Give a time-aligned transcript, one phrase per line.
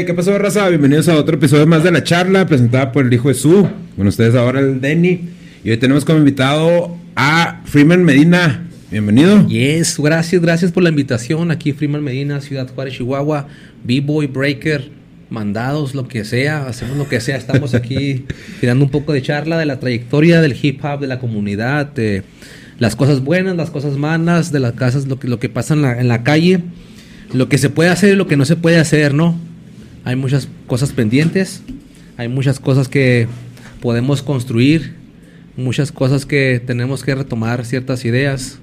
[0.00, 0.66] Hey, ¿qué pasó, raza?
[0.70, 3.68] Bienvenidos a otro episodio más de la charla presentada por el hijo de Su.
[3.98, 5.28] Con ustedes ahora el Denny.
[5.62, 8.66] Y hoy tenemos como invitado a Freeman Medina.
[8.90, 9.46] Bienvenido.
[9.46, 11.50] Yes, gracias, gracias por la invitación.
[11.50, 13.46] Aquí Freeman Medina, Ciudad Juárez, Chihuahua,
[13.84, 14.90] B-Boy, Breaker,
[15.28, 17.36] mandados, lo que sea, hacemos lo que sea.
[17.36, 18.24] Estamos aquí
[18.60, 22.22] tirando un poco de charla de la trayectoria del hip hop, de la comunidad, de
[22.78, 25.82] las cosas buenas, las cosas malas, de las casas, lo que, lo que pasa en
[25.82, 26.60] la, en la calle,
[27.34, 29.49] lo que se puede hacer y lo que no se puede hacer, ¿no?
[30.04, 31.62] Hay muchas cosas pendientes,
[32.16, 33.26] hay muchas cosas que
[33.80, 34.94] podemos construir,
[35.56, 38.58] muchas cosas que tenemos que retomar ciertas ideas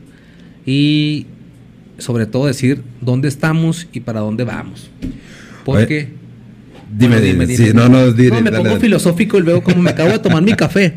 [0.66, 1.28] y
[1.98, 4.90] sobre todo decir dónde estamos y para dónde vamos.
[5.66, 6.14] Porque
[6.90, 8.80] Dime, dime, sí, no, no, dile, no, me dale, pongo dale.
[8.82, 10.94] filosófico y veo como me acabo de tomar mi café.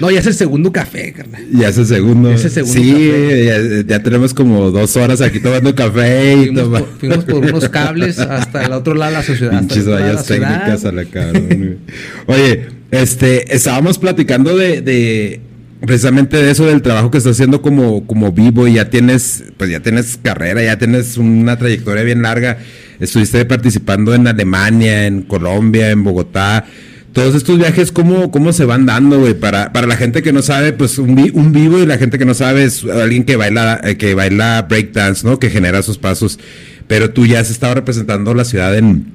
[0.00, 1.42] No, ya es el segundo café, carnal.
[1.52, 2.30] Ya es el segundo.
[2.30, 3.44] Es el segundo Sí, café.
[3.82, 7.34] ya, ya tenemos como dos horas aquí tomando café y Fuimos toma- por, fuimos por
[7.44, 9.58] unos cables hasta el otro lado de la sociedad.
[9.60, 11.78] Pinches vallas técnicas a la cabrón.
[12.26, 15.40] Oye, este, estábamos platicando de, de
[15.86, 19.70] precisamente de eso del trabajo que estás haciendo como, como vivo y ya tienes, pues
[19.70, 22.58] ya tienes carrera, ya tienes una trayectoria bien larga.
[23.00, 26.64] Estuviste participando en Alemania, en Colombia, en Bogotá.
[27.12, 29.34] Todos estos viajes, ¿cómo, cómo se van dando, güey?
[29.34, 32.18] Para, para la gente que no sabe, pues un, vi- un vivo y la gente
[32.18, 35.40] que no sabe es alguien que baila, eh, que baila breakdance, ¿no?
[35.40, 36.38] Que genera sus pasos.
[36.86, 39.06] Pero tú ya has estado representando la ciudad en,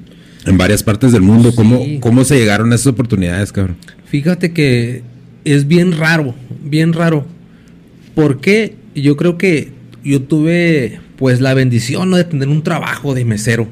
[0.44, 1.54] en varias partes del mundo.
[1.54, 1.98] ¿Cómo, Sí.
[2.00, 3.76] ¿Cómo se llegaron a esas oportunidades, cabrón?
[4.06, 5.02] Fíjate que
[5.44, 7.24] es bien raro, bien raro.
[8.14, 9.70] Porque yo creo que
[10.04, 12.16] yo tuve pues la bendición ¿no?
[12.16, 13.68] de tener un trabajo de mesero.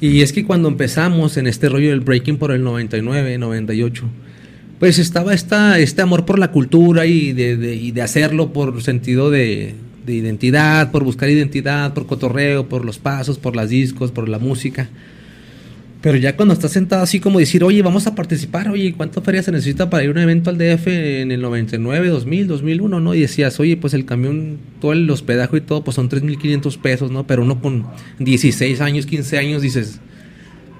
[0.00, 4.04] Y es que cuando empezamos en este rollo del breaking por el 99, 98,
[4.78, 9.74] pues estaba esta, este amor por la cultura y de, de- hacerlo por sentido de,
[10.06, 14.38] de identidad, por buscar identidad, por cotorreo, por los pasos, por las discos, por la
[14.38, 14.88] música.
[16.00, 19.42] Pero ya cuando estás sentado así como decir, oye, vamos a participar, oye, ¿cuánta feria
[19.42, 23.14] se necesita para ir a un evento al DF en el 99, 2000, 2001, no?
[23.14, 27.10] Y decías, oye, pues el camión, todo el hospedaje y todo, pues son 3.500 pesos,
[27.10, 27.26] ¿no?
[27.26, 27.86] Pero uno con
[28.18, 30.00] 16 años, 15 años dices,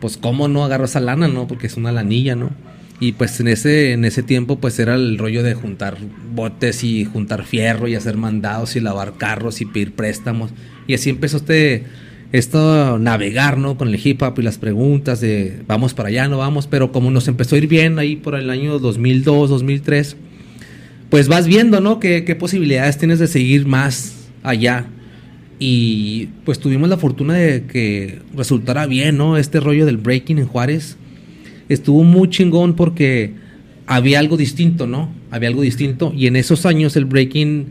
[0.00, 1.46] pues cómo no agarro esa lana, ¿no?
[1.46, 2.50] Porque es una lanilla, ¿no?
[2.98, 5.96] Y pues en ese, en ese tiempo pues era el rollo de juntar
[6.34, 10.50] botes y juntar fierro y hacer mandados y lavar carros y pedir préstamos.
[10.86, 11.84] Y así empezó este,
[12.32, 13.76] esto navegar, ¿no?
[13.76, 16.66] Con el hip hop y las preguntas de vamos para allá, no vamos.
[16.66, 20.16] Pero como nos empezó a ir bien ahí por el año 2002, 2003,
[21.10, 21.98] pues vas viendo, ¿no?
[21.98, 24.86] ¿Qué, posibilidades tienes de seguir más allá.
[25.58, 29.36] Y pues tuvimos la fortuna de que resultara bien, ¿no?
[29.36, 30.96] Este rollo del breaking en Juárez
[31.68, 33.34] estuvo muy chingón porque
[33.86, 35.12] había algo distinto, ¿no?
[35.30, 36.12] Había algo distinto.
[36.16, 37.66] Y en esos años el breaking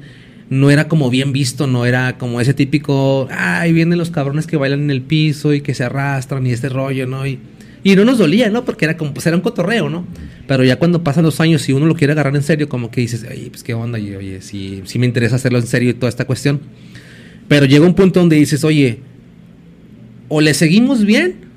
[0.50, 4.58] no era como bien visto, no era como ese típico, ay, vienen los cabrones que
[4.58, 7.26] bailan en el piso y que se arrastran y este rollo, ¿no?
[7.28, 7.40] Y,
[7.84, 8.66] y no nos dolía, ¿no?
[8.66, 10.06] Porque era como, pues era un cotorreo, ¿no?
[10.48, 13.02] Pero ya cuando pasan los años y uno lo quiere agarrar en serio, como que
[13.02, 15.94] dices, oye, pues qué onda, y, oye, sí, sí me interesa hacerlo en serio y
[15.94, 16.60] toda esta cuestión.
[17.48, 19.00] Pero llega un punto donde dices, oye,
[20.30, 21.49] o le seguimos bien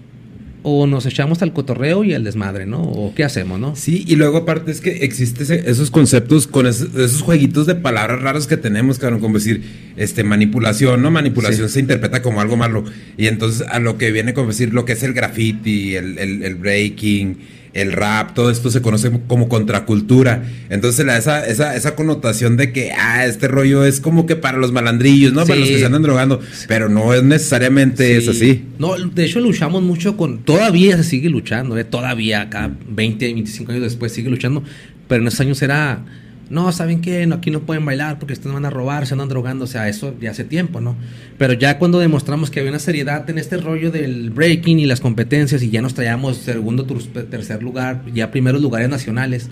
[0.64, 2.80] o nos echamos al cotorreo y al desmadre, ¿no?
[2.82, 3.74] O qué hacemos, ¿no?
[3.74, 8.22] Sí, y luego aparte es que existen esos conceptos con esos, esos jueguitos de palabras
[8.22, 9.62] raras que tenemos, cabrón, como decir,
[9.96, 11.10] este, manipulación, ¿no?
[11.10, 11.74] Manipulación Sí.
[11.74, 12.84] se interpreta como algo malo.
[13.16, 16.42] Y entonces a lo que viene como decir lo que es el graffiti, el, el,
[16.42, 17.38] el breaking,
[17.74, 20.44] el rap, todo esto se conoce como contracultura.
[20.68, 24.58] Entonces la, esa, esa, esa connotación de que, ah, este rollo es como que para
[24.58, 25.46] los malandrillos, ¿no?
[25.46, 26.40] Para los que se andan drogando.
[26.68, 28.30] Pero no es necesariamente es Sí.
[28.30, 28.64] así.
[28.78, 30.38] No, de hecho luchamos mucho con...
[30.44, 31.84] Todavía se sigue luchando, ¿eh?
[31.84, 34.62] Todavía acá, 20, 25 años después sigue luchando.
[35.08, 36.04] Pero en esos años era...
[36.52, 37.26] No, ¿saben qué?
[37.26, 39.64] No, aquí no pueden bailar porque ustedes van a robar, se andan drogando.
[39.64, 40.96] O sea, eso ya hace tiempo, ¿no?
[41.38, 45.00] Pero ya cuando demostramos que había una seriedad en este rollo del breaking y las
[45.00, 49.48] competencias y ya nos traíamos segundo, tercer lugar, ya primeros lugares nacionales.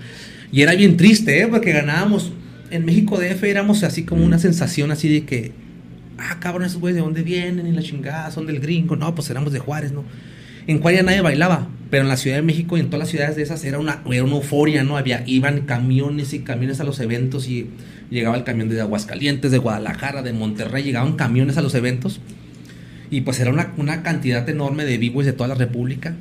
[0.52, 1.48] Y era bien triste, ¿eh?
[1.48, 2.32] Porque ganábamos...
[2.70, 5.50] En México DF éramos así como una sensación así de que
[6.20, 8.96] ah, cabrón, esos güeyes de dónde vienen y la chingada, son del gringo.
[8.96, 10.04] No, pues éramos de Juárez, ¿no?
[10.66, 13.36] En Juárez nadie bailaba, pero en la Ciudad de México y en todas las ciudades
[13.36, 14.96] de esas era una, era una euforia, ¿no?
[14.96, 17.68] Había, iban camiones y camiones a los eventos y
[18.10, 22.20] llegaba el camión de Aguascalientes, de Guadalajara, de Monterrey, llegaban camiones a los eventos
[23.10, 26.14] y pues era una, una cantidad enorme de vivos de toda la República.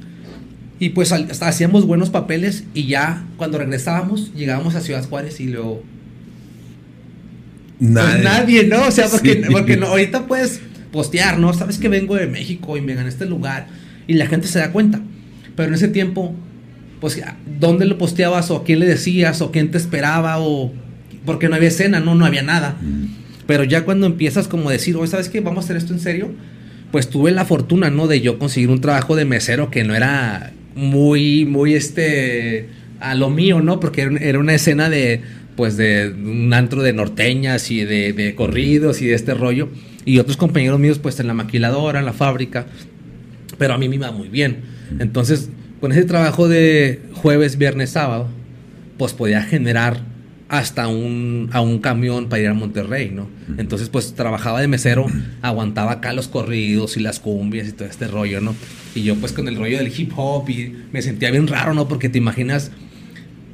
[0.79, 5.47] Y pues hasta hacíamos buenos papeles y ya cuando regresábamos llegábamos a Ciudad Juárez y
[5.47, 5.83] luego
[7.79, 8.23] pues Nadie.
[8.23, 8.87] nadie, ¿no?
[8.87, 9.49] O sea, porque, Sí.
[9.51, 10.61] porque no, ahorita puedes
[10.91, 11.53] postear, ¿no?
[11.53, 13.67] Sabes que vengo de México y me gané este lugar
[14.09, 14.99] y la gente se da cuenta.
[15.55, 16.33] Pero en ese tiempo,
[16.99, 17.21] pues,
[17.59, 20.73] ¿dónde lo posteabas o a quién le decías o quién te esperaba o
[21.25, 22.75] porque no había escena, no, no había nada.
[22.81, 23.05] Mm.
[23.45, 25.41] Pero ya cuando empiezas como a decir, oye, ¿sabes qué?
[25.41, 26.31] Vamos a hacer esto en serio.
[26.91, 28.07] pues tuve la fortuna, ¿no?
[28.07, 32.69] De yo conseguir un trabajo de mesero que no era muy, muy este,
[32.99, 33.79] a lo mío, ¿no?
[33.79, 35.21] Porque era una escena de,
[35.55, 39.69] pues, de un antro de norteñas y de, de corridos y de este rollo.
[40.03, 42.65] Y otros compañeros míos, pues, en la maquiladora, en la fábrica.
[43.59, 44.61] Pero a mí me iba muy bien.
[44.97, 48.27] Entonces, con ese trabajo de jueves, viernes, sábado,
[48.97, 50.01] pues podía generar
[50.49, 53.29] hasta un, a un camión para ir a Monterrey, ¿no?
[53.57, 55.05] Entonces, pues trabajaba de mesero,
[55.43, 58.55] aguantaba acá los corridos y las cumbias y todo este rollo, ¿no?
[58.95, 61.87] Y yo, pues con el rollo del hip hop y me sentía bien raro, ¿no?
[61.87, 62.71] Porque te imaginas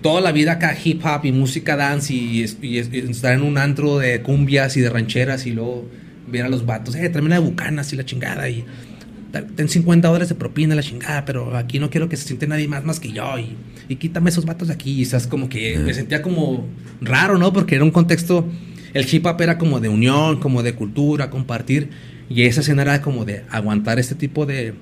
[0.02, 4.22] toda la vida acá hip hop y música dance y, estar en un antro de
[4.22, 5.90] cumbias y de rancheras y luego
[6.28, 8.64] ver a los vatos, eh, tráeme de bucanas y la chingada y
[9.44, 12.68] ten 50 dólares de propina la chingada, pero aquí no quiero que se siente nadie
[12.68, 13.56] más más que yo y,
[13.90, 14.92] y quítame esos vatos de aquí.
[14.92, 16.66] Y esas como que me sentía como
[17.02, 17.54] raro, ¿no?
[17.54, 18.48] Porque era un contexto,
[18.94, 21.90] el hip hop era como de unión, como de cultura, compartir.
[22.30, 24.74] Y esa escena era como de aguantar este tipo de,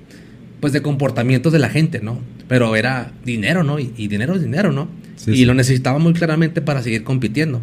[0.60, 2.20] pues de comportamientos de la gente, ¿no?
[2.48, 3.78] Pero era dinero, ¿no?
[3.78, 4.88] Y, dinero es dinero, ¿no?
[5.26, 7.60] y lo necesitaba muy claramente para seguir compitiendo.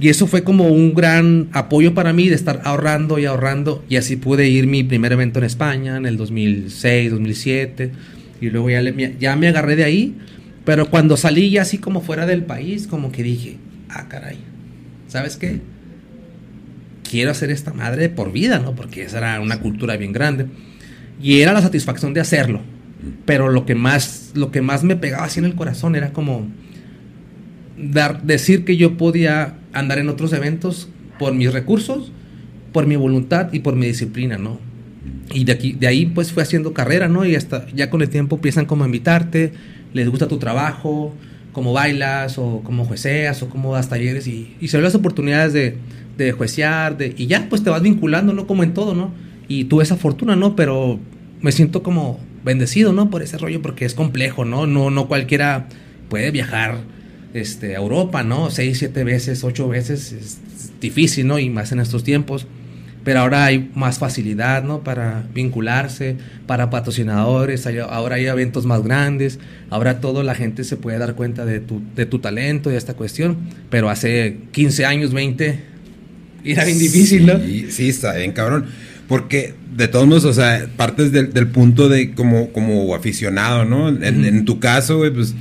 [0.00, 3.84] Y eso fue como un gran apoyo para mí de estar ahorrando y ahorrando.
[3.86, 7.92] Y así pude ir mi primer evento en España en el 2006, 2007.
[8.40, 8.80] Y luego ya,
[9.18, 10.16] ya me agarré de ahí.
[10.64, 13.58] Pero cuando salí ya así como fuera del país, como que dije,
[13.90, 14.38] ah, caray,
[15.06, 15.60] ¿sabes qué?
[17.02, 18.74] Quiero hacer esta madre por vida, ¿no?
[18.74, 20.46] Porque esa era una cultura bien grande.
[21.22, 22.62] Y era la satisfacción de hacerlo.
[23.26, 26.48] Pero lo que más, lo que más me pegaba así en el corazón era como
[27.76, 30.88] dar, decir que yo podía andar en otros eventos
[31.18, 32.12] por mis recursos,
[32.72, 34.58] por mi voluntad y por mi disciplina, ¿no?
[35.32, 37.24] Y de, aquí, de ahí pues fue haciendo carrera, ¿no?
[37.24, 39.52] Y hasta ya con el tiempo empiezan como invitarte,
[39.92, 41.14] les gusta tu trabajo,
[41.52, 45.52] cómo bailas o cómo jueceas o cómo das talleres y, y se ven las oportunidades
[45.52, 45.76] de,
[46.16, 48.46] de juecear de, y ya pues te vas vinculando, ¿no?
[48.46, 49.12] Como en todo, ¿no?
[49.48, 50.54] Y tuve esa fortuna, ¿no?
[50.56, 51.00] Pero
[51.40, 53.10] me siento como bendecido, ¿no?
[53.10, 54.66] Por ese rollo porque es complejo, ¿no?
[54.66, 55.68] No, no cualquiera
[56.08, 56.78] puede viajar
[57.34, 58.50] este, a Europa, ¿no?
[58.50, 60.38] Seis, siete veces, ocho veces, es
[60.80, 61.38] difícil, ¿no?
[61.38, 62.46] Y más en estos tiempos.
[63.04, 64.84] Pero ahora hay más facilidad, ¿no?
[64.84, 66.16] Para vincularse,
[66.46, 69.38] para patrocinadores, ahora hay eventos más grandes,
[69.70, 72.78] ahora toda la gente se puede dar cuenta de tu, de tu talento y de
[72.78, 73.38] esta cuestión.
[73.70, 75.60] Pero hace 15 años, 20,
[76.44, 77.38] era bien difícil, ¿no?
[77.70, 78.66] Sí, está bien, cabrón.
[79.08, 83.88] Porque de todos modos, o sea, partes del, punto de como, como aficionado, ¿no?
[83.88, 85.34] En, en tu caso, güey, pues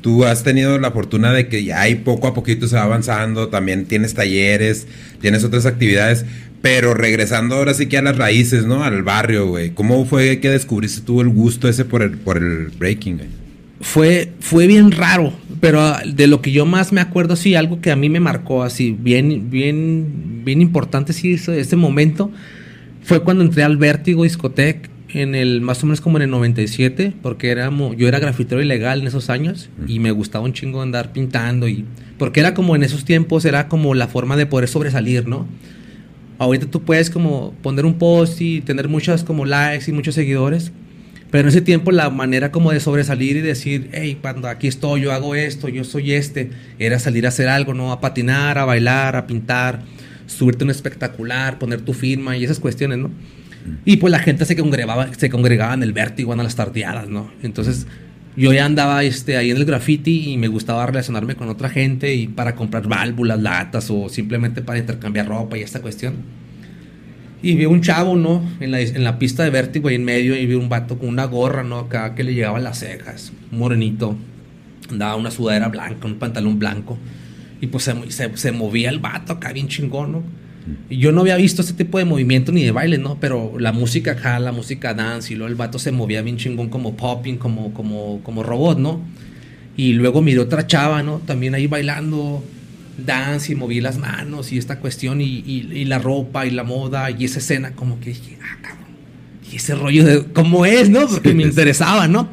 [0.00, 3.48] tú has tenido la fortuna de que ya hay poco a poquito se va avanzando,
[3.48, 4.86] también tienes talleres,
[5.20, 6.24] tienes otras actividades,
[6.62, 8.84] pero regresando ahora sí que a las raíces, ¿no?
[8.84, 9.70] Al barrio, güey.
[9.70, 13.28] ¿Cómo fue que descubriste tú el gusto ese por el, por el breaking, güey?
[13.82, 17.90] Fue, fue bien raro, pero de lo que yo más me acuerdo, sí, algo que
[17.90, 22.30] a mí me marcó así, bien, bien, bien importante, sí, ese momento,
[23.02, 27.12] fue cuando entré al Vértigo Discotec en el más o menos como en el 97,
[27.22, 31.12] porque era, yo era grafitero ilegal en esos años y me gustaba un chingo andar
[31.12, 31.84] pintando y
[32.18, 35.46] porque era como en esos tiempos era como la forma de poder sobresalir, ¿no?
[36.38, 40.72] Ahorita tú puedes como poner un post y tener muchos como likes y muchos seguidores,
[41.30, 45.02] pero en ese tiempo la manera como de sobresalir y decir, hey, cuando aquí estoy,
[45.02, 47.92] yo hago esto, yo soy este, era salir a hacer algo, ¿no?
[47.92, 49.82] A patinar, a bailar, a pintar,
[50.26, 53.10] subirte un espectacular, poner tu firma y esas cuestiones, ¿no?
[53.84, 57.30] Y pues la gente se congregaba, se congregaba en el vértigo, en las tardeadas, ¿no?
[57.42, 57.86] Entonces
[58.36, 62.14] yo ya andaba este, ahí en el graffiti y me gustaba relacionarme con otra gente
[62.14, 66.14] y para comprar válvulas, latas o simplemente para intercambiar ropa y esta cuestión.
[67.42, 68.42] Y vi un chavo, ¿no?
[68.60, 71.08] En la, en la pista de vértigo ahí en medio y vi un vato con
[71.08, 71.78] una gorra, ¿no?
[71.78, 74.16] Acá que le llegaban las cejas, morenito.
[74.90, 76.98] Andaba una sudadera blanca, un pantalón blanco.
[77.60, 80.22] Y pues se, se, se movía el vato acá bien chingón, ¿no?
[80.88, 83.18] Yo no había visto este tipo de movimiento ni de baile, ¿no?
[83.20, 86.68] Pero la música acá, la música dance, y luego el vato se movía bien chingón
[86.68, 89.00] como popping, como, como, como robot, ¿no?
[89.76, 91.18] Y luego miré otra chava, ¿no?
[91.18, 92.44] También ahí bailando
[92.98, 97.10] dance y moví las manos y esta cuestión y, y, la ropa y la moda
[97.10, 98.88] y esa escena, como que dije, ah, cabrón.
[99.50, 101.06] Y ese rollo de cómo es, ¿no?
[101.06, 102.28] Porque me interesaba, ¿no?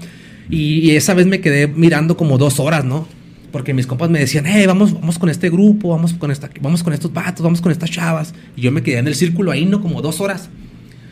[0.50, 3.06] y esa vez me quedé mirando como dos horas, ¿no?
[3.51, 6.84] Porque mis compas me decían, hey, vamos, vamos con este grupo, vamos con, esta, vamos
[6.84, 8.34] con estos vatos, vamos con estas chavas.
[8.56, 9.82] Y yo me quedé en el círculo ahí, ¿no?
[9.82, 10.50] Como dos horas.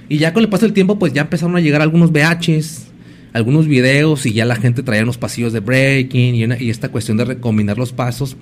[0.10, 2.88] Y ya con el paso del tiempo, pues ya empezaron a llegar algunos VHs,
[3.34, 7.26] algunos videos, y ya la gente traía unos pasillos de breaking y, esta cuestión de
[7.26, 8.36] recombinar los pasos.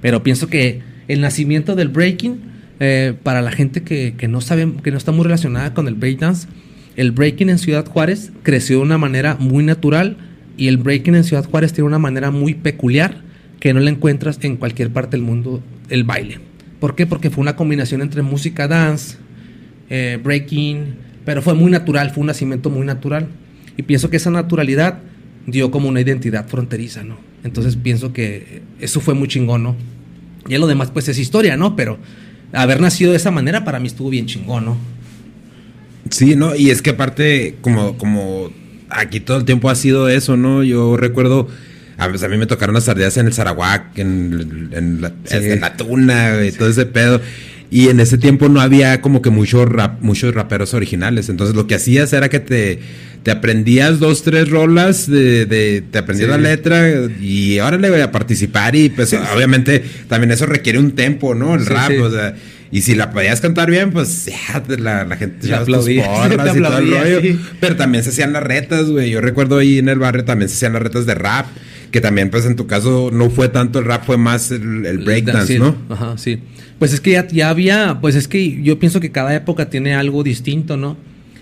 [0.00, 2.40] Pero pienso que el nacimiento del breaking,
[2.80, 5.94] eh, para la gente que, que, no sabe, que no está muy relacionada con el
[5.94, 6.48] breakdance,
[6.96, 10.16] el breaking en Ciudad Juárez creció de una manera muy natural
[10.56, 13.25] y el breaking en Ciudad Juárez tiene una manera muy peculiar
[13.60, 16.40] que no la encuentras en cualquier parte del mundo el baile.
[16.80, 17.06] ¿Por qué?
[17.06, 19.16] Porque fue una combinación entre música dance,
[19.88, 23.26] eh, breaking, Pero fue muy natural, fue un nacimiento muy natural.
[23.76, 25.00] Y pienso que esa naturalidad
[25.46, 27.18] dio como una identidad fronteriza, ¿no?
[27.42, 29.76] Entonces pienso que eso fue muy chingón, ¿no?
[30.48, 31.74] Y lo demás, pues es historia, ¿no?
[31.74, 31.98] Pero
[32.52, 34.76] haber nacido de esa manera para mí estuvo bien chingón, ¿no?
[36.10, 36.54] Sí, ¿no?
[36.54, 38.50] Y es que aparte, como, como
[38.88, 40.62] aquí todo el tiempo ha sido eso, ¿no?
[40.62, 41.48] Yo recuerdo,
[41.98, 45.76] a, pues, mí me tocaron las sardinas en el Sarawak, en, en, la, en la,
[45.76, 47.20] tuna, y todo ese pedo.
[47.70, 51.28] Y en ese tiempo no había como que mucho rap, muchos raperos originales.
[51.28, 52.78] Entonces lo que hacías era que te,
[53.22, 56.88] te aprendías dos, tres rolas, de, de te aprendías la letra
[57.20, 58.76] y ahora le voy a participar.
[58.76, 61.54] Y pues obviamente también eso requiere un tempo, ¿no?
[61.54, 62.36] El rap, o sea.
[62.70, 66.04] Y si la podías cantar bien, pues ya la, la gente ya aplaudía.
[66.26, 67.38] y todo el rollo.
[67.60, 69.10] Pero también se hacían las retas, güey.
[69.10, 71.46] Yo recuerdo ahí en el barrio también se hacían las retas de rap.
[71.90, 74.98] Que también, pues en tu caso, no fue tanto el rap, fue más el, el
[74.98, 75.76] breakdance, ¿no?
[75.88, 76.40] Ajá, sí.
[76.78, 79.94] Pues es que ya, ya había, pues es que yo pienso que cada época tiene
[79.94, 80.96] algo distinto, ¿no?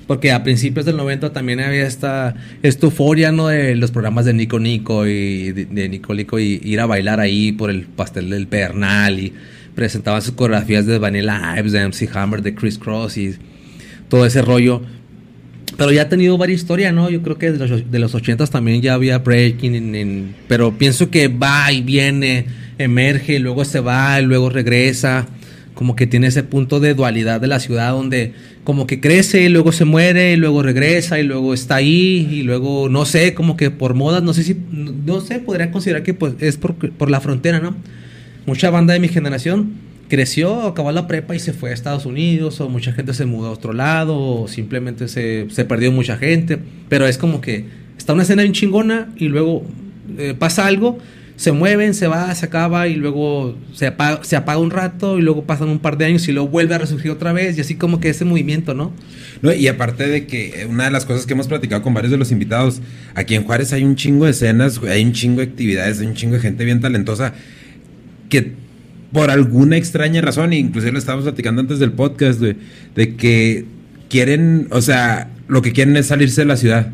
[0.06, 3.48] Porque a principios del 90 también había esta, esta euforia, ¿no?
[3.48, 7.20] De los programas de Nico Nico y de, de Nico Nico y ir a bailar
[7.20, 9.32] ahí por el pastel del Pernal y
[9.74, 13.34] presentaban sus coreografías de Vanilla Ives, de MC Hammer, de Chris Cross y
[14.08, 14.82] todo ese rollo.
[15.76, 17.10] Pero ya ha tenido varias historias, ¿no?
[17.10, 21.28] Yo creo que de los, de los 80 también ya había breaking, pero pienso que
[21.28, 22.46] va y viene,
[22.78, 25.26] emerge, luego se va, y luego regresa.
[25.74, 29.48] Como que tiene ese punto de dualidad de la ciudad donde como que crece, y
[29.48, 33.56] luego se muere, y luego regresa, y luego está ahí, y luego, no sé, como
[33.56, 37.10] que por modas, no sé si, no sé, podría considerar que pues es por, por
[37.10, 37.74] la frontera, ¿no?
[38.46, 39.72] mucha banda de mi generación
[40.08, 43.48] creció, acabó la prepa y se fue a Estados Unidos, o mucha gente se mudó
[43.48, 46.58] a otro lado, o simplemente se, se perdió mucha gente.
[46.88, 47.64] Pero es como que
[47.96, 49.64] está una escena bien chingona y luego
[50.18, 50.98] eh, pasa algo,
[51.36, 55.22] se mueven, se va, se acaba y luego se apaga, se apaga un rato y
[55.22, 57.74] luego pasan un par de años y luego vuelve a resurgir otra vez y así
[57.74, 58.92] como que ese movimiento, ¿no?
[59.42, 62.18] No, y aparte de que una de las cosas que hemos platicado con varios de
[62.18, 62.80] los invitados,
[63.14, 66.14] aquí en Juárez hay un chingo de escenas, hay un chingo de actividades, hay un
[66.14, 67.34] chingo de gente bien talentosa
[68.28, 68.52] que
[69.14, 73.64] por alguna extraña razón, inclusive lo estábamos platicando antes del podcast, de que
[74.10, 76.92] quieren, o sea, lo que quieren es salirse de la ciudad,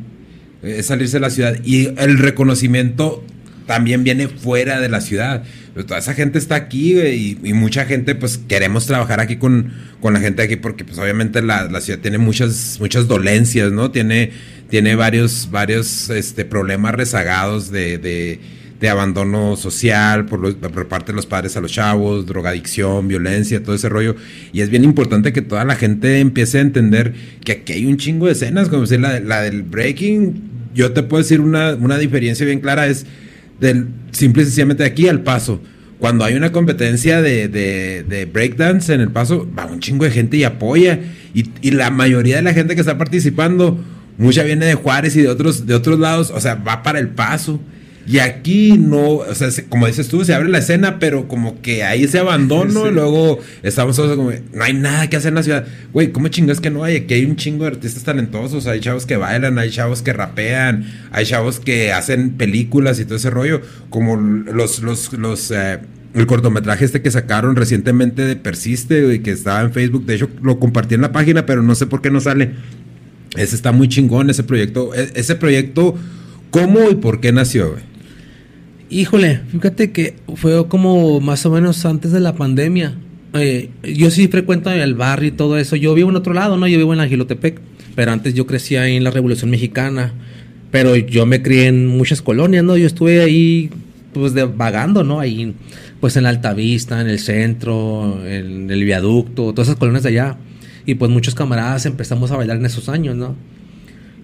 [0.63, 3.25] es salirse de la ciudad y el reconocimiento
[3.67, 5.45] también viene fuera de la ciudad.
[5.75, 10.13] Pero toda esa gente está aquí y, mucha gente, pues queremos trabajar aquí con, con,
[10.13, 13.93] la gente aquí porque, pues obviamente la, la, ciudad tiene muchas, muchas dolencias, ¿no?
[13.93, 14.33] Tiene,
[14.69, 18.41] tiene varios, varios este, problemas rezagados de, de
[18.81, 23.75] de abandono social por, por, parte de los padres a los chavos, drogadicción, violencia, todo
[23.75, 24.17] ese rollo.
[24.53, 27.13] Y es bien importante que toda la gente empiece a entender
[27.45, 30.43] que aquí hay un chingo de escenas, como decir la, la del breaking.
[30.75, 33.05] Yo te puedo decir una, una diferencia bien clara, es
[33.61, 35.61] del simple y sencillamente de aquí al paso.
[35.99, 40.11] Cuando hay una competencia de, de, de, breakdance en el paso, va un chingo de
[40.11, 40.99] gente y apoya.
[41.35, 43.79] Y, y la mayoría de la gente que está participando,
[44.17, 47.11] mucha viene de Juárez y de otros, de otros lados, o sea, va para el
[47.11, 47.61] paso.
[48.07, 51.85] Y aquí no, o sea, como dices tú, se abre la escena, pero como que
[51.85, 55.43] hay ese abandono, y luego estamos todos como, no hay nada que hacer en la
[55.43, 55.67] ciudad.
[55.93, 56.97] Güey, ¿cómo chingas que no hay?
[56.97, 60.87] Aquí hay un chingo de artistas talentosos, hay chavos que bailan, hay chavos que rapean,
[61.13, 65.79] hay chavos que hacen películas y todo ese rollo, como los, los, los, eh,
[66.15, 70.29] el cortometraje este que sacaron recientemente de Persiste, y que estaba en Facebook, de hecho
[70.43, 72.53] lo compartí en la página, pero no sé por qué no sale.
[73.37, 75.95] Ese está muy chingón, ese proyecto, e, ese proyecto,
[76.51, 77.90] ¿cómo y por qué nació, güey?
[78.91, 82.97] Híjole, fíjate que fue como más o menos antes de la pandemia.
[83.35, 85.77] Eh, yo sí frecuento el barrio y todo eso.
[85.77, 86.67] Yo vivo en otro lado, ¿no?
[86.67, 87.61] Yo vivo en Angilotepec.
[87.95, 90.13] Pero antes yo crecí ahí en la Revolución Mexicana.
[90.73, 92.77] Pero yo me crié en muchas colonias, ¿no?
[92.77, 93.71] Yo estuve ahí,
[94.13, 95.21] pues, de, vagando, ¿no?
[95.21, 95.55] Ahí,
[96.01, 100.37] pues, en la Altavista, en el centro, en el viaducto, todas esas colonias de allá.
[100.85, 103.37] Y pues muchos camaradas empezamos a bailar en esos años, ¿no?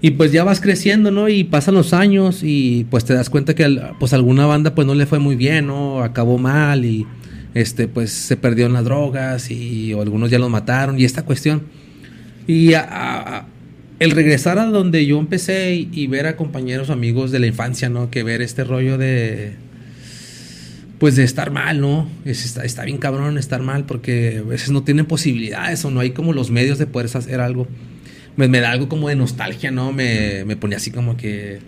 [0.00, 1.28] Y pues ya vas creciendo, ¿no?
[1.28, 4.94] Y pasan los años y pues te das cuenta que pues alguna banda pues no
[4.94, 6.02] le fue muy bien, ¿no?
[6.02, 7.06] Acabó mal y
[7.54, 11.62] este pues se perdió en las drogas y algunos ya los mataron y esta cuestión.
[12.46, 12.72] Y
[13.98, 18.10] el regresar a donde yo empecé y, ver a compañeros amigos de la infancia, ¿no?
[18.10, 19.54] Que ver este rollo de
[20.98, 22.08] pues de estar mal, ¿no?
[22.24, 26.00] Es, está, está bien cabrón estar mal porque a veces no tienen posibilidades o no
[26.00, 27.66] hay como los medios de poder hacer algo
[28.36, 29.92] me, da algo como de nostalgia, ¿no?
[29.92, 31.60] Me, me ponía así como que...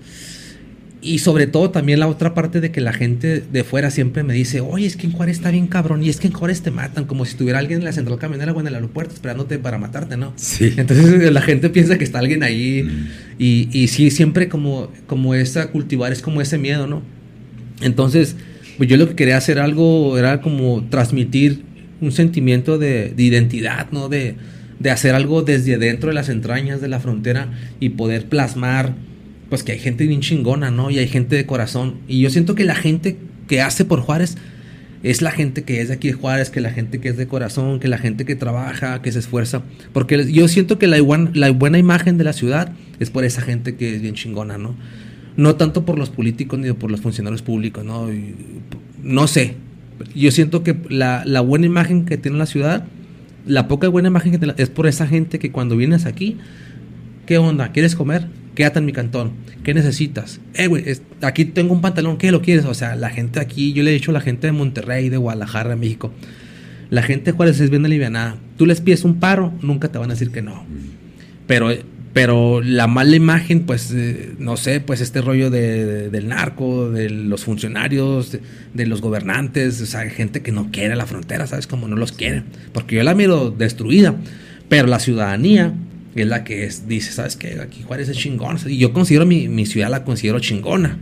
[1.00, 4.34] Y sobre todo también la otra parte de que la gente de fuera siempre me
[4.34, 6.72] dice, oye, es que en Juárez está bien cabrón, y es que en Juárez te
[6.72, 9.78] matan, como si estuviera alguien en la central camionera o en el aeropuerto esperándote para
[9.78, 10.32] matarte, ¿no?
[10.34, 10.74] Sí.
[10.76, 13.08] Entonces la gente piensa que está alguien ahí, mm.
[13.38, 17.02] y, y sí, siempre como, como esa, cultivar es como ese miedo, ¿no?
[17.80, 18.34] Entonces,
[18.76, 21.62] pues yo lo que quería hacer algo era como transmitir
[22.00, 24.08] un sentimiento de, de identidad, ¿no?
[24.08, 24.34] De,
[24.78, 27.48] de hacer algo desde dentro de las entrañas de la frontera
[27.80, 28.94] y poder plasmar,
[29.48, 30.90] pues que hay gente bien chingona, ¿no?
[30.90, 31.96] Y hay gente de corazón.
[32.06, 33.16] Y yo siento que la gente
[33.46, 34.36] que hace por Juárez
[35.02, 37.26] es la gente que es de aquí de Juárez, que la gente que es de
[37.26, 39.62] corazón, que la gente que trabaja, que se esfuerza.
[39.92, 40.98] Porque yo siento que la,
[41.32, 44.74] la buena imagen de la ciudad es por esa gente que es bien chingona, ¿no?
[45.36, 48.08] No tanto por los políticos ni por los funcionarios públicos, ¿no?
[49.02, 49.54] no sé.
[50.14, 52.84] Yo siento que la, la buena imagen que tiene la ciudad
[53.48, 56.36] la poca buena imagen que te es por esa gente que cuando vienes aquí,
[57.26, 57.72] ¿qué onda?
[57.72, 58.26] ¿Quieres comer?
[58.54, 59.32] Quédate en mi cantón.
[59.64, 60.40] ¿Qué necesitas?
[60.54, 60.84] Eh, güey,
[61.22, 62.64] aquí tengo un pantalón, ¿qué lo quieres?
[62.64, 65.16] O sea, la gente aquí, yo le he dicho a la gente de Monterrey, de
[65.16, 66.12] Guadalajara, de México,
[66.90, 68.36] la gente de Juárez es bien alivianada.
[68.56, 70.64] Tú les pides un paro, nunca te van a decir que no.
[71.46, 71.70] Pero
[72.12, 77.10] pero la mala imagen, pues, eh, no sé, pues este rollo de, del narco, de
[77.10, 78.36] los funcionarios,
[78.74, 81.66] de, los gobernantes, o sea, gente que no quiere la frontera, ¿sabes?
[81.66, 82.44] Como no los quiere.
[82.72, 84.14] Porque yo la miro destruida,
[84.68, 85.74] pero la ciudadanía
[86.14, 87.60] es la que es, dice, ¿sabes qué?
[87.60, 88.56] Aquí Juárez es chingón.
[88.66, 90.98] Y yo considero mi, mi ciudad, la considero chingona.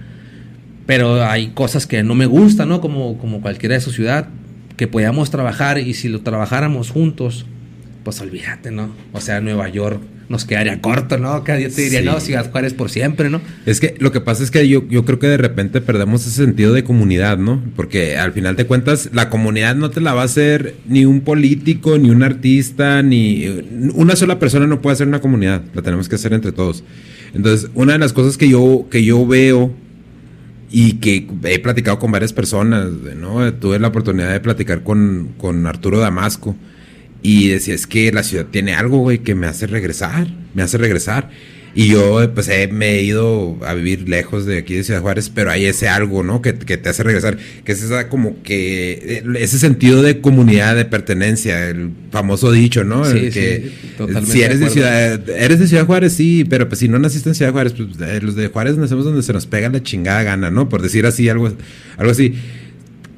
[0.86, 2.80] Pero hay cosas que no me gustan, ¿no?
[2.80, 4.28] Como, como cualquiera de su ciudad,
[4.76, 7.46] que podíamos trabajar y si lo trabajáramos juntos,
[8.04, 8.90] pues olvídate, ¿no?
[9.12, 11.44] O sea, Nueva York nos quedaría corto, ¿no?
[11.44, 13.40] Cada día te diría, no, Ciudad Juárez por siempre, ¿no?
[13.64, 16.44] Es que lo que pasa es que yo, yo creo que de repente perdemos ese
[16.44, 17.62] sentido de comunidad, ¿no?
[17.76, 21.20] Porque al final de cuentas, la comunidad no te la va a hacer ni un
[21.20, 23.46] político, ni un artista, ni
[23.94, 26.82] una sola persona no puede hacer una comunidad, la tenemos que hacer entre todos.
[27.34, 29.72] Entonces, una de las cosas que yo, que yo veo
[30.70, 33.52] y que he platicado con varias personas, ¿no?
[33.54, 36.56] Tuve la oportunidad de platicar con, con Arturo Damasco
[37.22, 40.78] y decía, es que la ciudad tiene algo, güey, que me hace regresar, me hace
[40.78, 41.30] regresar.
[41.74, 45.50] Y yo, pues, me he ido a vivir lejos de aquí de Ciudad Juárez, pero
[45.50, 46.40] hay ese algo, ¿no?
[46.40, 51.68] Que, te hace regresar, que es esa como que, ese sentido de comunidad, de pertenencia,
[51.68, 53.04] el famoso dicho, ¿no?
[53.04, 56.88] Sí, que totalmente si eres de, Ciudad, eres de Ciudad Juárez, sí, pero pues si
[56.88, 59.68] no naciste en Ciudad Juárez, pues eh, los de Juárez nacemos donde se nos pega
[59.68, 60.70] la chingada gana, ¿no?
[60.70, 61.52] Por decir así, algo,
[61.98, 62.36] algo así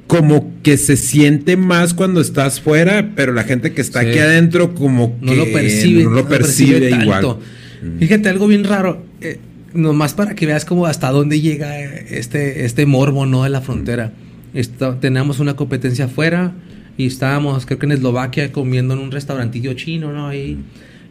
[0.09, 4.75] como que se siente más cuando estás fuera, pero la gente que está aquí adentro
[4.75, 7.37] como que no lo percibe, no lo percibe, igual.
[8.01, 9.39] Fíjate algo bien raro, eh,
[9.75, 14.13] nomás para que veas como hasta dónde llega este este morbo no de la frontera.
[15.01, 16.55] tenemos una competencia afuera
[16.97, 20.33] y estábamos creo que en Eslovaquia comiendo en un restaurantillo chino, ¿no?
[20.33, 20.57] Y,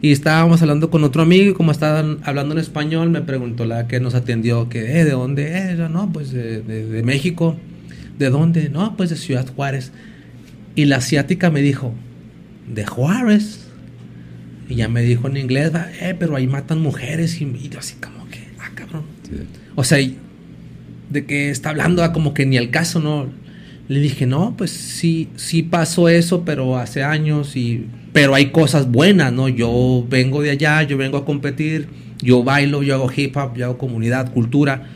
[0.02, 3.86] y estábamos hablando con otro amigo y como estaban hablando en español me preguntó la
[3.86, 7.56] que nos atendió que eh, de dónde era, no, pues de, de México.
[8.18, 8.68] ¿De dónde?
[8.68, 9.92] No, pues de Ciudad Juárez.
[10.74, 11.94] Y la asiática me dijo,
[12.72, 13.68] ¿de Juárez?
[14.68, 17.40] Y ya me dijo en inglés, eh, pero ahí matan mujeres.
[17.40, 19.04] Y, yo así como que, ah, cabrón.
[19.76, 19.98] O sea,
[21.10, 23.28] de que está hablando ah, como que ni el caso, ¿no?
[23.86, 27.86] Le dije, no, pues sí, sí pasó eso, pero hace años y...
[28.12, 29.48] Pero hay cosas buenas, ¿no?
[29.48, 31.88] Yo vengo de allá, yo vengo a competir,
[32.20, 34.88] yo bailo, yo hago hip hop, yo hago comunidad, cultura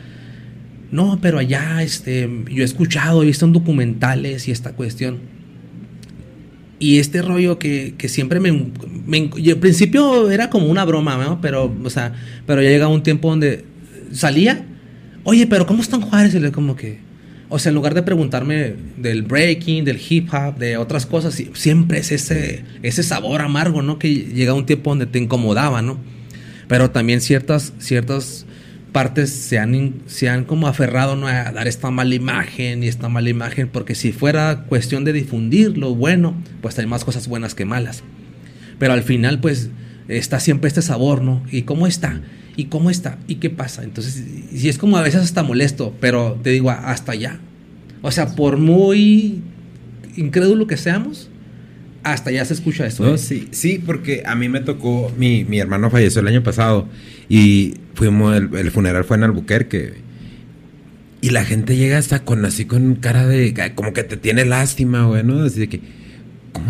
[0.93, 5.21] no, pero allá este, yo he escuchado, he visto en documentales y esta cuestión.
[6.77, 11.41] Y este rollo que, siempre me, al principio era como una broma, ¿no?
[11.41, 12.13] Pero, o sea,
[12.45, 13.65] pero ya llega un tiempo donde
[14.11, 14.67] salía,
[15.23, 16.35] oye, pero ¿cómo están Juárez?
[16.35, 16.99] Y le como que,
[17.49, 21.97] o sea, en lugar de preguntarme del breaking, del hip hop, de otras cosas, siempre
[21.97, 23.97] es ese, ese sabor amargo, ¿no?
[23.97, 25.97] Que llega un tiempo donde te incomodaba, ¿no?
[26.67, 28.45] Pero también ciertas, ciertas
[28.93, 31.27] partes se han, se han como aferrado ¿no?
[31.27, 35.77] a dar esta mala imagen y esta mala imagen, porque si fuera cuestión de difundir
[35.77, 38.03] lo bueno, pues hay más cosas buenas que malas.
[38.79, 39.69] Pero al final, pues
[40.07, 41.43] está siempre este sabor, ¿no?
[41.51, 42.21] ¿Y cómo está?
[42.55, 43.17] ¿Y cómo está?
[43.27, 43.83] ¿Y qué pasa?
[43.83, 47.39] Entonces, si es como a veces hasta molesto, pero te digo, hasta allá.
[48.01, 49.41] O sea, por muy
[50.15, 51.29] incrédulo que seamos,
[52.03, 53.13] hasta ya se escucha esto.
[53.13, 53.17] ¿eh?
[53.17, 56.87] sí, sí, porque a mí me tocó, mi, mi hermano falleció el año pasado
[57.29, 59.93] y fuimos, el, funeral fue en Albuquerque.
[61.21, 65.05] Y la gente llega hasta con así con cara de, como que te tiene lástima,
[65.05, 65.43] güey, ¿no?
[65.43, 65.79] Así de que,
[66.51, 66.67] ¿cómo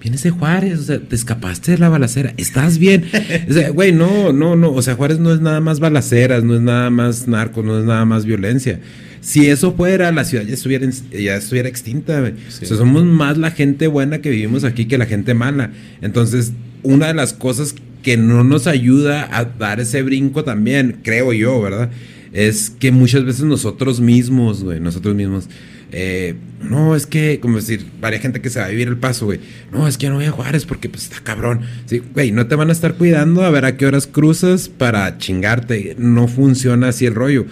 [0.00, 0.78] vienes de Juárez?
[0.78, 3.04] O sea, te escapaste de la balacera, ¿estás bien?
[3.48, 6.54] O sea, güey, no, no, no, o sea, Juárez no es nada más balaceras, no
[6.54, 8.78] es nada más narco, no es nada más violencia.
[9.20, 12.22] Si eso fuera, la ciudad ya estuviera, ya estuviera extinta.
[12.22, 15.72] O sea, somos más la gente buena que vivimos aquí que la gente mala.
[16.00, 16.52] Entonces,
[16.82, 21.60] una de las cosas que no nos ayuda a dar ese brinco también, creo yo,
[21.60, 21.90] ¿verdad?
[22.32, 25.48] Es que muchas veces nosotros mismos, güey, nosotros mismos,
[25.92, 29.26] eh, no, es que, como decir, varias gente que se va a vivir el paso,
[29.26, 29.40] güey,
[29.72, 31.62] no, es que no voy a Juárez porque pues está cabrón.
[31.86, 35.18] Sí, güey, no te van a estar cuidando a ver a qué horas cruzas para
[35.18, 35.96] chingarte.
[35.98, 37.46] No funciona así el rollo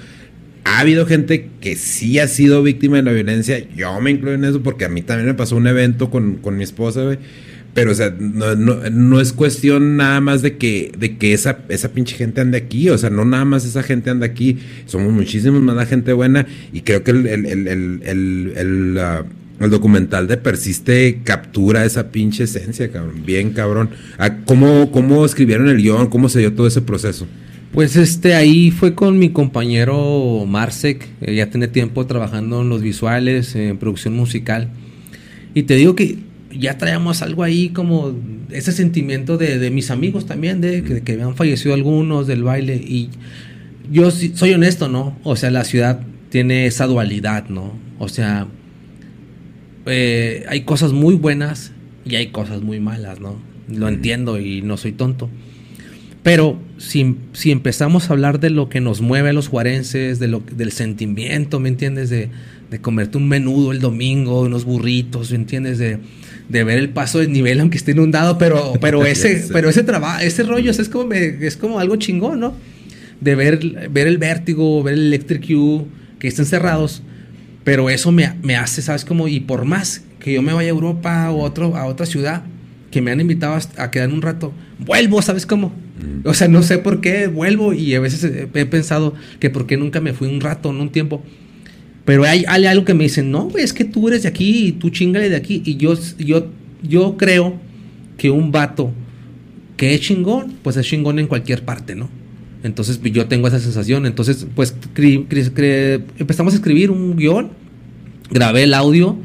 [0.68, 3.58] ha habido gente que sí ha sido víctima de la violencia.
[3.74, 6.62] Yo me incluyo en eso porque a mí también me pasó un evento con, mi
[6.62, 7.18] esposa, güey.
[7.72, 11.92] pero, o sea, no, no, es cuestión nada más de que, de que esa, esa
[11.92, 12.90] pinche gente ande aquí.
[12.90, 14.58] O sea, no nada más esa gente anda aquí.
[14.84, 16.46] Somos muchísimos más gente buena.
[16.72, 18.98] Y creo que el, el, el, el,
[19.60, 23.24] uh, documental de Persiste captura esa pinche esencia, cabrón.
[23.24, 23.88] Bien, cabrón.
[24.18, 26.08] Ah, ¿Cómo, cómo escribieron el guion?
[26.10, 27.26] ¿Cómo se dio todo ese proceso?
[27.72, 31.06] Pues este, ahí fue con mi compañero Marsek.
[31.20, 34.68] ya tiene tiempo trabajando en los visuales, en producción musical.
[35.54, 36.18] Y te digo que
[36.50, 38.14] ya traíamos algo ahí como
[38.50, 42.76] ese sentimiento de, mis amigos también, de que, que, han fallecido algunos del baile.
[42.76, 43.10] Y
[43.90, 45.18] yo soy honesto, ¿no?
[45.22, 46.00] O sea, la ciudad
[46.30, 47.72] tiene esa dualidad, ¿no?
[47.98, 48.46] O sea,
[49.86, 51.72] eh, hay cosas muy buenas
[52.04, 53.36] y hay cosas muy malas, ¿no?
[53.68, 55.28] Lo entiendo y no soy tonto.
[56.22, 60.28] Pero si, si, empezamos a hablar de lo que nos mueve a los juarenses, de
[60.28, 62.10] lo, del sentimiento, ¿me entiendes?
[62.10, 62.28] De,
[62.70, 65.78] de comerte un menudo el domingo, unos burritos, ¿me entiendes?
[65.78, 65.98] De,
[66.48, 70.20] de ver el paso de nivel aunque esté inundado, pero, pero ese, pero ese trabajo,
[70.20, 72.54] ese rollo es como, es como algo chingón, ¿no?
[73.20, 75.86] De ver, ver el vértigo, ver el electric Q,
[76.18, 77.02] que estén cerrados,
[77.64, 79.04] pero eso me, me, hace, ¿sabes?
[79.04, 82.42] Como, y por más que yo me vaya a Europa o otro, a otra ciudad,
[82.90, 85.72] que me han invitado a quedar un rato, vuelvo, ¿sabes cómo?
[86.24, 89.76] O sea, no sé por qué vuelvo y a veces he pensado que por qué
[89.76, 91.22] nunca me fui un rato, en un tiempo.
[92.04, 94.90] Pero hay, algo que me dicen, no, es que tú eres de aquí y tú
[94.90, 95.62] chingale de aquí.
[95.64, 96.48] Y yo, yo,
[96.82, 97.56] yo creo
[98.16, 98.92] que un vato
[99.76, 102.08] que es chingón, pues es chingón en cualquier parte, ¿no?
[102.62, 104.06] Entonces pues, yo tengo esa sensación.
[104.06, 104.74] Entonces, pues
[106.18, 107.50] empezamos a escribir un guion,
[108.30, 109.16] grabé el audio,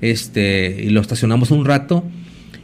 [0.00, 2.04] este, y lo estacionamos un rato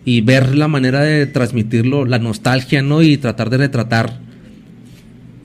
[0.04, 3.02] y ver la manera de transmitirlo, la nostalgia, ¿no?
[3.02, 4.18] Y tratar de retratar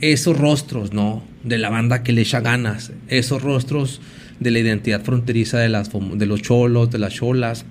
[0.01, 1.23] esos rostros, ¿no?
[1.43, 4.01] De la banda que le echa ganas, esos rostros
[4.39, 7.65] de la identidad fronteriza de, las, de los cholos, de las cholas,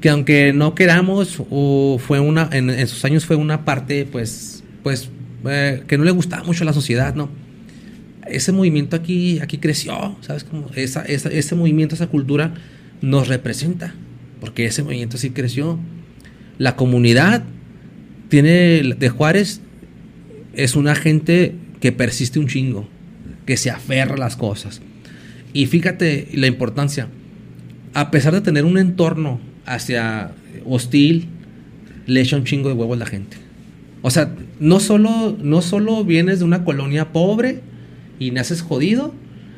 [0.00, 5.10] que aunque no queramos, o fue una, en esos años fue una parte, pues, pues,
[5.46, 7.30] eh, que no le gustaba mucho a la sociedad, ¿no?
[8.26, 10.44] Ese movimiento aquí, aquí creció, ¿sabes?
[10.44, 12.54] Como esa, esa, ese movimiento, esa cultura
[13.02, 13.94] nos representa,
[14.40, 15.78] porque ese movimiento sí creció.
[16.58, 17.44] La comunidad
[18.28, 19.60] tiene de Juárez
[20.54, 22.88] es una gente que persiste un chingo,
[23.46, 24.80] que se aferra a las cosas.
[25.52, 27.08] Y fíjate la importancia.
[27.92, 30.32] A pesar de tener un entorno hacia
[30.64, 31.28] hostil,
[32.06, 33.36] le echa un chingo de huevos la gente.
[34.02, 37.60] O sea, no solo, no solo vienes de una colonia pobre
[38.18, 39.14] y naces jodido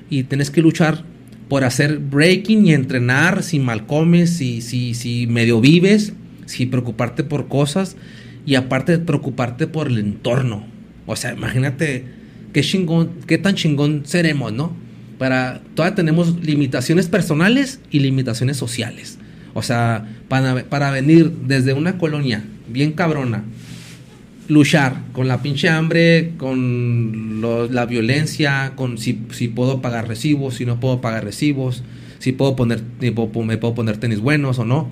[0.08, 1.04] y tienes que luchar
[1.48, 6.12] por hacer breaking y entrenar si mal comes, si, si medio vives,
[6.46, 7.96] si preocuparte por cosas
[8.44, 10.64] y aparte preocuparte por el entorno.
[11.06, 12.04] O sea, imagínate
[12.52, 14.86] qué chingón, qué tan chingón seremos, ¿no?
[15.18, 19.18] para todavía tenemos limitaciones personales y limitaciones sociales.
[19.54, 23.44] O sea, para, para venir desde una colonia bien cabrona,
[24.48, 30.66] luchar con la pinche hambre, con la violencia, con si, si, puedo pagar recibos, si
[30.66, 31.82] no puedo pagar recibos,
[32.18, 34.90] si puedo poner, me puedo poner tenis buenos o no.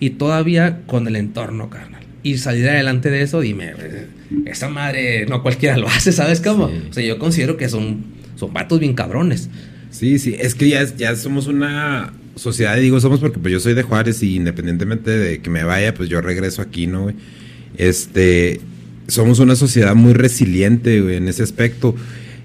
[0.00, 2.02] Y todavía con el entorno, carnal.
[2.22, 3.72] Y salir adelante de eso, dime,
[4.46, 6.70] esa madre no cualquiera lo hace, ¿sabes cómo?
[6.90, 9.48] O sea, yo considero que son son vatos bien cabrones.
[9.90, 13.60] Sí, sí, es que ya, ya somos una sociedad, y digo somos porque pues yo
[13.60, 17.12] soy de Juárez y independientemente de que me vaya, pues yo regreso aquí, ¿no?
[17.76, 18.60] Este,
[19.06, 21.94] somos una sociedad muy resiliente, güey, en ese aspecto.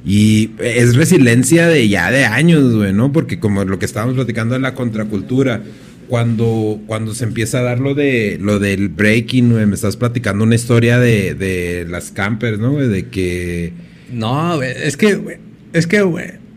[0.06, 3.12] Y es resiliencia de ya de años, güey, ¿no?
[3.12, 5.64] Porque como lo que estábamos platicando en la contracultura,
[6.10, 10.44] cuando, cuando se empieza a dar lo de lo del breaking, güey, me estás platicando
[10.44, 12.76] una historia de, de las campers, ¿no?
[12.78, 13.72] De que...
[14.12, 15.40] No, es que
[15.72, 16.04] es que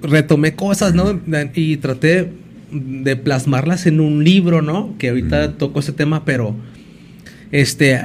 [0.00, 1.20] retomé cosas, ¿no?
[1.54, 2.32] Y traté
[2.72, 4.94] de plasmarlas en un libro, ¿no?
[4.98, 6.56] Que ahorita toco ese tema, pero
[7.50, 8.00] este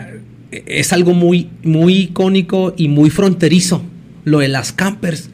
[0.51, 3.81] es algo muy, muy icónico y muy fronterizo.
[4.25, 5.29] Lo de las campers.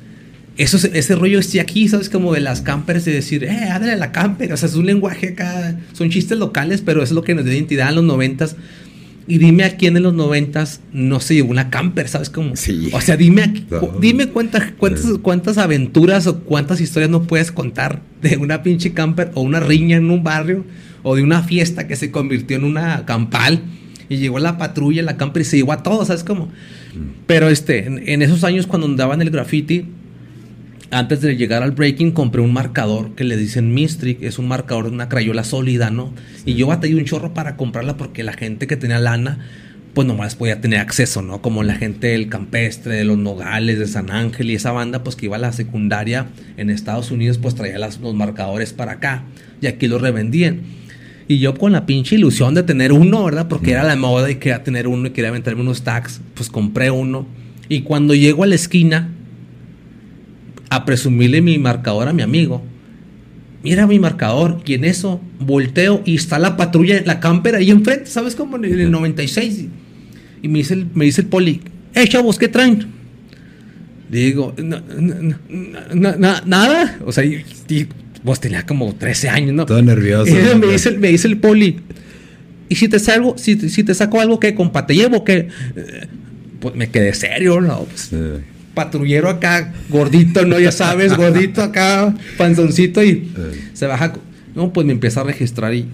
[0.55, 2.09] Eso, ese rollo estoy aquí, ¿sabes?
[2.09, 4.53] Como de las campers, de decir, eh, háblale a la camper.
[4.53, 7.53] O sea, es un lenguaje acá, son chistes locales, pero es lo que nos dio
[7.53, 8.55] identidad en los noventas.
[9.25, 12.55] Y dime a quién en los noventas no se llevó una camper, ¿sabes cómo?
[12.55, 12.89] Sí.
[12.91, 13.65] O sea, dime,
[14.01, 19.31] dime cuántas, cuántas, cuántas aventuras o cuántas historias no puedes contar de una pinche camper
[19.33, 20.65] o una riña en un barrio
[21.03, 23.61] o de una fiesta que se convirtió en una campal
[24.09, 26.47] y llegó la patrulla, la camper y se llevó a todos, ¿sabes cómo?
[26.47, 27.23] Mm.
[27.25, 29.85] Pero este, en, en esos años cuando andaban el graffiti,
[30.93, 34.85] antes de llegar al breaking compré un marcador que le dicen Mistric, es un marcador
[34.85, 36.13] de una crayola sólida, ¿no?
[36.45, 39.39] Y yo batallé un chorro para comprarla porque la gente que tenía lana,
[39.93, 41.41] pues nomás podía tener acceso, ¿no?
[41.41, 45.15] Como la gente del campestre, de los nogales, de San Ángel y esa banda, pues
[45.15, 46.27] que iba a la secundaria
[46.57, 49.23] en Estados Unidos, pues traía los marcadores para acá
[49.61, 50.61] y aquí los revendían.
[51.27, 53.47] Y yo con la pinche ilusión de tener uno, ¿verdad?
[53.47, 56.21] Porque era la moda y quería tener uno y quería aventarme unos tags.
[56.35, 57.25] Pues compré uno.
[57.69, 59.09] Y cuando llego a la esquina,
[60.75, 62.63] a presumirle mi marcador a mi amigo,
[63.63, 64.61] mira mi marcador.
[64.65, 68.57] Y en eso volteo y está la patrulla, la camper ahí enfrente, ¿sabes cómo?
[68.57, 69.65] En el 96.
[70.41, 71.61] Y me dice el, me dice el poli,
[71.93, 72.87] ¡eh, chavos, qué traen!
[74.09, 74.53] Digo,
[76.45, 76.99] nada.
[77.05, 77.23] O sea,
[78.23, 79.65] vos tenías como 13 años, ¿no?
[79.65, 80.31] Todo nervioso.
[80.31, 81.79] Y me, dice, me dice el poli,
[82.69, 85.23] ¿y si te salgo, si, si te saco algo que compa te llevo?
[85.23, 85.47] que
[86.59, 87.85] Pues me quedé serio, ¿no?
[87.85, 88.11] Pues,
[88.73, 90.59] Patrullero acá, gordito, ¿no?
[90.59, 93.31] Ya sabes, gordito acá, panzoncito y
[93.73, 94.13] se baja.
[94.55, 95.87] No, pues me empieza a registrar y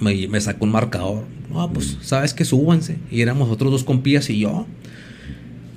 [0.00, 1.24] me, me sacó un marcador.
[1.52, 2.96] No, pues, ¿sabes que Súbanse.
[3.10, 4.66] Y éramos otros dos compías y yo.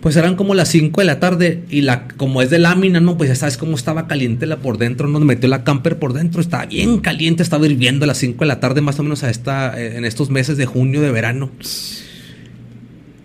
[0.01, 3.17] Pues eran como las 5 de la tarde y la como es de lámina, no,
[3.17, 6.39] pues ya sabes cómo estaba caliente la por dentro, nos metió la camper por dentro,
[6.39, 9.31] estaba bien caliente, estaba hirviendo a las 5 de la tarde más o menos a
[9.31, 11.49] esta, en estos meses de junio de verano.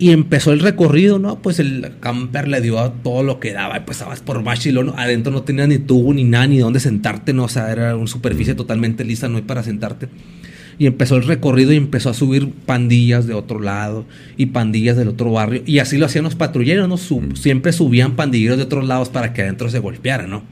[0.03, 1.41] Y empezó el recorrido, ¿no?
[1.41, 3.85] Pues el camper le dio a todo lo que daba.
[3.85, 7.45] Pues estabas por Bachilón, adentro no tenía ni tubo ni nada, ni dónde sentarte, ¿no?
[7.45, 10.09] O sea, era una superficie totalmente lisa, no hay para sentarte
[10.77, 14.03] y empezó el recorrido y empezó a subir pandillas de otro lado
[14.35, 15.63] y pandillas del otro barrio.
[15.65, 16.97] Y así lo hacían los patrulleros, ¿no?
[17.37, 20.43] Siempre subían pandilleros de otros lados para que adentro se golpearan, ¿no?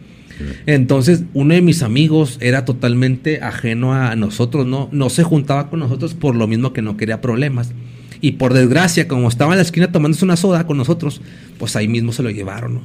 [0.65, 4.87] Entonces, uno de mis amigos era totalmente ajeno a nosotros, ¿no?
[4.93, 7.73] No se juntaba con nosotros por lo mismo que no quería problemas.
[8.21, 11.21] Y por desgracia, como estaba en la esquina tomándose una soda con nosotros,
[11.57, 12.81] pues ahí mismo se lo llevaron, ¿no?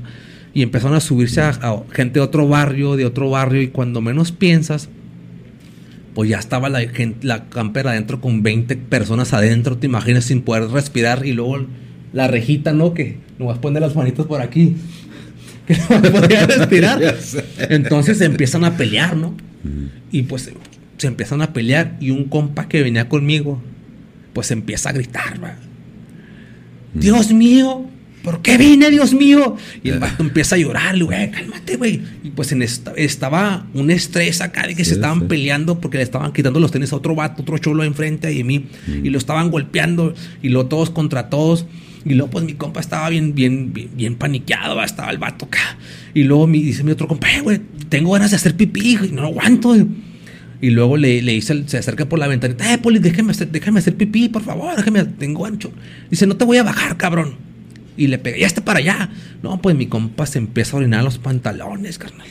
[0.54, 4.32] Y empezaron a subirse a gente de otro barrio, de otro barrio, y cuando menos
[4.32, 4.88] piensas,
[6.14, 10.70] pues ya estaba la, gente, la adentro con 20 personas adentro, te imaginas, sin poder
[10.70, 11.66] respirar y luego
[12.14, 12.94] la rejita, ¿no?
[12.94, 14.76] Que no vas a poner las manitos por aquí,
[15.66, 17.02] que no podía respirar.
[17.68, 19.34] Entonces se empiezan a pelear, ¿no?
[20.10, 20.50] Y pues
[20.96, 23.60] se empiezan a pelear y un compa que venía conmigo,
[24.36, 25.56] pues empieza a gritar, ¿va?
[26.92, 27.86] Dios mío,
[28.22, 29.56] ¿por qué vine, Dios mío?
[29.82, 32.02] Y el vato empieza a llorar, güey, cálmate, güey.
[32.22, 36.02] Y pues en esta, estaba un estrés acá de que se estaban peleando porque le
[36.02, 39.06] estaban quitando los tenis a otro vato, otro cholo enfrente de mí, mm.
[39.06, 41.64] y lo estaban golpeando, y luego todos contra todos.
[42.04, 45.78] Y luego, pues mi compa estaba bien, bien, bien, paniqueado, estaba el vato acá.
[46.12, 49.12] Y luego me dice mi otro compa, eh, güey, tengo ganas de hacer pipí, y
[49.12, 49.74] no lo aguanto.
[50.60, 53.80] Y luego le, le dice, se acerca por la ventanita, eh, Poli, déjame hacer, déjame
[53.80, 55.70] hacer pipí, por favor, déjame, tengo ancho.
[56.10, 57.34] Dice, no te voy a bajar, cabrón.
[57.96, 59.10] Y le pegué, ya está para allá.
[59.42, 62.28] No, pues mi compa se empieza a orinar los pantalones, carnal.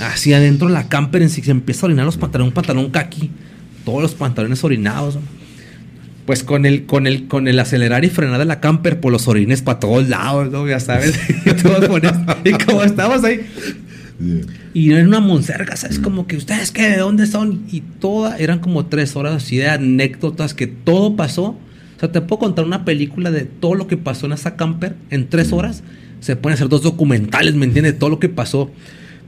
[0.00, 3.30] Así adentro la camper en sí se empieza a orinar los pantalones, un pantalón kaki.
[3.84, 5.18] Todos los pantalones orinados.
[6.26, 9.28] Pues con el, con el, con el acelerar y frenar de la camper, por los
[9.28, 10.66] orines para todos lados, ¿no?
[10.66, 11.18] Ya sabes.
[12.44, 13.40] y como estábamos ahí.
[14.74, 15.98] Y era una monserga, ¿sabes?
[15.98, 16.90] Como que ustedes, ¿qué?
[16.90, 17.64] ¿De dónde son?
[17.70, 21.58] Y todas, eran como tres horas así de anécdotas que todo pasó
[21.96, 24.96] o sea, te puedo contar una película de todo lo que pasó en esa camper
[25.10, 25.82] en tres horas.
[26.20, 27.98] Se pueden hacer dos documentales, ¿me entiendes?
[27.98, 28.70] Todo lo que pasó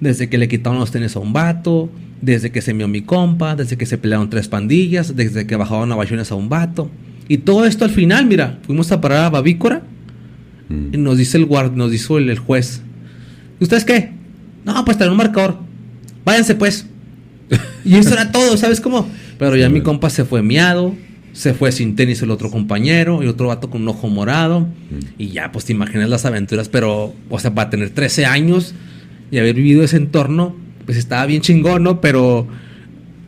[0.01, 3.55] desde que le quitaron los tenis a un vato, desde que se mió mi compa,
[3.55, 6.91] desde que se pelearon tres pandillas, desde que bajaban navajones a un vato.
[7.29, 9.83] Y todo esto al final, mira, fuimos a parar a Babícora
[10.69, 10.95] mm.
[10.95, 12.83] y nos dice el guard, nos dijo el, juez.
[13.61, 14.13] ¿Ustedes qué?
[14.67, 15.59] No, pues tener un marcador.
[16.25, 16.87] Váyanse pues.
[17.85, 19.09] y eso era todo, ¿sabes cómo?
[19.39, 20.95] Pero ya mi compa se fue miado,
[21.33, 24.61] se fue sin tenis el otro compañero y otro vato con un ojo morado.
[24.61, 24.99] Mm.
[25.19, 28.75] Y ya, pues te imaginas las aventuras, pero, o sea, para tener 13 años
[29.31, 32.01] y haber vivido ese entorno, pues estaba bien chingón, ¿no?
[32.01, 32.49] Pero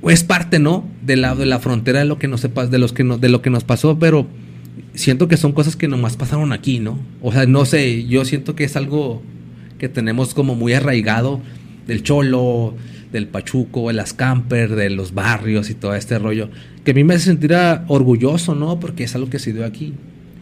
[0.09, 0.85] es parte, ¿no?
[1.07, 3.51] De la, de la frontera de lo que nos de los que de lo que
[3.51, 4.27] nos pasó, pero
[4.95, 6.99] siento que son cosas que nomás pasaron aquí, ¿no?
[7.23, 9.23] O sea, no sé, yo siento que es algo
[9.79, 11.41] que tenemos como muy arraigado
[11.87, 12.75] del cholo,
[13.13, 16.51] del Pachuco, de las camper, de los barrios y todo este rollo,
[16.85, 17.55] que a mí me hace sentir
[17.87, 18.79] orgulloso, ¿no?
[18.81, 19.95] Porque es algo que se dio aquí.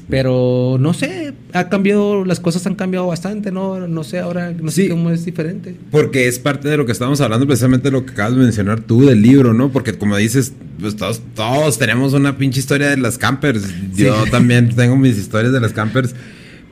[0.08, 3.88] Pero no sé, ha cambiado, las cosas han cambiado bastante, ¿no?
[3.88, 5.74] No sé ahora, no sé cómo es diferente.
[5.90, 9.04] Porque es parte de lo que estamos hablando, precisamente lo que acabas de mencionar tú
[9.04, 9.72] del libro, ¿no?
[9.72, 13.64] Porque como dices, pues todos, todos tenemos una pinche historia de las campers.
[13.96, 16.14] Yo también tengo mis historias de las campers.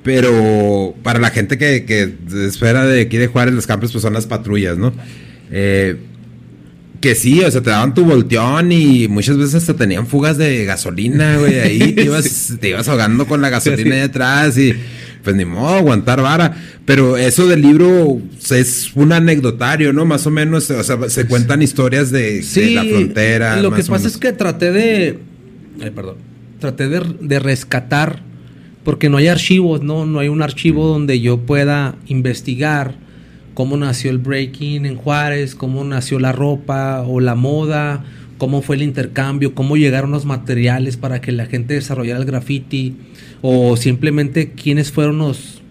[0.04, 2.14] Pero para la gente que, que
[2.46, 4.92] espera de aquí de Juárez, las campers pues son las patrullas, ¿no?
[5.50, 5.96] Eh,
[7.00, 10.64] que sí, o sea, te daban tu volteón y muchas veces hasta tenían fugas de
[10.64, 11.58] gasolina, güey.
[11.58, 14.74] Ahí te ibas, te ibas ahogando con la gasolina ahí atrás y
[15.24, 16.54] pues ni modo, aguantar vara.
[16.84, 20.04] Pero eso del libro es un anecdotario, ¿no?
[20.04, 23.60] Más o menos, o sea, se cuentan historias de, la frontera.
[23.60, 25.18] Lo que pasa es que traté de.
[25.94, 26.16] Perdón.
[26.60, 28.22] Traté de, de, rescatar,
[28.84, 30.06] porque no hay archivos, ¿no?
[30.06, 32.94] No hay un archivo donde yo pueda investigar
[33.54, 38.04] cómo nació el breaking en Juárez, cómo nació la ropa o la moda
[38.38, 42.96] cómo fue el intercambio, cómo llegaron los materiales para que la gente desarrollara el graffiti,
[43.42, 45.62] o simplemente quiénes fueron los,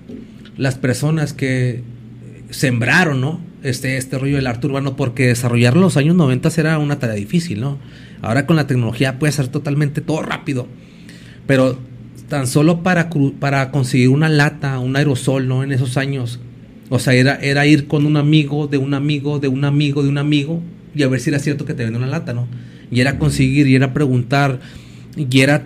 [0.57, 1.81] las personas que
[2.49, 3.41] sembraron, ¿no?
[3.63, 7.15] Este, este rollo del arte urbano, porque desarrollarlo en los años 90 era una tarea
[7.15, 7.77] difícil, ¿no?
[8.21, 10.67] Ahora con la tecnología puede ser totalmente todo rápido,
[11.47, 11.77] pero
[12.33, 15.63] tan solo para, para conseguir una lata, un aerosol, ¿no?
[15.63, 16.39] En esos años,
[16.89, 20.09] o sea, era, era ir con un amigo, de un amigo, de un amigo, de
[20.09, 20.59] un amigo,
[20.95, 22.47] y a ver si era cierto que te vende una lata, ¿no?
[22.89, 24.61] Y era conseguir, y era preguntar,
[25.15, 25.65] y era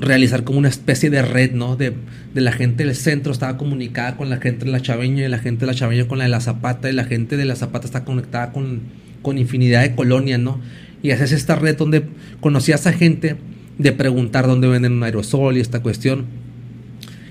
[0.00, 1.76] realizar como una especie de red, ¿no?
[1.76, 1.92] De,
[2.32, 5.38] de, la gente del centro estaba comunicada con la gente de la chaveña y la
[5.38, 7.84] gente de la chaveña con la de la zapata y la gente de la zapata
[7.84, 8.80] está conectada con,
[9.20, 10.62] con infinidad de colonias, ¿no?
[11.02, 12.04] Y haces esta red donde
[12.40, 13.36] conocías a gente
[13.78, 16.26] de preguntar dónde venden un aerosol y esta cuestión.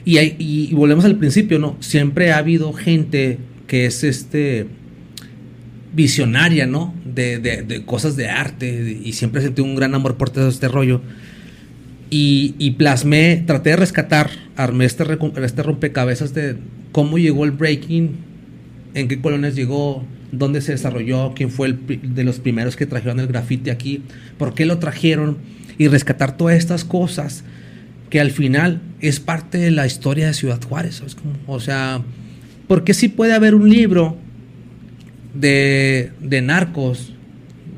[0.04, 1.78] Y, hay, y, volvemos al principio, ¿no?
[1.80, 4.68] Siempre ha habido gente que es este
[5.94, 6.94] visionaria, ¿no?
[7.06, 11.02] De, de, cosas de arte y siempre sentí un gran amor por todo este rollo.
[12.12, 15.04] Y, y, plasmé, traté de rescatar, armé este,
[15.44, 16.56] este rompecabezas de
[16.92, 18.12] cómo llegó el breaking,
[18.94, 23.20] en qué colonias llegó, dónde se desarrolló, quién fue el de los primeros que trajeron
[23.20, 24.04] el graffiti aquí,
[24.38, 25.38] por qué lo trajeron
[25.78, 27.44] y rescatar todas estas cosas
[28.10, 31.02] que al final es parte de la historia de Ciudad Juárez.
[31.48, 32.02] o sea,
[32.68, 34.18] ¿por qué sí puede haber un libro
[35.34, 37.14] de, de narcos,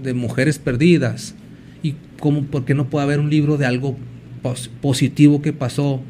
[0.03, 1.33] de mujeres perdidas?
[1.81, 3.97] ¿Y cómo, por qué no puede haber un libro de algo
[4.81, 6.01] positivo que pasó?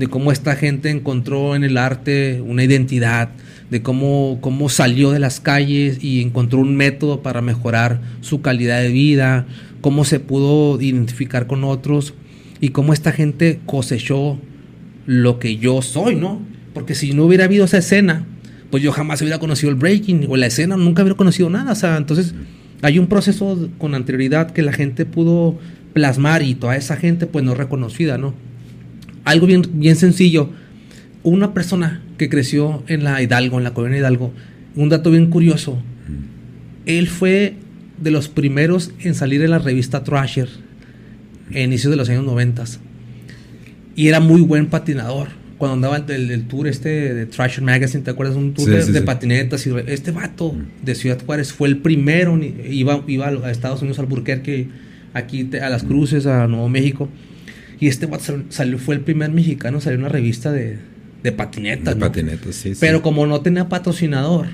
[0.00, 3.28] De cómo esta gente encontró en el arte una identidad,
[3.70, 8.80] de cómo, cómo salió de las calles y encontró un método para mejorar su calidad
[8.80, 9.46] de vida,
[9.82, 12.14] cómo se pudo identificar con otros
[12.62, 14.38] y cómo esta gente cosechó
[15.04, 16.40] lo que yo soy, ¿no?
[16.72, 18.24] Porque si no hubiera habido esa escena,
[18.70, 21.72] pues yo jamás hubiera conocido el breaking o la escena, nunca hubiera conocido nada.
[21.72, 22.34] O sea, entonces
[22.80, 25.58] hay un proceso con anterioridad que la gente pudo
[25.92, 28.32] plasmar y toda esa gente pues no reconocida, ¿no?
[29.30, 30.50] Algo bien, bien sencillo.
[31.22, 34.32] Una persona que creció en la Hidalgo, en la colonia Hidalgo,
[34.74, 35.80] un dato bien curioso.
[36.84, 37.54] Él fue
[38.00, 40.48] de los primeros en salir en la revista Thrasher,
[41.54, 42.64] a inicios de los años 90.
[43.94, 45.28] Y era muy buen patinador.
[45.58, 48.34] Cuando andaba el, el tour este de Thrasher Magazine, ¿te acuerdas?
[48.34, 49.64] Un tour de, patinetas.
[49.64, 52.36] Y este vato de Ciudad Juárez fue el primero.
[52.68, 54.66] Iba, iba a Estados Unidos, al Burquerque,
[55.14, 57.08] aquí a Las Cruces, a Nuevo México.
[57.80, 58.08] Y este
[58.50, 60.78] salió, fue el primer mexicano salió en una revista de,
[61.22, 61.94] de patinetas.
[61.94, 62.74] De patinetas, sí.
[62.78, 64.48] Pero como no tenía patrocinador,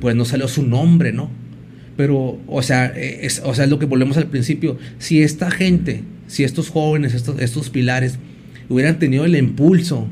[0.00, 1.30] pues no salió su nombre, ¿no?
[1.96, 4.78] Pero, o sea, es, o sea, es lo que volvemos al principio.
[4.98, 8.18] Si esta gente, si estos jóvenes, estos, estos pilares,
[8.68, 10.08] hubieran tenido el impulso,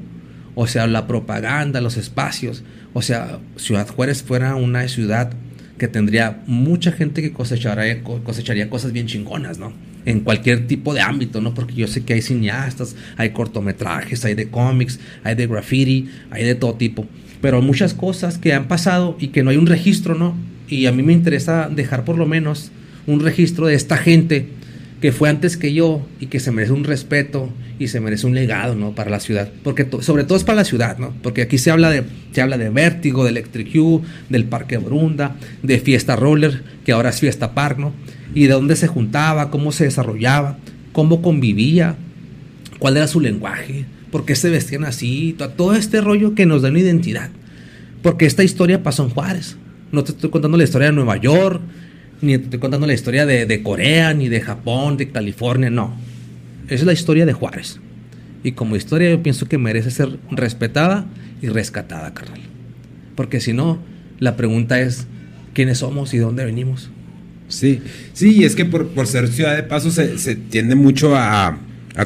[0.54, 5.32] o sea, la propaganda, los espacios, o sea, Ciudad Juárez fuera una ciudad
[5.78, 9.72] que tendría mucha gente que cosecharía, cosecharía cosas bien chingonas, ¿no?
[10.04, 11.54] En cualquier tipo de ámbito, ¿no?
[11.54, 16.44] Porque yo sé que hay cineastas, hay cortometrajes, hay de cómics, hay de graffiti, hay
[16.44, 17.06] de todo tipo.
[17.40, 20.34] Pero muchas cosas que han pasado y que no hay un registro, ¿no?
[20.72, 22.70] y a mí me interesa dejar por lo menos
[23.06, 24.48] un registro de esta gente
[25.02, 28.34] que fue antes que yo y que se merece un respeto y se merece un
[28.34, 28.94] legado, ¿no?
[28.94, 31.12] Para la ciudad, porque sobre todo es para la ciudad, ¿no?
[31.22, 35.36] Porque aquí se habla de se habla de Vértigo, de Electric U, del Parque Brunda,
[35.62, 37.92] de Fiesta Roller, que ahora es Fiesta Park, ¿no?
[38.34, 40.58] Y de dónde se juntaba, cómo se desarrollaba,
[40.92, 41.96] cómo convivía,
[42.78, 46.70] cuál era su lenguaje, por qué se vestían así, todo este rollo que nos da
[46.70, 47.30] una identidad.
[48.02, 49.56] Porque esta historia pasó en Juárez.
[49.90, 51.60] No te estoy contando la historia de Nueva York,
[52.22, 55.94] ni te estoy contando la historia de, Corea, ni de Japón, de California, no.
[56.68, 57.80] es la historia de Juárez.
[58.44, 61.06] Y como historia yo pienso que merece ser respetada
[61.42, 62.40] y rescatada, carnal.
[63.16, 63.78] Porque si no,
[64.20, 65.08] la pregunta es,
[65.52, 66.90] ¿quiénes somos y dónde venimos?
[67.52, 67.82] Sí,
[68.14, 71.58] sí, y es que por, ser ciudad de paso se, tiende mucho a,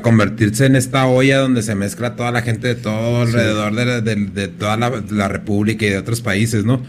[0.03, 4.77] convertirse en esta olla donde se mezcla toda la gente de todo alrededor de, toda
[4.77, 6.83] la, la, República y de otros países, ¿no?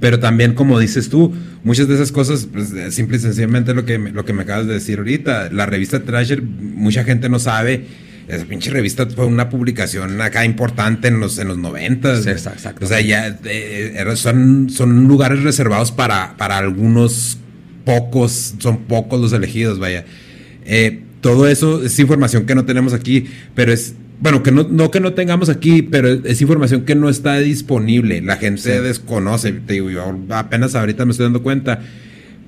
[0.00, 3.98] Pero también, como dices tú, muchas de esas cosas, pues, simple y sencillamente lo que,
[3.98, 5.50] lo que me acabas de decir ahorita.
[5.50, 7.86] La revista Trasher, mucha gente no sabe.
[8.28, 12.18] Esa pinche revista fue una publicación acá importante en los, en los 90.
[12.30, 12.84] exacto.
[12.84, 17.38] O sea, ya eh, son, son lugares reservados para, para algunos
[17.84, 20.04] pocos, son pocos los elegidos, vaya.
[20.64, 24.90] Eh, todo eso es información que no tenemos aquí, pero es bueno, que no, no
[24.90, 28.22] que no tengamos aquí, pero es información que no está disponible.
[28.22, 29.52] La gente desconoce.
[29.52, 31.80] Te digo, yo apenas ahorita me estoy dando cuenta.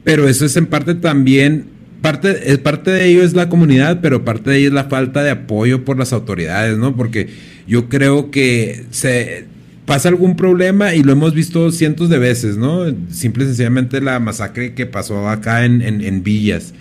[0.04, 1.66] Pero eso es en parte también,
[2.00, 5.22] parte, es parte de ello es la comunidad, pero parte de ello es la falta
[5.22, 6.94] de apoyo por las autoridades, ¿no?
[6.94, 7.28] Porque
[7.66, 9.46] yo creo que se
[9.86, 12.84] pasa algún problema y lo hemos visto cientos de veces, ¿no?
[13.10, 16.74] Simple y sencillamente la masacre que pasó acá en, en, en Villas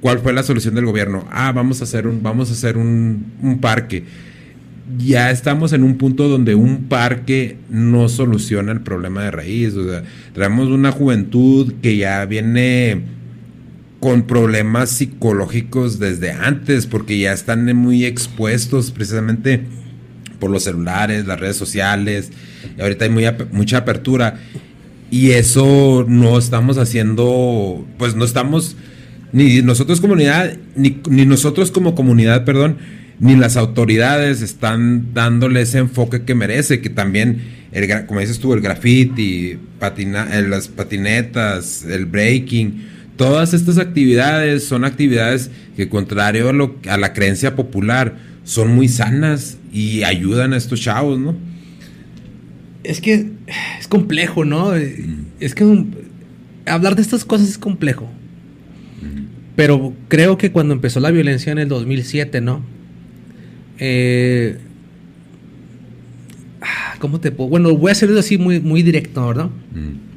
[0.00, 1.26] ¿Cuál fue la solución del gobierno?
[1.30, 4.04] Ah, vamos a hacer un, vamos a hacer un, un parque.
[4.96, 9.74] Ya estamos en un punto donde un parque no soluciona el problema de raíz.
[9.74, 10.04] O sea,
[10.34, 13.02] traemos una juventud que ya viene
[13.98, 19.62] con problemas psicológicos desde antes, porque ya están muy expuestos precisamente
[20.38, 22.30] por los celulares, las redes sociales,
[22.76, 23.10] y ahorita hay
[23.52, 24.38] mucha apertura,
[25.10, 28.76] y eso no estamos haciendo, pues no estamos,
[29.32, 32.78] ni nosotros comunidad, ni, nosotros como comunidad, perdón,
[33.20, 37.42] ni las autoridades están dándole ese enfoque que merece, que también,
[38.06, 44.84] como dices tú, el graffiti, patina, eh, las patinetas, el breaking, Todas estas actividades son
[44.84, 48.14] actividades que, contrario a, lo, a la creencia popular,
[48.44, 51.36] son muy sanas y ayudan a estos chavos, ¿no?
[52.84, 53.30] Es que
[53.80, 54.72] es complejo, ¿no?
[54.72, 55.26] Mm.
[55.40, 55.84] Es que
[56.66, 58.04] hablar de estas cosas es complejo.
[59.02, 59.24] Mm.
[59.56, 62.62] Pero creo que cuando empezó la violencia en el 2007, ¿no?
[63.78, 64.58] Eh,
[66.60, 67.50] ah, ¿Cómo te puedo?
[67.50, 69.50] Bueno, voy a hacerlo así muy, muy directo, ¿verdad?
[69.74, 70.07] Mm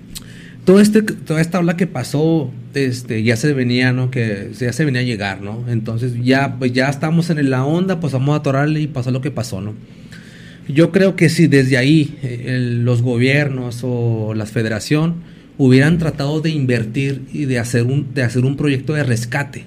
[0.66, 4.12] todo este, toda esta ola que pasó, este, ya se venía, ¿no?
[4.12, 5.66] Que ya se venía a llegar, ¿no?
[5.68, 9.22] Entonces ya, pues ya estamos en la onda, pues vamos a atorarle y pasó lo
[9.22, 9.74] que pasó, ¿no?
[10.68, 15.16] Yo creo que si desde ahí eh, los gobiernos o la federación
[15.58, 19.66] hubieran tratado de invertir y de hacer un, de hacer un proyecto de rescate,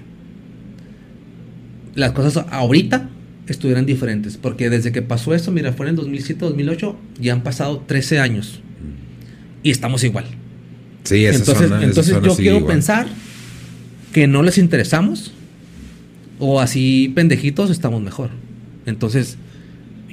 [1.93, 3.09] las cosas ahorita
[3.47, 4.37] estuvieran diferentes.
[4.37, 8.61] Porque desde que pasó eso, mira, fue en el 2007-2008, ya han pasado 13 años.
[9.61, 10.25] Y estamos igual
[11.09, 13.07] entonces, entonces yo quiero pensar
[14.13, 15.31] que no les interesamos
[16.39, 18.29] o así pendejitos estamos mejor.
[18.85, 19.37] Entonces,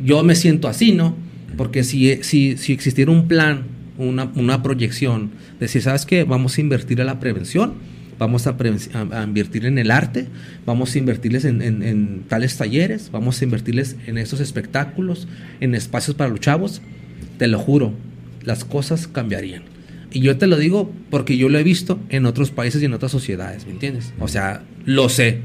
[0.02, 1.16] yo me siento así, ¿no?
[1.56, 3.64] Porque si, si, si existiera un plan,
[3.98, 5.30] una, proyección,
[5.60, 6.24] decir, ¿sabes qué?
[6.24, 7.74] Vamos a invertir en la prevención,
[8.18, 8.56] vamos a,
[9.24, 10.26] invertir en el arte,
[10.64, 15.28] vamos a invertirles en, en, tales talleres, vamos a invertirles en esos espectáculos,
[15.60, 16.80] en espacios para los chavos,
[17.38, 17.92] te lo juro,
[18.44, 19.71] las cosas cambiarían.
[20.12, 22.92] Y yo te lo digo porque yo lo he visto en otros países y en
[22.92, 24.12] otras sociedades, ¿me entiendes?
[24.20, 25.40] O sea, lo sé.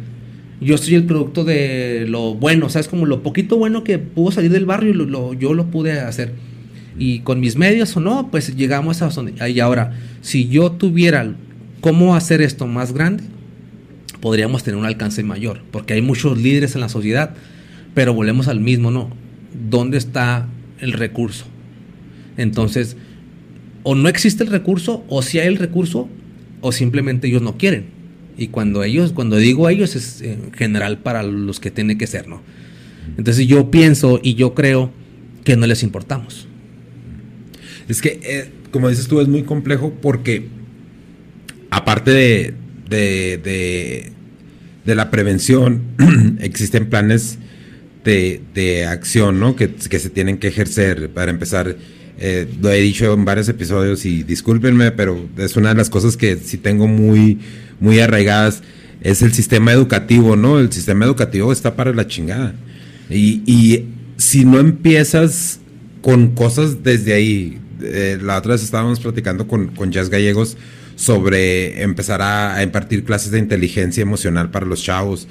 [0.60, 2.88] Yo soy el producto de lo bueno, ¿sabes?
[2.88, 6.34] Como lo poquito bueno que pudo salir del barrio, lo, yo lo pude hacer.
[7.00, 9.34] Y con mis medios o no, pues llegamos a donde...
[9.50, 11.36] Y ahora, si yo tuviera
[11.80, 13.24] cómo hacer esto más grande,
[14.20, 17.36] podríamos tener un alcance mayor, porque hay muchos líderes en la sociedad,
[17.94, 19.10] pero volvemos al mismo, ¿no?
[19.70, 20.48] ¿Dónde está
[20.80, 21.46] el recurso?
[22.36, 22.98] Entonces,
[23.90, 26.10] o no existe el recurso, o si hay el recurso,
[26.60, 27.86] o simplemente ellos no quieren.
[28.38, 32.28] Y cuando ellos, cuando digo ellos, es en general para los que tiene que ser,
[32.28, 32.42] ¿no?
[33.18, 34.92] Entonces yo pienso y yo creo
[35.46, 36.50] que no les importamos.
[37.88, 40.50] Es que, eh, como dices tú, es muy complejo porque,
[41.70, 42.54] aparte de,
[42.90, 44.12] de,
[44.84, 45.84] de, la prevención,
[46.42, 47.40] existen planes
[48.04, 49.56] de, de acción, ¿no?
[49.56, 51.78] Que, que se tienen que ejercer para empezar
[52.20, 56.18] eh, lo he dicho en varios episodios y discúlpenme, pero es una de las cosas
[56.18, 57.40] que sí tengo muy,
[57.80, 58.64] muy arraigadas.
[59.02, 60.60] Es el sistema educativo, ¿no?
[60.60, 62.56] El sistema educativo está para la chingada.
[63.10, 63.86] Y,
[64.18, 65.60] si no empiezas
[66.02, 70.58] con cosas desde ahí, eh, la otra vez estábamos platicando con, con Jazz Gallegos
[70.96, 75.28] sobre empezar a impartir clases de inteligencia emocional para los chavos.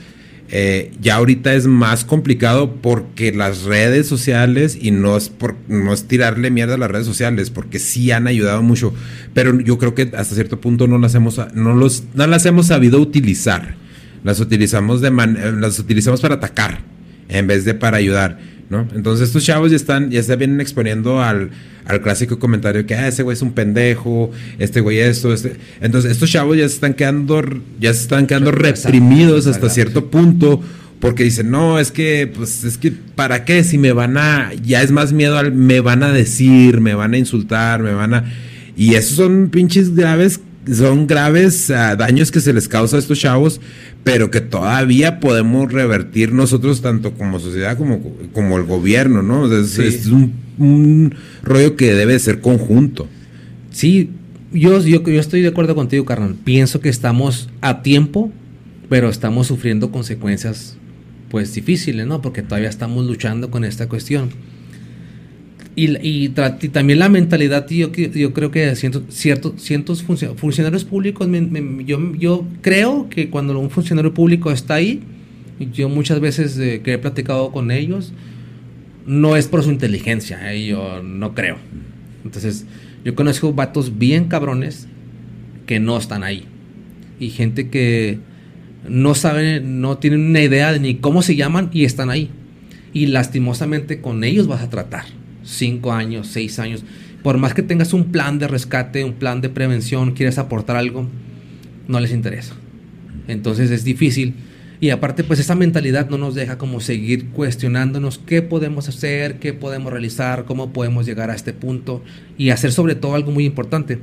[0.49, 5.93] Eh, ya ahorita es más complicado porque las redes sociales, y no es, por, no
[5.93, 8.95] es tirarle mierda a las redes sociales, porque sí han ayudado mucho,
[9.35, 12.69] pero yo creo que hasta cierto punto no las hemos, no los, no las hemos
[12.69, 13.75] sabido utilizar.
[14.25, 16.81] Las utilizamos, de las utilizamos para atacar
[17.29, 18.39] en vez de para ayudar.
[18.71, 18.87] ¿No?
[18.95, 21.51] Entonces estos chavos ya están, ya se vienen exponiendo al,
[21.85, 25.57] al clásico comentario que ah, ese güey es un pendejo, este güey esto, este.
[25.81, 27.43] Entonces estos chavos ya se están quedando,
[27.81, 30.61] ya se están quedando reprimidos hasta cierto punto.
[30.99, 33.63] Porque dicen, no, es que, pues, es que, ¿para qué?
[33.65, 37.13] Si me van a, ya es más miedo al, me van a decir, me van
[37.13, 38.25] a insultar, me van a,
[38.77, 40.41] y esos son pinches graves
[40.73, 43.61] son graves ah, daños que se les causa a estos chavos,
[44.05, 48.01] pero que todavía podemos revertir nosotros tanto como sociedad como,
[48.33, 49.53] como el gobierno, ¿no?
[49.53, 53.09] Es, un, rollo que debe ser conjunto.
[53.71, 54.11] Sí,
[54.53, 56.35] yo, yo, yo estoy de acuerdo contigo, carnal.
[56.45, 58.33] Pienso que estamos a tiempo,
[58.89, 60.77] pero estamos sufriendo consecuencias
[61.31, 62.23] pues difíciles, ¿no?
[62.23, 64.31] Porque todavía estamos luchando con esta cuestión.
[65.79, 69.03] Y, también la mentalidad, yo, yo creo que ciertos,
[69.59, 71.29] ciertos funcionarios públicos,
[71.85, 75.03] yo, yo creo que cuando un funcionario público está ahí,
[75.75, 78.15] yo muchas veces eh, que he platicado con ellos,
[79.07, 81.59] no es por su inteligencia, eh, yo no creo.
[82.25, 82.65] Entonces,
[83.05, 84.89] yo conozco vatos bien cabrones
[85.67, 86.45] que no están ahí.
[87.21, 88.19] Y gente que
[88.89, 92.31] no saben, no tienen una idea de ni cómo se llaman y están ahí.
[92.95, 95.05] Y lastimosamente con ellos vas a tratar.
[95.47, 96.85] Cinco años, seis años.
[97.23, 101.09] Por más que tengas un plan de rescate, un plan de prevención, quieres aportar algo,
[101.89, 102.55] no les interesa.
[103.29, 104.35] Entonces es difícil.
[104.79, 109.55] Y aparte, pues esa mentalidad no nos deja como seguir cuestionándonos qué podemos hacer, qué
[109.55, 112.03] podemos realizar, cómo podemos llegar a este punto
[112.37, 113.99] y hacer sobre todo algo muy importante.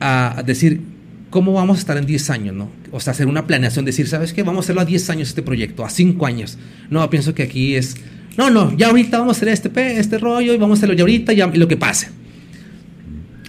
[0.00, 0.80] A decir,
[1.28, 2.70] ¿cómo vamos a estar en 10 años, no?
[2.90, 4.42] O sea, hacer una planeación, decir, ¿sabes qué?
[4.42, 6.56] Vamos a hacerlo a 10 años este proyecto, a 5 años.
[6.88, 7.96] No, pienso que aquí es,
[8.40, 11.02] no, no, ya ahorita vamos a hacer este, este rollo y vamos a hacerlo ya
[11.02, 12.08] ahorita y lo que pase.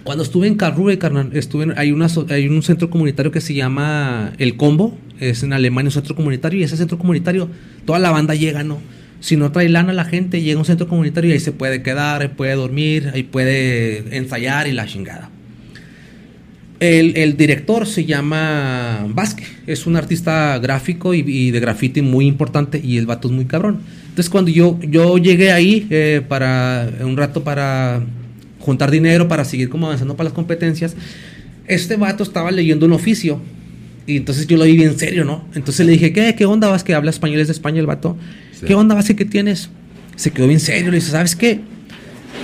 [0.04, 4.34] Cuando estuve en Carrube, carnal, estuve hay, una, hay un centro comunitario que se llama
[4.38, 7.50] El Combo, es en Alemania un centro comunitario, y ese centro comunitario,
[7.86, 8.80] toda la banda llega, ¿no?
[9.22, 11.84] Si no trae lana la gente, llega a un centro comunitario y ahí se puede
[11.84, 15.30] quedar, ahí puede dormir, ahí puede ensayar y la chingada.
[16.82, 22.98] El, director se llama Vázquez, es un artista gráfico y, de graffiti muy importante y
[22.98, 23.82] el vato es muy cabrón.
[24.12, 28.04] Entonces cuando yo, yo llegué ahí eh, para un rato para
[28.60, 30.98] juntar dinero para seguir como avanzando para las competencias.
[31.66, 33.42] Este vato estaba leyendo un oficio
[34.06, 35.46] y entonces yo lo vi bien serio, ¿no?
[35.56, 37.40] Entonces le dije, ¿qué, qué onda vas que habla español?
[37.40, 38.18] Es de España el vato.
[38.68, 39.70] ¿Qué onda vas que tienes?
[40.18, 40.92] Se quedó bien serio.
[40.92, 41.62] Le dice, ¿sabes qué?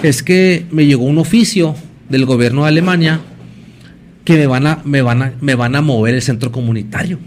[0.04, 1.76] Es que me llegó un oficio
[2.08, 3.20] del gobierno de Alemania
[4.24, 7.20] que me van a, me van a, me van a mover el centro comunitario.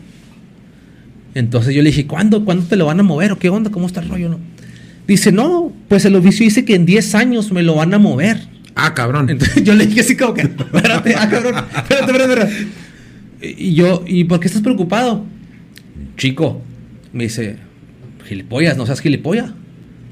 [1.40, 2.44] Entonces yo le dije, ¿cuándo?
[2.44, 3.32] ¿Cuándo te lo van a mover?
[3.32, 3.70] ¿O qué onda?
[3.70, 4.28] ¿Cómo está el rollo?
[4.28, 4.38] No?
[5.08, 8.38] Dice, no, pues el oficio dice que en 10 años me lo van a mover.
[8.74, 9.30] Ah, cabrón.
[9.30, 13.56] Entonces yo le dije así como que, espérate, ah, cabrón, espérate, espérate, espérate.
[13.58, 15.24] Y yo, ¿y por qué estás preocupado?
[16.18, 16.62] Chico,
[17.12, 17.56] me dice,
[18.28, 19.50] gilipollas, no seas gilipollas.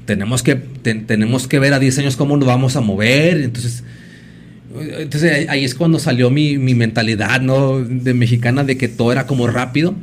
[0.05, 3.41] Tenemos que, tenemos que ver a 10 años cómo nos vamos a mover.
[3.41, 3.83] Entonces,
[4.97, 7.79] entonces ahí es cuando salió mi, mi mentalidad, ¿no?
[7.79, 9.93] De mexicana, de que todo era como rápido.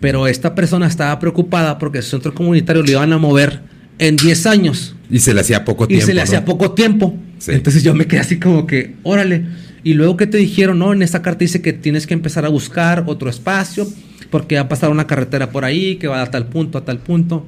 [0.00, 3.60] Pero esta persona estaba preocupada porque su centro comunitario lo iban a mover
[3.98, 4.94] en 10 años.
[5.10, 6.02] Y se le hacía poco tiempo.
[6.02, 7.16] Y se le hacía poco tiempo.
[7.46, 9.44] Entonces yo me quedé así como que, órale.
[9.84, 12.48] Y luego que te dijeron, no, en esta carta dice que tienes que empezar a
[12.48, 13.86] buscar otro espacio
[14.30, 16.98] porque va a pasar una carretera por ahí que va a tal punto, a tal
[16.98, 17.46] punto.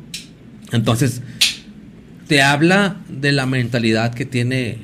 [0.72, 1.22] Entonces,
[2.28, 4.78] te habla de la mentalidad que tiene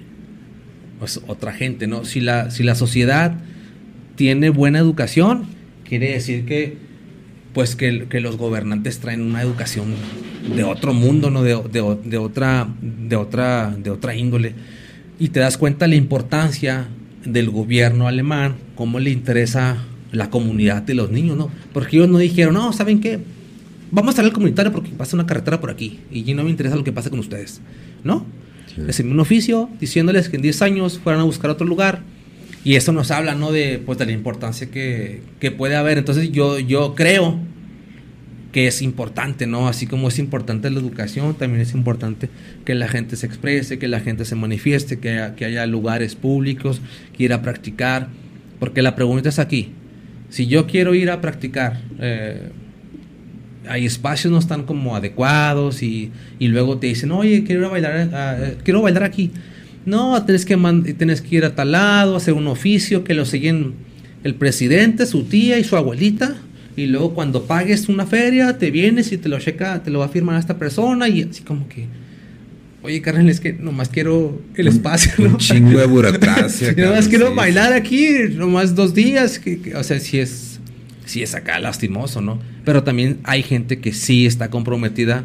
[0.99, 2.05] pues, otra gente, ¿no?
[2.05, 3.37] Si la, si la sociedad
[4.17, 5.45] tiene buena educación,
[5.85, 6.79] quiere decir que
[7.55, 9.95] pues que, que, los gobernantes traen una educación
[10.55, 11.43] de otro mundo, ¿no?
[11.43, 14.55] De, de, de, otra, de, otra, de otra índole.
[15.19, 16.89] Y te das cuenta la importancia
[17.25, 19.79] del gobierno alemán, cómo le interesa
[20.13, 21.51] la comunidad de los niños, ¿no?
[21.73, 23.21] Porque ellos no dijeron, no, ¿saben qué?
[23.91, 26.77] Vamos a estar al comunitario porque pasa una carretera por aquí y no me interesa
[26.77, 27.61] lo que pasa con ustedes,
[28.03, 28.27] ¿no?
[28.77, 32.03] Les envié un oficio diciéndoles que en 10 años fueran a buscar otro lugar
[32.65, 33.53] y eso nos habla, ¿no?
[33.53, 35.99] De, pues, de la importancia que, que puede haber.
[35.99, 37.39] Entonces yo, yo creo
[38.53, 39.69] que es importante, ¿no?
[39.69, 42.31] Así como es importante la educación, también es importante
[42.65, 46.81] que la gente se exprese, que la gente se manifieste, que, que haya lugares públicos,
[47.17, 48.09] que ir a practicar.
[48.59, 49.73] Porque la pregunta es aquí,
[50.31, 52.49] si yo quiero ir a practicar, eh,
[53.69, 57.71] hay espacios no están como adecuados y, y, luego te dicen, oye, quiero ir a
[57.71, 59.33] bailar, quiero bailar aquí.
[59.87, 60.57] No, tienes que,
[60.97, 63.75] tienes que ir a tal lado, hacer un oficio que lo siguen
[64.23, 66.37] el presidente, su tía y su abuelita.
[66.77, 70.07] Y luego cuando pagues una feria, te vienes y te lo checa, te lo va
[70.07, 71.87] a firmar esta persona y así como que...
[72.83, 75.13] Oye, carnal, es que nomás quiero el espacio.
[75.25, 76.73] Un, chingo de burocracia.
[76.77, 79.39] nomás quiero bailar aquí, nomás dos días.
[79.39, 80.61] Que, o sea, si es,
[81.07, 82.41] si es acá lastimoso, ¿no?
[82.65, 85.25] Pero también hay gente que sí está comprometida,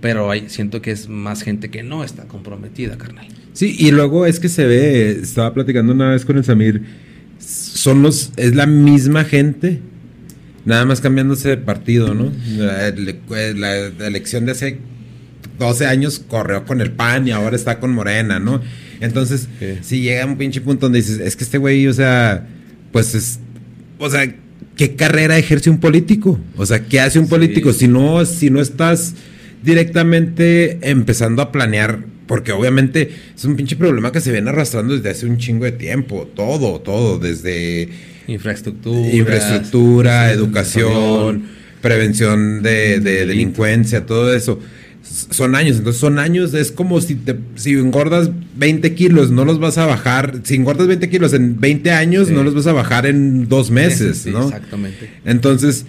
[0.00, 3.26] pero hay, siento que es más gente que no está comprometida, carnal.
[3.56, 6.82] Sí, y luego es que se ve, estaba platicando una vez con el Samir,
[7.38, 9.80] son los, es la misma gente,
[10.66, 12.30] nada más cambiándose de partido, ¿no?
[12.58, 14.78] La, elección de hace
[15.58, 18.60] 12 años corrió con el PAN y ahora está con Morena, ¿no?
[19.00, 19.48] Entonces,
[19.80, 22.46] si llega a un pinche punto donde dices, es que este güey, o sea,
[22.92, 23.38] pues es,
[23.98, 24.34] o sea,
[24.76, 26.38] ¿qué carrera ejerce un político?
[26.58, 27.72] O sea, ¿qué hace un político?
[27.72, 29.14] Si no, si no estás
[29.62, 35.10] directamente empezando a planear, porque obviamente es un pinche problema que se viene arrastrando desde
[35.10, 37.88] hace un chingo de tiempo, todo, todo, desde
[38.26, 41.44] infraestructura, infraestructura educación,
[41.80, 44.60] prevención de, delincuencia, todo eso.
[45.02, 49.60] Son años, entonces son años, es como si, te, si engordas 20 kilos, no los
[49.60, 53.06] vas a bajar, si engordas 20 kilos en 20 años, no los vas a bajar
[53.06, 54.44] en dos meses, ¿no?
[54.46, 55.08] Exactamente.
[55.24, 55.86] Entonces,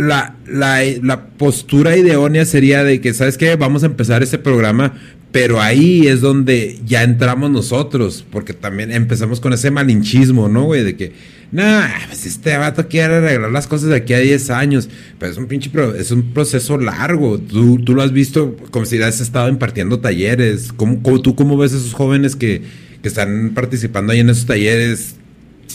[0.00, 3.56] la, la, postura idónea sería de que, ¿sabes qué?
[3.56, 4.94] Vamos a empezar este programa,
[5.30, 10.82] pero ahí es donde ya entramos nosotros, porque también empezamos con ese malinchismo, ¿no, güey?
[10.82, 11.12] De que,
[11.52, 14.88] nah, pues este vato quiere arreglar las cosas de aquí a 10 años,
[15.18, 17.38] pero es un pinche, es un proceso largo.
[17.38, 20.72] Tú, tú lo has visto como si has estado impartiendo talleres.
[20.74, 22.62] ¿Cómo, tú cómo ves esos jóvenes que,
[23.02, 25.16] que están participando ahí en esos talleres?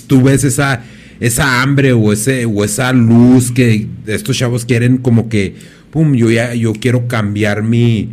[0.07, 0.83] ¿Tú ves esa,
[1.19, 5.55] esa hambre o, ese, o esa luz que estos chavos quieren como que,
[5.91, 8.09] pum, yo ya, yo quiero cambiar mi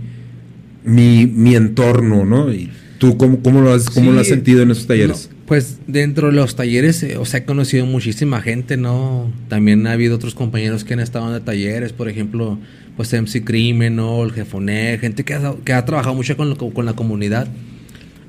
[0.85, 2.53] mi, mi entorno, ¿no?
[2.53, 5.29] Y tú, ¿cómo, cómo lo, has, cómo lo has sentido en esos talleres?
[5.47, 9.31] pues dentro de los talleres, eh, o sea, he conocido muchísima gente, ¿no?
[9.49, 12.59] También ha habido otros compañeros que han estado en talleres, por ejemplo,
[12.97, 14.25] pues MC Crimen, ¿no?
[14.25, 17.49] El Jefoné, gente que ha, que ha trabajado mucho con, con la comunidad.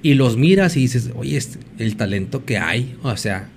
[0.02, 3.48] Y los miras y dices, oye, este, el talento que hay, o sea,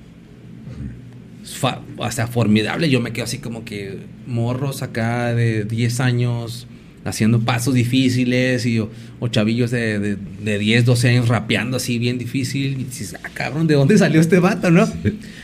[1.97, 2.91] o sea, formidable.
[2.91, 6.67] Yo me quedo así como que morros acá de 10 años,
[7.05, 8.91] haciendo pasos difíciles y, o,
[9.31, 12.81] chavillos de, de, 10, 12 años rapeando así bien difícil.
[12.81, 14.89] Y dices, ah, cabrón, ¿de dónde salió este vato, no?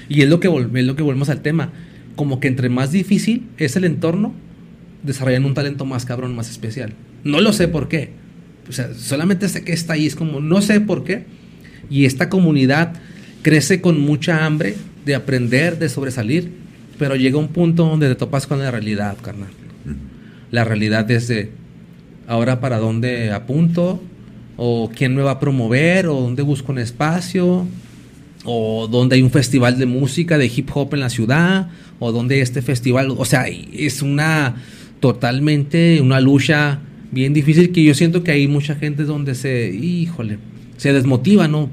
[0.08, 1.70] Y es lo, que es lo que volvemos al tema.
[2.16, 4.34] Como que entre más difícil es el entorno,
[5.02, 6.94] desarrollan un talento más cabrón, más especial.
[7.24, 8.10] No lo sé por qué.
[8.68, 11.24] O sea, solamente sé que está ahí, es como, no sé por qué.
[11.90, 12.94] Y esta comunidad
[13.42, 16.52] crece con mucha hambre de aprender, de sobresalir,
[16.98, 19.50] pero llega un punto donde te topas con la realidad, carnal.
[20.50, 21.50] La realidad es de
[22.26, 24.02] ahora para dónde apunto,
[24.56, 27.66] o quién me va a promover, o dónde busco un espacio,
[28.44, 32.40] o dónde hay un festival de música, de hip hop en la ciudad, o dónde
[32.40, 34.56] este festival, o sea, es una
[35.00, 36.78] totalmente una lucha
[37.10, 40.38] bien difícil que yo siento que hay mucha gente donde se, híjole,
[40.76, 41.66] se desmotiva, ¿no?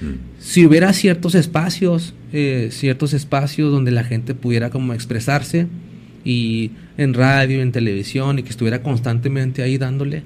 [0.00, 0.35] Mm.
[0.46, 5.66] Si hubiera ciertos espacios, eh, ciertos espacios donde la gente pudiera como expresarse
[6.24, 10.22] y en radio, en televisión y que estuviera constantemente ahí dándole.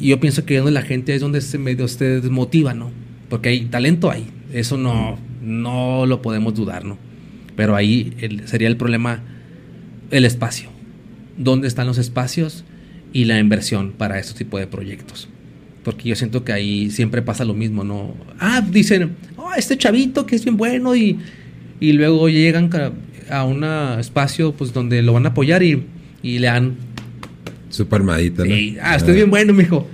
[0.00, 2.90] Yo pienso que donde la gente es donde se medio se desmotiva, ¿no?
[3.28, 4.24] Porque hay talento ahí,
[4.54, 6.96] eso no, no lo podemos dudar, ¿no?
[7.54, 8.14] Pero ahí
[8.46, 9.20] sería el problema
[10.10, 10.70] el espacio.
[11.36, 12.64] ¿Dónde están los espacios
[13.12, 15.28] y la inversión para este tipo de proyectos?
[15.84, 18.14] Porque yo siento que ahí siempre pasa lo mismo, ¿no?
[18.40, 19.16] Ah, dicen,
[19.56, 21.18] este chavito que es bien bueno y,
[21.80, 22.70] y luego llegan
[23.30, 23.64] a un
[23.98, 25.84] espacio pues donde lo van a apoyar y,
[26.22, 26.76] y le dan...
[27.70, 28.54] Su palmadita, ¿no?
[28.82, 29.88] ah, estoy bien bueno, mijo.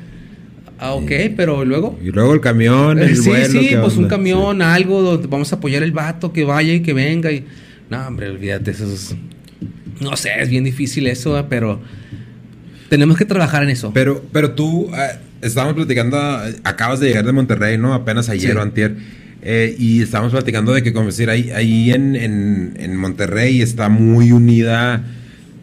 [0.79, 1.99] Ah, ok, pero luego.
[2.03, 5.83] Y luego el camión, el Sí, sí, pues un camión, algo donde vamos a apoyar
[5.83, 7.31] el vato, que vaya y que venga.
[7.31, 7.45] Y...
[7.91, 9.15] No, hombre, olvídate, eso es...
[10.01, 11.81] No sé, es bien difícil eso, pero
[12.89, 13.93] tenemos que trabajar en eso.
[13.93, 16.19] Pero, pero tú, eh, estábamos platicando,
[16.65, 17.93] acabas de llegar de Monterrey, ¿no?
[17.93, 18.97] Apenas ayer o antier.
[19.43, 24.33] Eh, y estábamos platicando de que, como decir, ahí, ahí en, en, Monterrey está muy
[24.33, 25.03] unida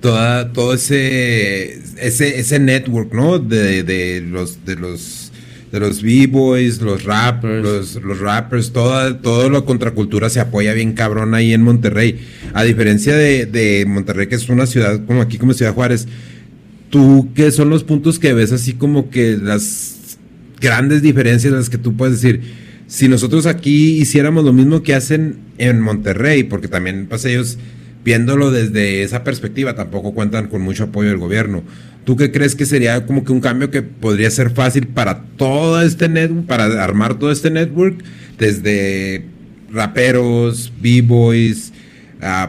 [0.01, 3.37] toda, todo ese, ese, ese network, ¿no?
[3.37, 5.31] De, de los, de los,
[5.71, 10.93] de los b-boys, los rappers, los, los rappers, toda, todo la contracultura se apoya bien
[10.93, 12.19] cabrón ahí en Monterrey.
[12.53, 16.07] A diferencia de, de Monterrey, que es una ciudad como aquí, como Ciudad Juárez,
[16.89, 20.17] ¿tú qué son los puntos que ves así como que las
[20.59, 22.66] grandes diferencias las que tú puedes decir?
[22.87, 27.57] Si nosotros aquí hiciéramos lo mismo que hacen en Monterrey, porque también pues ellos
[28.03, 31.63] viéndolo desde esa perspectiva tampoco cuentan con mucho apoyo del gobierno.
[32.05, 35.81] ¿Tú qué crees que sería como que un cambio que podría ser fácil para todo
[35.81, 38.01] este network, para armar todo este network,
[38.39, 39.25] desde
[39.69, 41.73] raperos, b-boys,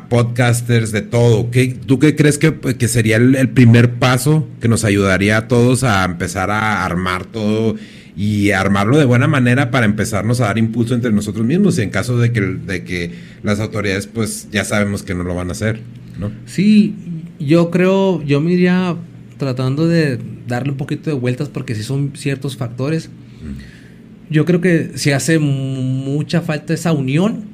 [0.09, 1.51] podcasters, de todo?
[1.51, 5.83] ¿Qué, ¿Tú qué crees que, que sería el, primer paso que nos ayudaría a todos
[5.83, 7.75] a empezar a armar todo
[8.19, 11.91] y armarlo de buena manera para empezarnos a dar impulso entre nosotros mismos y en
[11.91, 13.13] caso de que, de que
[13.45, 15.79] las autoridades pues ya sabemos que no lo van a hacer,
[16.19, 16.33] ¿no?
[16.45, 16.97] Sí,
[17.39, 18.97] yo creo, yo me iría
[19.37, 23.09] tratando de darle un poquito de vueltas porque si son ciertos factores.
[23.09, 24.33] Mm.
[24.33, 27.45] Yo creo que se hace mucha falta esa unión,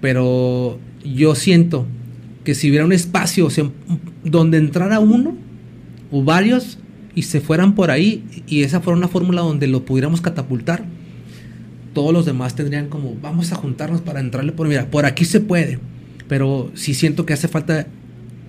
[0.00, 1.86] pero yo siento
[2.42, 3.48] que si hubiera un espacio
[4.24, 5.36] donde entrara uno
[6.10, 6.78] o varios,
[7.18, 10.84] y se fueran por ahí y esa fuera una fórmula donde lo pudiéramos catapultar,
[11.92, 15.40] todos los demás tendrían como, vamos a juntarnos para entrarle por, mira, por aquí se
[15.40, 15.80] puede,
[16.28, 17.88] pero sí siento que hace falta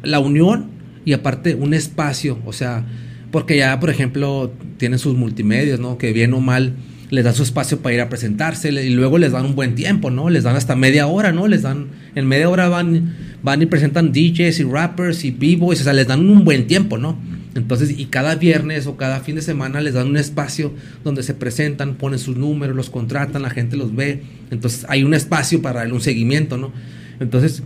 [0.04, 0.68] la unión
[1.04, 2.86] y aparte un espacio, o sea,
[3.32, 5.98] porque ya, por ejemplo, tienen sus multimedios, ¿no?
[5.98, 6.76] Que bien o mal
[7.10, 10.12] les dan su espacio para ir a presentarse y luego les dan un buen tiempo,
[10.12, 10.30] ¿no?
[10.30, 11.48] Les dan hasta media hora, ¿no?
[11.48, 15.84] Les dan, en media hora van, van y presentan DJs y rappers y b-boys, o
[15.86, 17.18] sea, les dan un buen tiempo, ¿no?
[17.60, 21.34] Entonces, y cada viernes o cada fin de semana les dan un espacio donde se
[21.34, 24.24] presentan, ponen sus números, los contratan, la gente los ve.
[24.50, 26.72] Entonces, hay un espacio para un seguimiento, ¿no?
[27.20, 27.64] Entonces,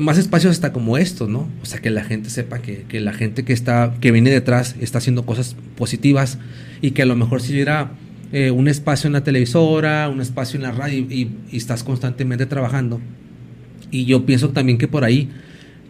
[0.00, 1.48] más espacios hasta como estos, ¿no?
[1.62, 4.74] O sea, que la gente sepa que, que, la gente que está, que viene detrás
[4.80, 6.38] está haciendo cosas positivas
[6.80, 7.92] y que a lo mejor si hubiera
[8.32, 12.98] eh, un espacio en la televisora, un espacio en la radio y, estás constantemente trabajando.
[13.90, 15.28] Y yo pienso también que por ahí,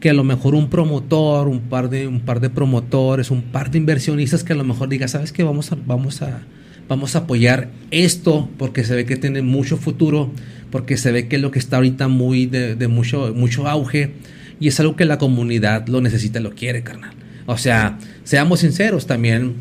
[0.02, 3.70] que a lo mejor un promotor, un par de, un par de promotores, un par
[3.70, 5.44] de inversionistas que a lo mejor diga, ¿sabes qué?
[5.44, 6.40] Vamos a, vamos a,
[6.88, 10.32] vamos a apoyar esto porque se ve que tiene mucho futuro,
[10.72, 14.14] porque se ve que es lo que está ahorita muy de, de mucho, mucho auge
[14.58, 17.14] y es algo que la comunidad lo necesita y lo quiere, carnal.
[17.46, 19.54] O sea, seamos sinceros también.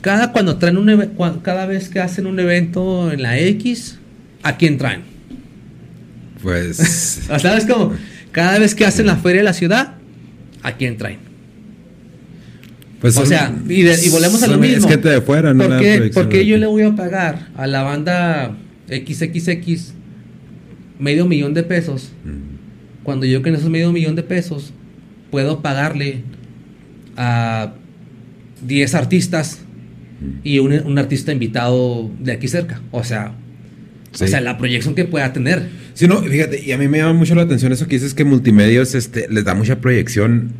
[0.00, 1.10] Cada cuando traen un
[1.42, 3.98] cada vez que hacen un evento en la X,
[4.42, 5.02] ¿a quién traen?
[6.42, 6.76] Pues.
[7.38, 7.92] ¿Sabes cómo?
[8.34, 9.94] Cada vez que hacen la feria de la ciudad,
[10.64, 11.18] ¿a quién traen?
[13.00, 14.78] Pues o sea, y, de, y, volvemos a lo mismo.
[14.78, 15.68] Es gente de fuera, ¿no?
[15.68, 18.56] ¿Por qué, ¿por qué yo le voy a pagar a la banda
[18.88, 19.94] XXX
[20.98, 22.10] medio millón de pesos?
[22.24, 23.04] Mm.
[23.04, 24.72] Cuando yo con esos medio millón de pesos
[25.30, 26.22] puedo pagarle
[27.16, 27.74] a
[28.66, 29.60] 10 artistas
[30.20, 30.26] mm.
[30.42, 32.80] y un, un, artista invitado de aquí cerca.
[32.90, 33.32] O sea,
[34.10, 34.24] sí.
[34.24, 35.83] o sea, la proyección que pueda tener.
[35.94, 38.24] Sí, no, fíjate, y a mí me llama mucho la atención eso que dices que
[38.24, 40.52] multimedios este, les da mucha proyección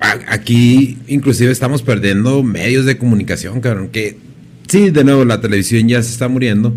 [0.00, 4.16] aquí inclusive estamos perdiendo medios de comunicación, cabrón, que
[4.68, 6.74] sí, de nuevo, la televisión ya se está muriendo,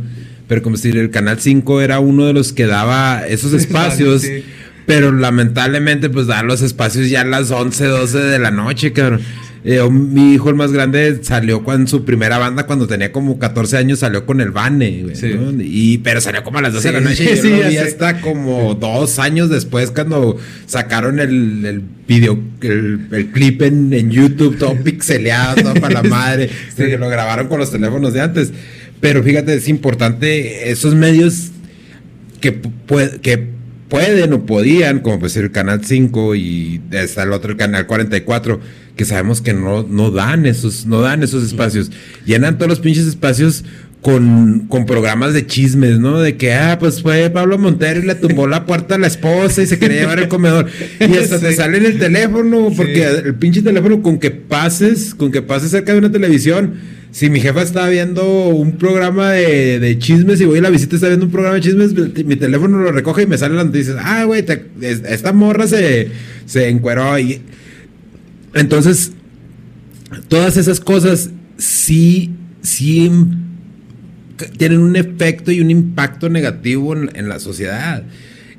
[0.47, 4.43] pero como decir, el Canal 5 era uno de los que daba esos espacios, sí.
[4.85, 9.21] pero lamentablemente pues da los espacios ya a las 11, 12 de la noche, cabrón.
[9.63, 13.77] Eh, mi hijo, el más grande, salió con su primera banda cuando tenía como 14
[13.77, 15.33] años, salió con el Bane, sí.
[15.33, 15.51] ¿no?
[15.61, 17.35] y, pero salió como a las 12 sí, de la noche.
[17.39, 23.07] Sí, y lo vi hasta como dos años después cuando sacaron el, el video, el,
[23.11, 27.59] el clip en, en, YouTube, todo pixeleado, todo para la madre, que lo grabaron con
[27.59, 28.51] los teléfonos de antes.
[28.99, 31.51] Pero fíjate, es importante esos medios
[32.39, 32.61] que,
[33.21, 37.57] que pueden o podían, como puede ser el Canal 5 y está el otro, el
[37.57, 38.59] Canal 44,
[38.99, 41.89] que sabemos que no, no dan esos, no dan esos espacios.
[42.25, 43.63] Llenan todos los pinches espacios
[44.01, 46.19] con, con programas de chismes, ¿no?
[46.19, 49.61] De que, ah, pues fue Pablo Montero y le tumbó la puerta a la esposa
[49.61, 50.67] y se quería llevar el comedor.
[50.99, 51.45] Y hasta sí.
[51.45, 53.21] te sale en el teléfono, porque sí.
[53.23, 56.73] el pinche teléfono con que pases, con que pases cerca de una televisión.
[57.11, 60.97] Si mi jefa está viendo un programa de, de, chismes y voy a la visita
[60.97, 61.93] está viendo un programa de chismes,
[62.25, 63.95] mi teléfono lo recoge y me salen las noticias.
[63.97, 64.43] Ah, güey,
[64.81, 66.09] esta morra se,
[66.45, 67.41] se encueró y
[68.53, 69.13] entonces,
[70.27, 72.31] todas esas cosas sí,
[72.61, 73.11] sí
[74.57, 78.03] tienen un efecto y un impacto negativo en, en, la sociedad.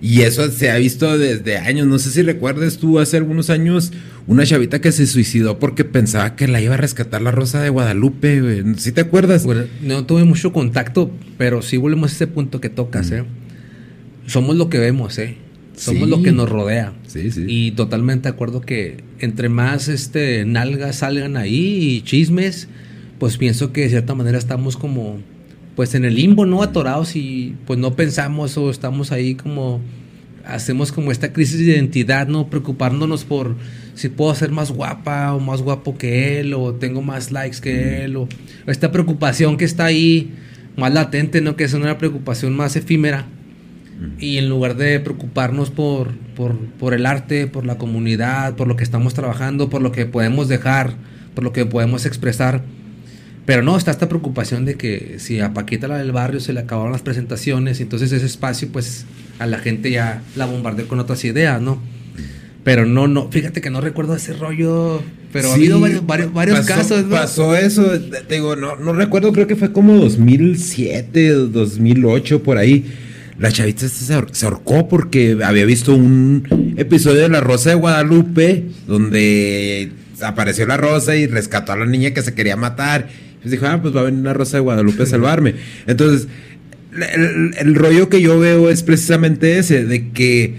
[0.02, 1.86] Y eso se ha visto desde años.
[1.86, 3.92] No sé si recuerdes tú hace algunos años
[4.26, 7.68] una chavita que se suicidó porque pensaba que la iba a rescatar la Rosa de
[7.68, 8.40] Guadalupe.
[8.40, 8.74] Güey.
[8.76, 9.44] ¿Sí te acuerdas?
[9.44, 13.10] Bueno, no tuve mucho contacto, pero sí volvemos a ese punto que tocas.
[13.10, 13.14] Mm.
[13.14, 13.24] ¿eh?
[14.26, 15.36] Somos lo que vemos, ¿eh?
[15.80, 16.10] Somos sí.
[16.10, 16.92] lo que nos rodea.
[17.06, 17.46] Sí, sí.
[17.48, 22.68] Y totalmente de acuerdo que entre más este nalgas salgan ahí y chismes,
[23.18, 25.18] pues pienso que de cierta manera estamos como
[25.76, 26.62] pues en el limbo, ¿no?
[26.62, 29.80] Atorados y pues no pensamos o estamos ahí como
[30.44, 32.50] hacemos como esta crisis de identidad, ¿no?
[32.50, 33.56] Preocupándonos por
[33.94, 38.04] si puedo ser más guapa o más guapo que él o tengo más likes que
[38.04, 38.28] él o
[38.66, 40.30] esta preocupación que está ahí
[40.76, 41.56] más latente, ¿no?
[41.56, 43.26] Que es una preocupación más efímera
[44.18, 48.76] y en lugar de preocuparnos por, por, por, el arte, por la comunidad, por lo
[48.76, 50.94] que estamos trabajando, por lo que podemos dejar,
[51.34, 52.62] por lo que podemos expresar.
[53.44, 56.60] Pero no, está esta preocupación de que si a Paquita la del barrio se le
[56.60, 59.06] acabaron las presentaciones, entonces ese espacio pues
[59.38, 61.78] a la gente ya la bombardeó con otras ideas, ¿no?
[62.64, 66.32] Pero no, no, fíjate que no recuerdo ese rollo, pero sí, ha habido varios, varios,
[66.32, 67.04] varios pasó, casos.
[67.04, 67.10] ¿no?
[67.10, 72.84] Pasó eso, te digo, no, no recuerdo, creo que fue como 2007, 2008, por ahí
[73.40, 78.66] la chavita se, se, ahorcó porque había visto un episodio de La Rosa de Guadalupe
[78.86, 79.90] donde
[80.22, 83.08] apareció la rosa y rescató a la niña que se quería matar.
[83.40, 85.54] Pues dijo, ah, pues va a venir la Rosa de Guadalupe a salvarme.
[85.86, 86.28] Entonces,
[87.14, 90.54] el, el rollo que yo veo es precisamente ese, de que,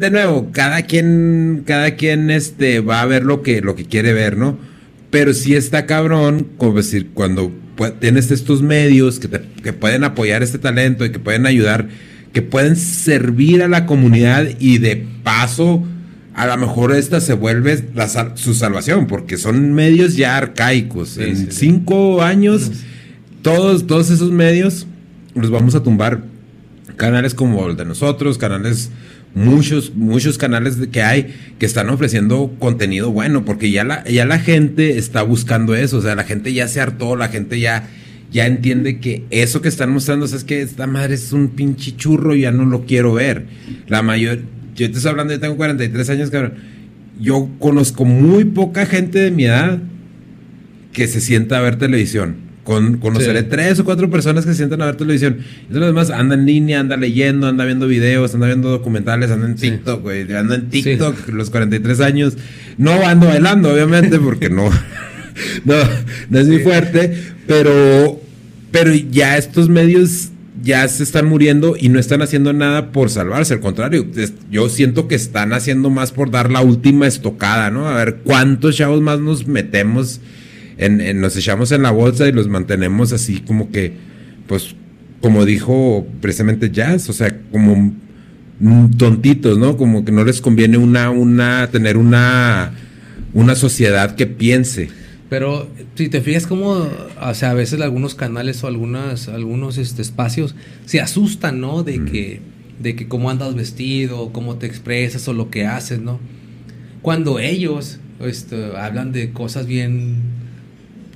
[0.00, 4.12] de nuevo, cada quien, cada quien este, va a ver lo que, lo que quiere
[4.12, 4.58] ver, ¿no?
[5.16, 7.50] Pero sí está cabrón, como decir, cuando
[8.00, 11.88] tienes estos medios que, te, que, pueden apoyar este talento y que pueden ayudar,
[12.34, 15.82] que pueden servir a la comunidad y de paso
[16.34, 21.08] a lo mejor esta se vuelve la, su salvación, porque son medios ya arcaicos.
[21.08, 22.22] Sí, en sí, cinco sí.
[22.22, 22.70] años,
[23.40, 24.86] todos, todos esos medios
[25.34, 26.24] los vamos a tumbar.
[26.96, 28.90] Canales como el de nosotros, canales
[29.36, 34.38] muchos, muchos canales que hay que están ofreciendo contenido bueno, porque ya la, ya la
[34.38, 37.86] gente está buscando eso, o sea, la gente ya se hartó, la gente ya,
[38.32, 41.48] ya entiende que eso que están mostrando, o sea, es que esta madre es un
[41.48, 43.46] pinche churro, ya no lo quiero ver.
[43.88, 44.38] La mayor,
[44.74, 46.54] yo te estoy hablando, yo tengo 43 años, cabrón.
[47.20, 49.80] Yo conozco muy poca gente de mi edad
[50.92, 52.36] que se sienta a ver televisión.
[52.66, 55.38] Con, conoceré tres o cuatro personas que se sientan a ver televisión.
[55.70, 59.50] Y los demás andan en línea, andan leyendo, andan viendo videos, andan viendo documentales, andan
[59.50, 60.22] en TikTok, güey.
[60.34, 62.36] Andan en TikTok los 43 años.
[62.76, 64.68] No ando bailando, obviamente, porque no,
[65.64, 65.74] no,
[66.28, 67.16] no es muy fuerte.
[67.46, 68.20] Pero,
[68.72, 73.54] pero ya estos medios ya se están muriendo y no están haciendo nada por salvarse.
[73.54, 74.08] Al contrario,
[74.50, 77.86] yo siento que están haciendo más por dar la última estocada, ¿no?
[77.86, 80.20] A ver cuántos chavos más nos metemos
[80.78, 83.94] nos echamos en la bolsa y los mantenemos así como que,
[84.46, 84.74] pues,
[85.20, 87.94] como dijo precisamente Jazz, o sea, como
[88.96, 89.76] tontitos, ¿no?
[89.76, 92.72] Como que no les conviene una, una, tener una,
[93.32, 94.88] una sociedad que piense.
[95.28, 96.70] Pero si te fijas como,
[97.20, 100.54] o sea, a veces algunos canales o algunas, algunos este, espacios
[100.84, 101.82] se asustan, ¿no?
[101.82, 102.40] De que,
[102.80, 106.20] de que cómo andas vestido, cómo te expresas o lo que haces, ¿no?
[107.02, 110.16] Cuando ellos este, hablan de cosas bien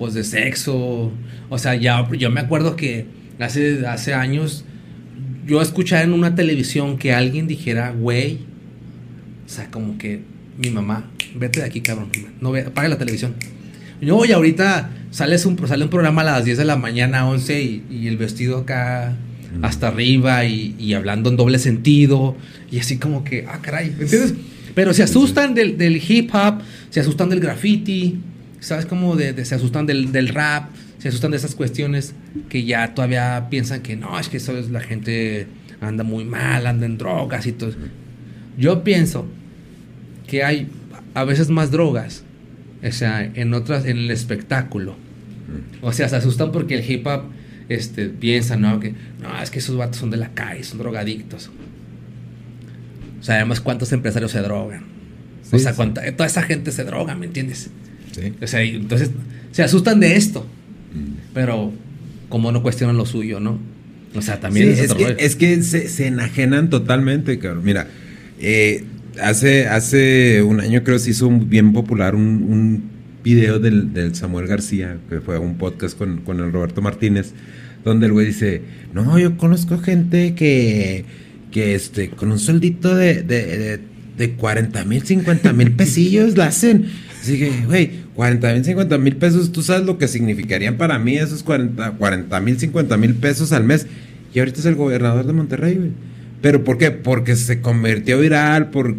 [0.01, 1.13] pues de sexo.
[1.51, 3.05] O sea, ya yo me acuerdo que
[3.39, 4.65] hace, hace años
[5.47, 8.39] yo escuchaba en una televisión que alguien dijera, güey,
[9.45, 10.23] o sea, como que
[10.57, 12.09] mi mamá, vete de aquí, cabrón,
[12.41, 13.35] no ve, apaga la televisión.
[14.01, 17.63] No, y ahorita sales un, sale un programa a las 10 de la mañana, 11,
[17.63, 19.15] y, el vestido acá
[19.61, 22.37] hasta arriba y, y, hablando en doble sentido,
[22.71, 24.33] y así como que, ah, caray, ¿entiendes?
[24.75, 28.19] Pero se asustan del, del hip hop, se asustan del graffiti,
[28.61, 32.15] ¿sabes cómo de, se asustan del, rap, se asustan de esas cuestiones
[32.49, 35.47] que ya todavía piensan que no, es que eso es la gente
[35.81, 37.73] anda muy mal, anda en drogas y todo.
[38.59, 39.27] Yo pienso
[40.27, 40.69] que hay
[41.15, 42.23] a veces más drogas,
[42.87, 44.97] o sea, en otras, en el espectáculo.
[45.81, 47.25] O sea, se asustan porque el hip hop
[47.69, 48.79] este, piensa, ¿no?
[48.79, 51.51] Que no, es que esos vatos son de la calle, son drogadictos.
[53.21, 54.85] O sea, además, ¿cuántos empresarios se drogan?
[55.53, 57.71] o sea, toda esa gente se droga, ¿me entiendes?
[58.43, 59.11] O sea, entonces
[59.53, 60.47] se asustan de esto,
[60.95, 61.33] mm.
[61.35, 61.73] pero
[62.29, 63.59] como no cuestionan lo suyo, ¿no?
[64.15, 67.65] O sea, también es, que, es que se, enajenan totalmente, cabrón.
[67.65, 67.87] Mira,
[68.41, 68.85] eh,
[69.23, 72.83] hace, hace un año creo que se hizo bien popular un, un
[73.23, 77.33] video del, Samuel García, que fue un podcast con, el Roberto Martínez,
[77.85, 81.05] donde el güey dice, no, yo conozco gente que,
[81.53, 83.79] que este, con un sueldito de, de,
[84.17, 86.87] de 40 mil, 50 mil pesillos la hacen.
[87.21, 91.17] Así que, güey, 40 mil, 50 mil pesos, tú sabes lo que significarían para mí
[91.17, 93.87] esos 40 mil, 50 mil pesos al mes.
[94.35, 95.93] Y ahorita es el gobernador de Monterrey.
[96.41, 96.91] ¿Pero por qué?
[96.91, 98.95] Porque se convirtió viral, por...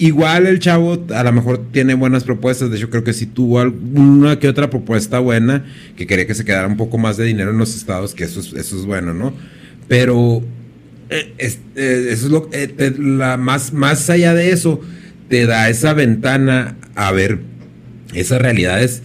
[0.00, 3.58] Igual el chavo a lo mejor tiene buenas propuestas, de hecho creo que sí tuvo
[3.58, 5.64] alguna que otra propuesta buena,
[5.96, 8.38] que quería que se quedara un poco más de dinero en los estados, que eso
[8.38, 9.34] es, eso es bueno, ¿no?
[9.88, 10.40] Pero
[11.10, 14.80] eh, eh, eso es lo eh, la, más, más allá de eso,
[15.28, 17.40] te da esa ventana a ver
[18.14, 19.02] esas realidades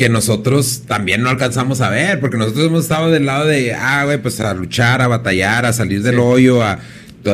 [0.00, 4.04] que nosotros también no alcanzamos a ver, porque nosotros hemos estado del lado de, ah,
[4.06, 6.78] güey, pues a luchar, a batallar, a salir del hoyo, a,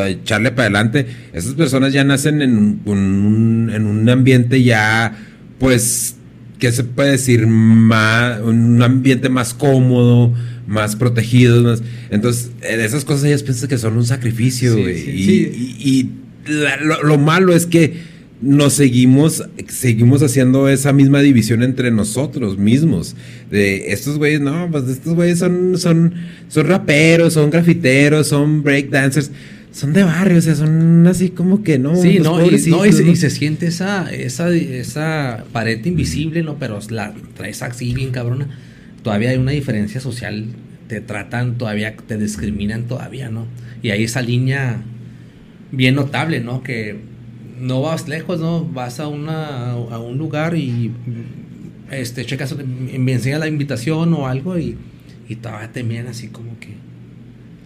[0.09, 1.07] echarle para adelante.
[1.33, 5.17] Esas personas ya nacen en un, en un ambiente ya,
[5.61, 6.17] pues,
[6.59, 7.47] ¿qué se puede decir?
[7.47, 10.35] Más, un ambiente más cómodo,
[10.67, 11.63] más protegido.
[11.63, 15.09] Más, entonces, esas cosas ellas piensan que son un sacrificio, güey.
[15.09, 16.11] y,
[17.03, 23.17] lo malo es que nos seguimos, seguimos haciendo esa misma división entre nosotros mismos.
[23.51, 26.15] De estos güeyes, no, pues estos güeyes son, son,
[26.49, 29.31] son raperos, son grafiteros, son breakdancers.
[29.73, 31.97] Son de barrio, o sea, son así como que no.
[31.97, 36.59] Sí, no, y, se siente esa, esa, esa pared invisible, ¿no?
[36.59, 38.49] Pero la traes así bien cabrona.
[39.03, 40.47] Todavía hay una diferencia social.
[40.89, 43.47] Te tratan todavía, te discriminan todavía, ¿no?
[43.83, 44.81] Y hay esa línea
[45.73, 46.63] bien notable, ¿no?
[46.63, 46.97] Que
[47.59, 48.65] no vas lejos, ¿no?
[48.65, 50.93] Vas a, una, a un lugar y
[51.91, 54.77] este, checas, me enseña la invitación o algo y,
[55.29, 56.75] y todavía te miran así como que...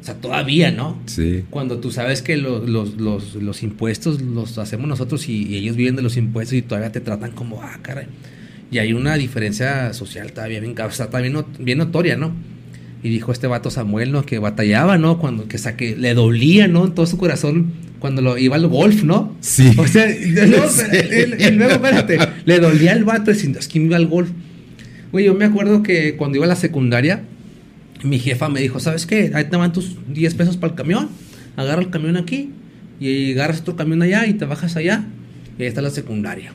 [0.01, 0.99] O sea, todavía, ¿no?
[1.05, 1.45] Sí.
[1.51, 5.95] Cuando tú sabes que los, los, los, los impuestos los hacemos nosotros y, ellos viven
[5.95, 8.07] de los impuestos y todavía te tratan como, ah, caray.
[8.71, 12.33] Y hay una diferencia social todavía bien, o sea, bien, bien notoria, ¿no?
[13.03, 14.25] Y dijo este vato Samuel, ¿no?
[14.25, 15.19] Que batallaba, ¿no?
[15.19, 16.87] Cuando que saque, le dolía, ¿no?
[16.87, 19.37] En todo su corazón cuando lo iba al golf, ¿no?
[19.41, 19.71] Sí.
[19.77, 24.31] O sea, no, luego, espérate, le dolía el vato diciendo, es que iba al golf.
[25.13, 27.23] Güey, yo me acuerdo que cuando iba a la secundaria,
[28.03, 29.31] mi jefa me dijo, ¿sabes qué?
[29.35, 31.09] Ahí te van tus 10 pesos para el camión,
[31.57, 32.51] agarra el camión aquí
[32.99, 35.05] y agarras otro camión allá y te bajas allá.
[35.59, 36.55] Y ahí está la secundaria.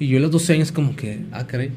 [0.00, 1.70] Y yo a los 12 años como que, ah, caray.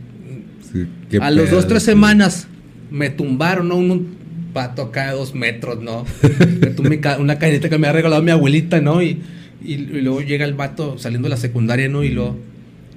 [0.72, 2.48] Sí, a los dos, tres semanas
[2.92, 3.76] me tumbaron, ¿no?
[3.76, 4.20] Un,
[4.54, 6.06] pato acá de dos metros, ¿no?
[7.20, 9.04] una cadenita que me ha regalado mi abuelita, ¿no?
[9.04, 9.22] Y,
[9.64, 12.04] Y, y luego llega el vato saliendo de la secundaria, ¿no?
[12.04, 12.38] Y luego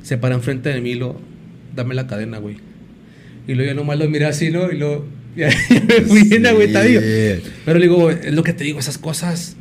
[0.02, 1.20] se para enfrente de mí y lo,
[1.74, 2.56] dame la cadena, güey.
[3.46, 4.70] Y luego yo nomás lo miré así, ¿no?
[4.70, 5.50] Y luego, ya,
[5.86, 7.00] me fui bien agüetadillo.
[7.64, 9.56] Pero le digo, es lo que te digo, esas cosas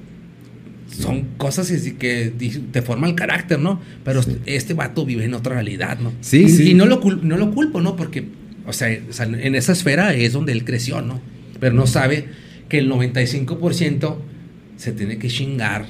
[0.89, 2.34] son cosas que
[2.71, 3.82] te forman el carácter, ¿no?
[4.03, 6.11] Pero este vato vive en otra realidad, ¿no?
[6.21, 6.71] Sí, y, sí.
[6.71, 7.95] y no lo, no lo culpo, ¿no?
[7.95, 8.25] Porque,
[8.66, 11.22] o sea, en esa esfera es donde él creció, ¿no?
[11.59, 12.26] Pero no sabe
[12.70, 14.16] que el 95%
[14.78, 15.88] se tiene que chingar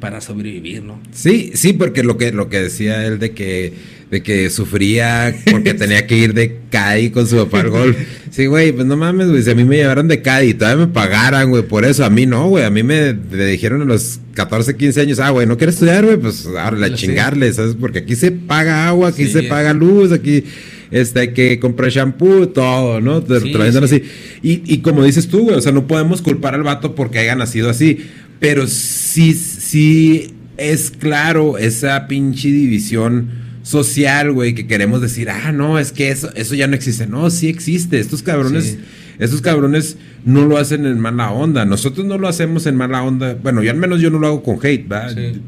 [0.00, 1.00] para sobrevivir, ¿no?
[1.12, 3.72] Sí, sí, porque lo que, lo que decía él de que,
[4.10, 7.96] de que sufría porque tenía que ir de Cádiz con su papá al golf.
[8.30, 10.86] Sí, güey, pues no mames, güey, si a mí me llevaron de Cádiz y todavía
[10.86, 13.84] me pagaran, güey, por eso, a mí no, güey, a mí me, me dijeron a
[13.86, 16.94] los 14, 15 años, ah, güey, no quieres estudiar, güey, pues ahora la Sí.
[17.06, 17.74] chingarle, ¿sabes?
[17.80, 19.32] Porque aquí se paga agua, aquí Sí.
[19.32, 20.44] se paga luz, aquí
[20.90, 23.20] este, hay que comprar shampoo, todo, ¿no?
[23.20, 24.02] Sí, así.
[24.42, 27.34] Y, y como dices tú, güey, o sea, no podemos culpar al vato porque haya
[27.34, 27.98] nacido así,
[28.40, 33.28] pero sí, sí es claro esa pinche división
[33.62, 37.06] social, güey, que queremos decir, ah, no, es que eso, eso ya no existe.
[37.06, 37.98] No, sí existe.
[37.98, 38.78] Estos cabrones, Sí.
[39.18, 41.64] estos cabrones no lo hacen en mala onda.
[41.64, 43.34] Nosotros no lo hacemos en mala onda.
[43.42, 45.08] Bueno, yo al menos yo no lo hago con hate, ¿va?
[45.08, 45.40] Sí.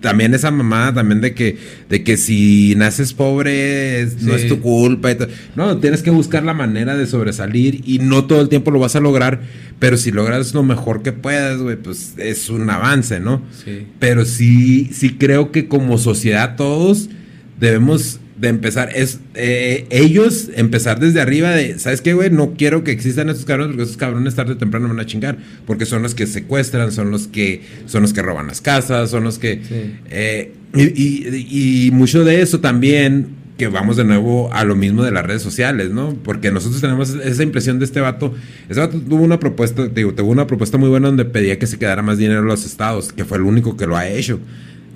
[0.00, 1.58] También esa mamada también de que,
[1.90, 5.12] de que si naces pobre es- no es tu culpa.
[5.12, 5.16] y
[5.56, 8.96] No, tienes que buscar la manera de sobresalir y no todo el tiempo lo vas
[8.96, 9.42] a lograr,
[9.78, 13.42] pero si logras lo mejor que puedas, güey, pues es un avance, ¿no?
[13.64, 13.86] Sí.
[13.98, 17.10] Pero sí, sí creo que como sociedad todos
[17.58, 22.30] debemos de empezar, es eh, ellos empezar desde arriba de, ¿sabes qué, güey?
[22.30, 25.36] No quiero que existan estos cabrones porque esos cabrones tarde o temprano van a chingar,
[25.66, 29.24] porque son los que secuestran, son los que son los que roban las casas, son
[29.24, 29.60] los que...
[29.68, 29.94] Sí.
[30.10, 35.02] eh, y, y- y mucho de eso también, que vamos de nuevo a lo mismo
[35.02, 36.14] de las redes sociales, ¿no?
[36.24, 38.32] Porque nosotros tenemos esa impresión de este vato.
[38.70, 41.78] Este vato tuvo una propuesta, digo, tuvo una propuesta muy buena donde pedía que se
[41.78, 44.40] quedara más dinero en los estados, que fue el único que lo ha hecho.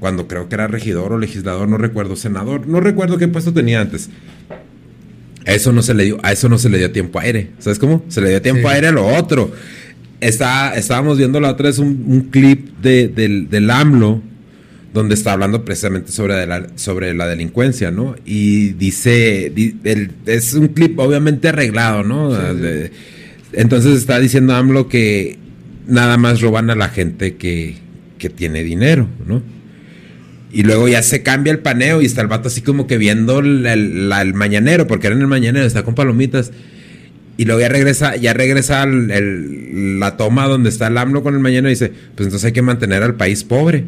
[0.05, 3.81] Cuando creo que era regidor o legislador, no recuerdo, senador, no recuerdo qué puesto tenía
[3.81, 4.11] antes.
[5.47, 7.53] A eso no se le dio, a eso no se le dio tiempo aire.
[7.59, 8.05] ¿Sabes cómo?
[8.09, 8.75] Se le dio tiempo Sí.
[8.75, 9.51] aire a lo otro.
[10.21, 14.21] Está, estábamos viendo la otra vez un, un clip de, del, del AMLO
[14.93, 18.15] donde está hablando precisamente sobre la, sobre la delincuencia, ¿no?
[18.27, 22.31] Y dice, di- el- es un clip obviamente arreglado, ¿no?
[22.31, 22.57] Sí, sí.
[22.61, 22.91] De-
[23.55, 25.39] entonces está diciendo AMLO que
[25.89, 27.77] nada más roban a la gente que,
[28.19, 29.54] que tiene dinero, ¿no?
[30.57, 33.41] Y luego ya se cambia el paneo y está el vato así como que viendo
[33.41, 36.53] el, el- la- el mañanero, porque era en el mañanero, está con palomitas.
[37.37, 41.41] Y luego ya regresa, ya regresa el- la toma donde está el AMLO con el
[41.41, 43.85] mañanero y dice, pues entonces hay que mantener al país pobre.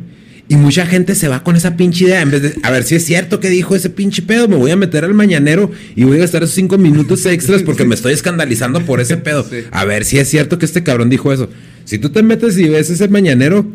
[0.49, 2.21] Y mucha gente se va con esa pinche idea.
[2.23, 4.71] En vez de, a ver si es cierto que dijo ese pinche pedo, me voy
[4.73, 8.13] a meter al mañanero y voy a gastar esos cinco minutos extras porque me estoy
[8.13, 9.45] escandalizando por ese pedo.
[9.51, 9.59] Sí.
[9.71, 11.49] A ver si es cierto que este cabrón dijo eso.
[11.85, 13.67] Si tú te metes y ves ese mañanero,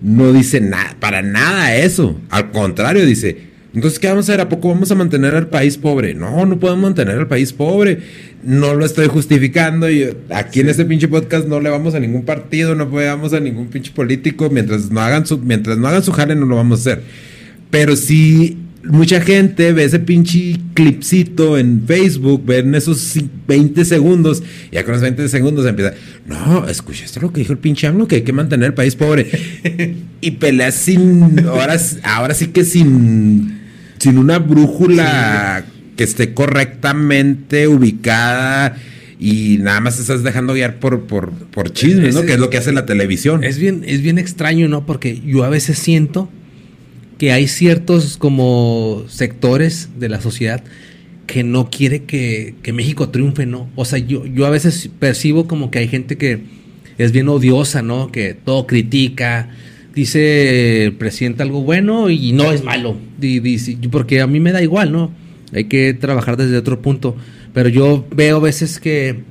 [0.00, 2.20] no dice nada, para nada eso.
[2.30, 4.40] Al contrario, dice, entonces, ¿qué vamos a hacer?
[4.40, 6.14] ¿A poco vamos a mantener al país pobre?
[6.14, 7.98] No, no podemos mantener al país pobre.
[8.42, 9.90] No lo estoy justificando.
[9.90, 13.34] Y aquí en este pinche podcast no le vamos a ningún partido, no le vamos
[13.34, 14.48] a ningún pinche político.
[14.50, 17.04] Mientras no hagan su, mientras no hagan su jale, no lo vamos a hacer.
[17.70, 18.56] Pero sí,
[18.88, 24.84] mucha gente ve ese pinche clipcito en Facebook, ven esos ci- 20 segundos, y ya
[24.84, 25.94] con los 20 segundos empieza,
[26.26, 29.30] no, escuchaste lo que dijo el pinche AMLO, que hay que mantener el país pobre.
[30.20, 33.58] y peleas sin, ahora, ahora sí que sin,
[33.98, 35.64] sin una brújula
[35.96, 38.76] que esté correctamente ubicada.
[39.20, 42.22] Y nada más te estás dejando guiar por, por, por chismes, ¿no?
[42.22, 43.42] Que es lo que hace la televisión.
[43.42, 44.86] Es bien, es bien extraño, ¿no?
[44.86, 46.30] Porque yo a veces siento
[47.18, 50.62] que hay ciertos como sectores de la sociedad
[51.26, 53.68] que no quiere que, que México triunfe, ¿no?
[53.76, 56.40] O sea, yo, yo a veces percibo como que hay gente que
[56.96, 58.10] es bien odiosa, ¿no?
[58.10, 59.50] Que todo critica,
[59.94, 62.96] dice el presidente algo bueno y no es malo.
[63.18, 65.12] Di- dice- porque a mí me da igual, ¿no?
[65.52, 67.16] Hay que trabajar desde otro punto.
[67.52, 69.22] Pero yo veo a veces que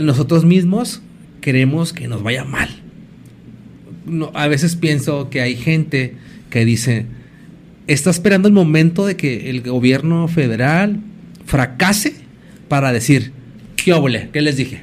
[0.00, 1.02] nosotros mismos
[1.40, 2.68] queremos que nos vaya mal.
[4.06, 6.14] No, a veces pienso que hay gente
[6.56, 7.04] que dice,
[7.86, 11.00] está esperando el momento de que el gobierno federal
[11.44, 12.14] fracase
[12.68, 13.32] para decir,
[13.76, 13.92] ¿qué?
[14.32, 14.80] ¿Qué les dije?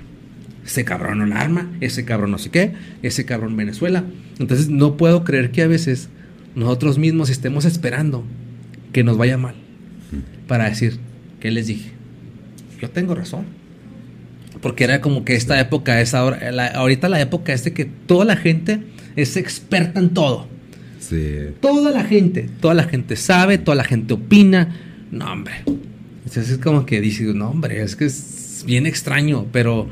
[0.63, 4.03] Ese cabrón la arma, ese cabrón no sé qué, ese cabrón Venezuela.
[4.37, 6.09] Entonces no puedo creer que a veces
[6.53, 8.23] nosotros mismos estemos esperando
[8.91, 9.55] que nos vaya mal
[10.47, 10.99] para decir,
[11.39, 11.89] ¿qué les dije?
[12.79, 13.45] Yo tengo razón.
[14.61, 17.85] Porque era como que esta época es ahora, la- ahorita la época es de que
[17.85, 18.83] toda la gente
[19.15, 20.52] es experta en todo.
[21.09, 21.53] Sí.
[21.59, 24.75] Toda la gente, toda la gente sabe, toda la gente opina.
[25.11, 25.63] No, hombre.
[25.65, 29.89] Entonces es como que dices, no, hombre, es que es bien extraño, pero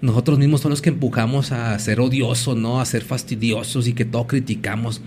[0.00, 2.80] nosotros mismos son los que empujamos a ser odiosos, ¿no?
[2.80, 5.02] A ser fastidiosos y que todo criticamos.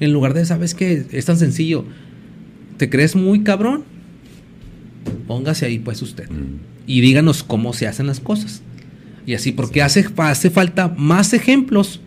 [0.00, 1.04] En lugar de, ¿sabes qué?
[1.10, 1.84] Es tan sencillo.
[2.76, 3.84] ¿Te crees muy cabrón?
[5.26, 6.30] Póngase ahí pues usted.
[6.30, 6.58] Mm.
[6.86, 8.62] Y díganos cómo se hacen las cosas.
[9.26, 12.00] Y así, porque hace, hace falta más ejemplos.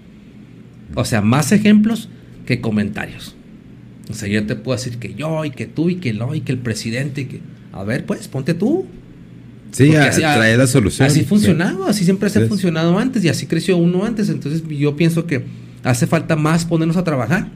[0.96, 2.10] O sea, más ejemplos
[2.48, 3.36] que comentarios.
[4.10, 6.42] O sea, yo te puedo decir que yo, y que tú, y que no, y
[6.42, 7.42] que el presidente, y que...
[7.74, 8.88] A ver, pues, ponte tú.
[9.72, 11.06] Sí, a- así- trae la solución.
[11.08, 12.48] Así funcionaba, así siempre se ha Sí.
[12.48, 14.30] funcionado antes y así creció uno antes.
[14.30, 15.44] Entonces yo pienso que
[15.84, 17.50] hace falta más ponernos a trabajar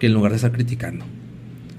[0.00, 1.04] que en lugar de estar criticando.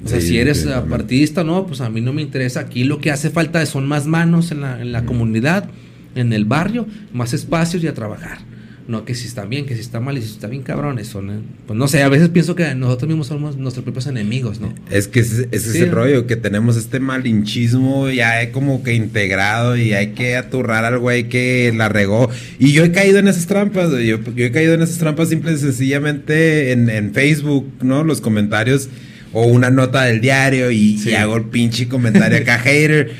[0.03, 2.61] O sea, Sí, si eres partidista, no, pues a mí no me interesa.
[2.61, 5.69] Aquí lo que hace falta son más manos en la, en la comunidad,
[6.15, 8.39] en el barrio, más espacios y a trabajar.
[8.85, 11.21] No que si está bien, que si está mal y si está bien cabrón, eso,
[11.21, 11.41] ¿no?
[11.67, 14.73] Pues no sé, a veces pienso que nosotros mismos somos nuestros propios enemigos, ¿no?
[14.91, 15.77] Es que ese, ese Sí.
[15.77, 20.83] es el rollo, que tenemos este malinchismo ya como que integrado y hay que aturrar
[20.83, 22.29] al güey que la regó.
[22.59, 25.29] Y yo he caído en esas trampas, güey, yo, yo he caído en esas trampas
[25.29, 28.03] simple y sencillamente en, en Facebook, ¿no?
[28.03, 28.89] Los comentarios
[29.31, 31.11] o una nota del diario y, Sí.
[31.11, 33.11] y hago el pinche comentario acá, hater.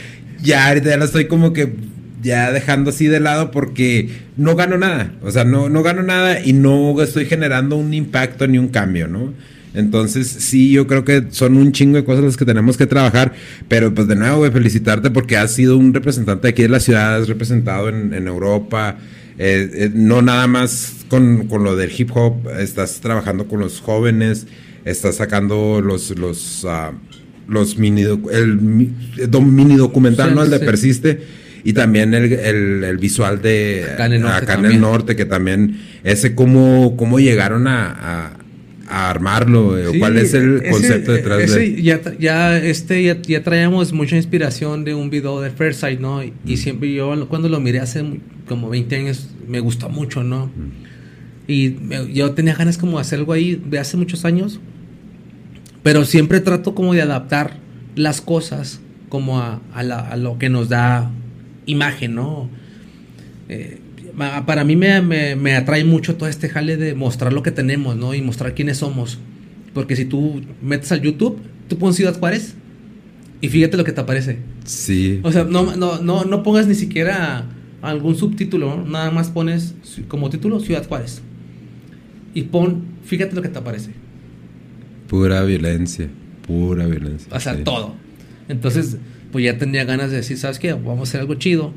[0.43, 1.73] Ya ahorita ya lo estoy como que
[2.23, 5.13] ya dejando así de lado porque no gano nada.
[5.21, 9.07] O sea, no, no gano nada y no estoy generando un impacto ni un cambio,
[9.07, 9.33] ¿no?
[9.75, 13.33] Entonces, sí, yo creo que son un chingo de cosas las que tenemos que trabajar.
[13.67, 17.15] Pero, pues, de nuevo, güey, felicitarte porque has sido un representante aquí de la ciudad,
[17.15, 18.97] has representado en, en Europa.
[19.39, 23.79] eh, eh, no nada más con, con lo del hip hop, estás trabajando con los
[23.81, 24.45] jóvenes,
[24.85, 26.91] estás sacando los, los, ah,
[27.47, 28.89] los mini, el
[29.31, 30.43] do- mini documental, Sí, ¿no?
[30.43, 30.65] El de sí.
[30.65, 31.21] Persiste.
[31.63, 34.81] Y también el, el- el visual de Acá en el norte acá en el también.
[34.81, 38.37] norte, que también ese cómo, cómo llegaron a, a-
[38.89, 43.17] a armarlo, Sí, cuál es el ese- concepto detrás ese de Ya, ya, este, ya,
[43.21, 46.21] ya traíamos mucha inspiración de un video de Fairsight, ¿no?
[46.23, 48.03] Y, y siempre yo cuando lo miré hace
[48.47, 50.51] como 20 años me gustó mucho, ¿no?
[51.47, 54.59] Y me- yo tenía ganas como de hacer algo ahí de hace muchos años,
[55.81, 57.57] pero siempre trato como de adaptar
[57.95, 61.09] las cosas como a, a la- a lo que nos da
[61.65, 62.49] imagen, ¿no?
[63.49, 63.79] Eh,
[64.45, 67.95] para mí me, me- me atrae mucho todo este jale de mostrar lo que tenemos,
[67.95, 68.13] ¿no?
[68.13, 69.19] Y mostrar quiénes somos.
[69.73, 72.53] Porque si tú metes al YouTube, tú pones Ciudad Juárez
[73.41, 74.37] y fíjate lo que te aparece.
[74.65, 75.19] Sí.
[75.23, 77.45] O sea, no, no, no, no pongas ni siquiera
[77.81, 78.85] algún subtítulo, ¿no?
[78.85, 79.73] nada más pones
[80.07, 81.21] como título Ciudad Juárez.
[82.35, 83.91] Y pon, fíjate lo que te aparece.
[85.07, 86.07] Pura violencia.
[86.47, 87.27] Pura violencia.
[87.35, 87.63] O sea, sí.
[87.63, 87.95] todo.
[88.47, 88.97] Entonces,
[89.33, 90.71] pues ya tenía ganas de decir, ¿sabes qué?
[90.71, 91.73] Vamos a hacer algo chido.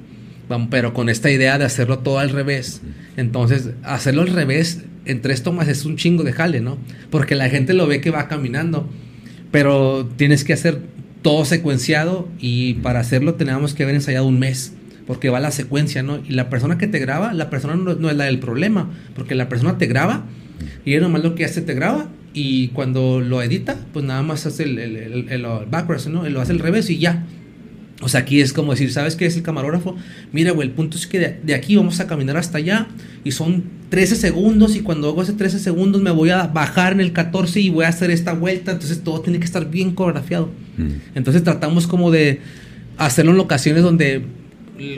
[0.70, 2.80] Pero con esta idea de hacerlo todo al revés.
[3.16, 6.78] Entonces, hacerlo al revés en tres tomas es un chingo de jale, ¿no?
[7.10, 8.88] Porque la gente lo ve que va caminando.
[9.50, 10.78] Pero tienes que hacer
[11.22, 14.74] todo secuenciado y para hacerlo teníamos que haber ensayado un mes.
[15.06, 16.18] Porque va la secuencia, ¿no?
[16.28, 18.90] Y la persona que te graba, la persona no, no es la del problema.
[19.16, 20.24] Porque la persona te graba
[20.84, 24.46] y él nomás lo que hace te graba y cuando lo edita, pues nada más
[24.46, 26.28] hace el, el, el- el backwards, ¿no?
[26.28, 27.24] Lo hace al revés y ya.
[28.02, 29.96] O sea, aquí es como decir, ¿sabes qué es el camarógrafo?
[30.30, 32.88] Mira, güey, el punto es que de, de aquí vamos a caminar hasta allá
[33.24, 37.00] y son 13 segundos y cuando hago ese 13 segundos me voy a bajar en
[37.00, 40.50] el 14 y voy a hacer esta vuelta, entonces todo tiene que estar bien coreografiado.
[40.76, 40.88] Mm.
[41.16, 42.40] Entonces tratamos como de
[42.98, 44.26] hacerlo en locaciones donde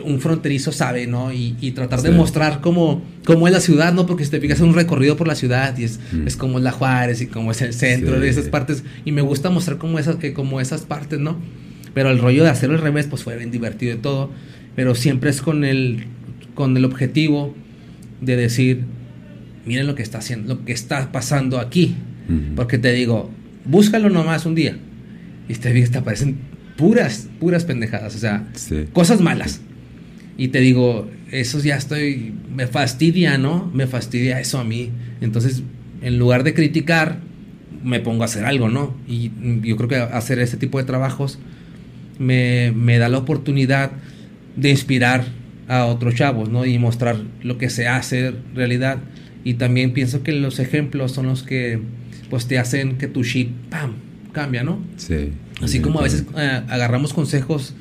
[0.05, 1.32] un fronterizo sabe, ¿no?
[1.32, 4.07] Y, y tratar de mostrar cómo, cómo es la ciudad, ¿no?
[4.07, 6.26] Porque si te fijas un recorrido por la ciudad y es, Mm.
[6.26, 8.20] es como es la Juárez y como es el centro Sí.
[8.22, 8.83] de esas partes.
[9.04, 11.37] Y me gusta mostrar como esas, eh, como esas partes, ¿no?
[11.95, 14.31] Pero el rollo de hacerlo al revés, pues fue bien divertido y todo.
[14.77, 16.05] Pero siempre es con el,
[16.55, 17.55] con el objetivo
[18.21, 18.83] de decir,
[19.67, 21.95] miren lo que está haciendo, lo que está pasando aquí.
[22.57, 23.31] Porque te digo,
[23.65, 24.77] búscalo nomás un día.
[25.49, 26.37] Y te, fijas, te aparecen
[26.77, 28.15] puras, puras pendejadas.
[28.15, 28.85] O sea, Sí.
[28.93, 29.63] cosas malas.
[30.37, 33.71] Y te digo, eso ya estoy, me fastidia, ¿no?
[33.75, 34.91] Me fastidia eso a mí.
[35.23, 35.63] Entonces,
[36.03, 37.21] en lugar de criticar,
[37.83, 38.95] me pongo a hacer algo, ¿no?
[39.09, 39.31] Y
[39.63, 41.39] yo creo que hacer este tipo de trabajos
[42.18, 43.92] me, me da la oportunidad
[44.57, 45.24] de inspirar
[45.68, 46.64] a otros chavos, ¿no?
[46.64, 48.99] Y mostrar lo que se hace realidad.
[49.45, 51.80] Y también pienso que los ejemplos son los que,
[52.30, 53.95] pues, te hacen que tu shit, ¡pam!,
[54.32, 54.82] cambia, ¿no?
[54.96, 55.32] Sí.
[55.62, 57.74] Así como a veces eh, agarramos consejos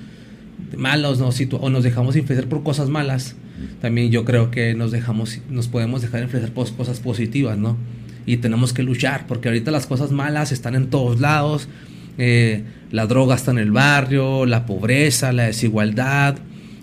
[0.76, 1.30] malos ¿no?
[1.60, 3.36] O nos dejamos influenciar por cosas malas,
[3.82, 7.78] también yo creo que nos dejamos, nos podemos dejar influenciar por cosas positivas, ¿no?
[8.26, 11.70] Y tenemos que luchar, porque ahorita las cosas malas están en todos lados.
[12.18, 16.38] Eh, la droga está en el barrio, la pobreza, la desigualdad,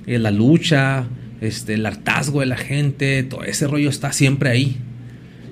[0.06, 1.05] eh, la lucha,
[1.40, 4.77] este, el hartazgo de la gente, todo ese rollo está siempre ahí.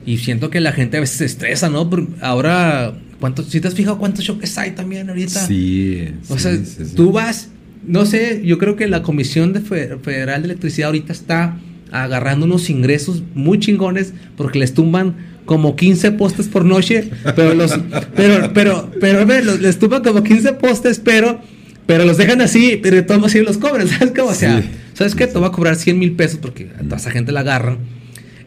[0.04, 1.88] Y siento que la gente a veces se estresa, ¿no?
[1.88, 5.46] Por- ahora, ¿cuántos, si te has fijado cuántos choques hay también ahorita?
[5.46, 6.09] Sí.
[6.28, 6.94] O sí, sea, sí, sí.
[6.96, 7.48] tú vas,
[7.86, 11.56] no sé, yo creo que la Comisión de Fe- Federal de Electricidad ahorita está
[11.92, 15.14] agarrando unos ingresos muy chingones porque les tumban
[15.44, 17.78] como 15 postes por noche, pero los
[18.14, 21.40] pero pero pero, les tumban como 15 postes, pero
[21.86, 24.31] pero los dejan así, pero todos así los cobran, ¿sabes cómo?
[24.31, 24.62] O sea,
[24.94, 25.27] ¿sabes qué?
[25.27, 27.78] Te va a cobrar 100 mil pesos porque a toda esa gente la agarran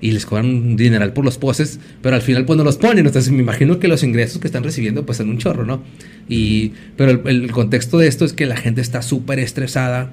[0.01, 3.05] y les cobran un dineral por los postes, pero al final pues no los ponen.
[3.05, 5.83] Entonces me imagino que los ingresos que están recibiendo pues son un chorro, ¿no?
[6.29, 10.11] Y, pero el, contexto de esto es que la gente está súper estresada,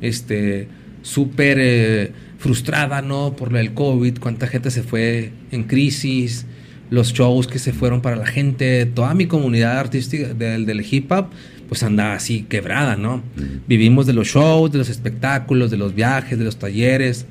[0.00, 0.68] este,
[1.02, 2.12] súper eh,
[2.44, 3.34] frustrada, ¿no?
[3.36, 6.44] Por el COVID, cuánta gente se fue en crisis,
[6.90, 11.10] los shows que se fueron para la gente, toda mi comunidad artística del, del hip
[11.10, 11.28] hop
[11.70, 13.22] pues anda así quebrada, ¿no?
[13.66, 17.24] Vivimos de los shows, de los espectáculos, de los viajes, de los talleres,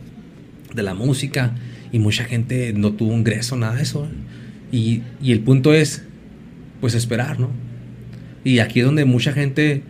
[0.73, 1.53] de la música,
[1.91, 4.07] y mucha gente no tuvo ingreso, nada de eso.
[4.72, 6.03] Y, el punto es,
[6.81, 7.52] pues esperar, ¿no?
[8.44, 9.84] Y aquí es donde mucha gente,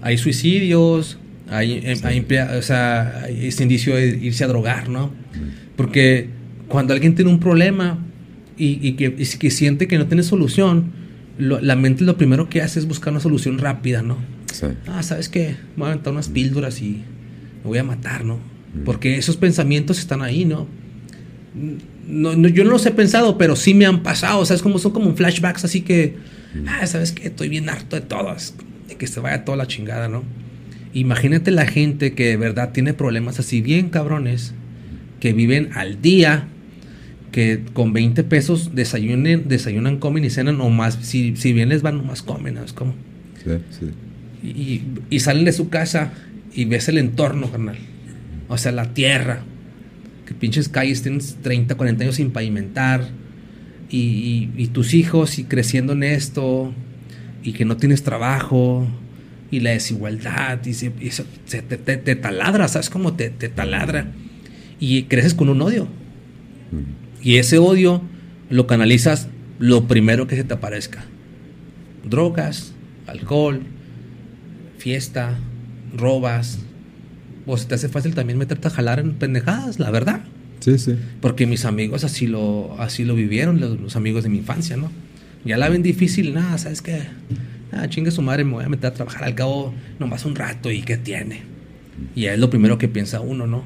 [0.00, 1.18] hay suicidios,
[1.50, 2.26] hay, hay,
[2.56, 5.12] o sea, hay ese indicio de irse a drogar, ¿no?
[5.76, 6.28] Porque
[6.68, 7.98] cuando alguien tiene un problema
[8.56, 10.92] y, que, y que siente que no tiene solución,
[11.38, 14.18] la mente lo primero que hace es buscar una solución rápida, ¿no?
[14.52, 14.66] Sí.
[14.88, 15.56] Ah, ¿sabes qué?
[15.76, 17.02] Voy a aventar unas píldoras y
[17.62, 18.36] me voy a matar, ¿no?
[18.36, 18.84] Mm.
[18.84, 20.66] Porque esos pensamientos están ahí, ¿no?
[22.06, 24.62] No, Yo no los he pensado, pero sí me han pasado, ¿sabes?
[24.62, 26.16] Como son como flashbacks, así que,
[26.54, 26.68] mm.
[26.68, 27.28] ah, ¿sabes qué?
[27.28, 28.54] Estoy bien harto de todas,
[28.88, 30.24] de que se vaya toda la chingada, ¿no?
[30.94, 34.54] Imagínate la gente que de verdad tiene problemas así bien cabrones,
[35.20, 36.48] que viven al día,
[37.32, 40.98] que con 20 pesos desayunen, desayunan, comen y cenan o más.
[41.02, 42.94] Si, si bien les van, nomás comen, ¿sabes cómo?
[43.44, 43.86] Sí, sí.
[44.42, 46.12] Y, y, salen de su casa
[46.54, 47.76] y ves el entorno, carnal.
[48.48, 49.42] O sea, la tierra.
[50.26, 53.08] Que pinches calles tienes 30, 40 años sin pavimentar.
[53.90, 56.72] Y, y, tus hijos y creciendo en esto.
[57.42, 58.86] Y que no tienes trabajo.
[59.50, 60.64] Y la desigualdad.
[60.64, 63.14] Y, se, eso te, te, taladra, ¿sabes cómo?
[63.14, 64.12] Te, te taladra.
[64.80, 65.88] Y creces con un odio.
[67.22, 68.02] Y ese odio
[68.50, 71.04] lo canalizas lo primero que se te aparezca.
[72.04, 72.72] Drogas,
[73.06, 73.62] alcohol,
[74.78, 75.38] fiesta,
[75.96, 76.60] robas.
[77.46, 80.20] O se te hace fácil también meterte a jalar en pendejadas, la verdad.
[80.60, 80.94] Sí, sí.
[81.20, 84.90] Porque mis amigos así lo, así lo vivieron, los, amigos de mi infancia, ¿no?
[85.44, 87.02] Ya la ven difícil, nada, ¿sabes qué?
[87.72, 90.70] Ah, chingue su madre, me voy a meter a trabajar al cabo nomás un rato
[90.70, 91.42] y ¿qué tiene?
[92.14, 93.64] Y es lo primero que piensa uno, ¿no?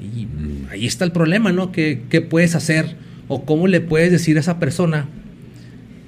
[0.00, 0.26] Y
[0.70, 1.72] ahí está el problema, ¿no?
[1.72, 2.96] ¿Qué, ¿Qué, puedes hacer?
[3.28, 5.08] ¿O cómo le puedes decir a esa persona,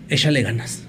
[0.08, 0.84] échale ganas?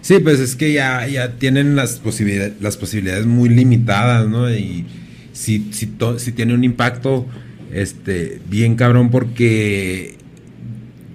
[0.00, 4.50] Sí, pues es que ya, ya tienen las, posibilidades, las posibilidades muy limitadas, ¿no?
[4.50, 4.86] Y
[5.32, 7.26] si, si, si tiene un impacto
[7.72, 10.16] este, bien cabrón porque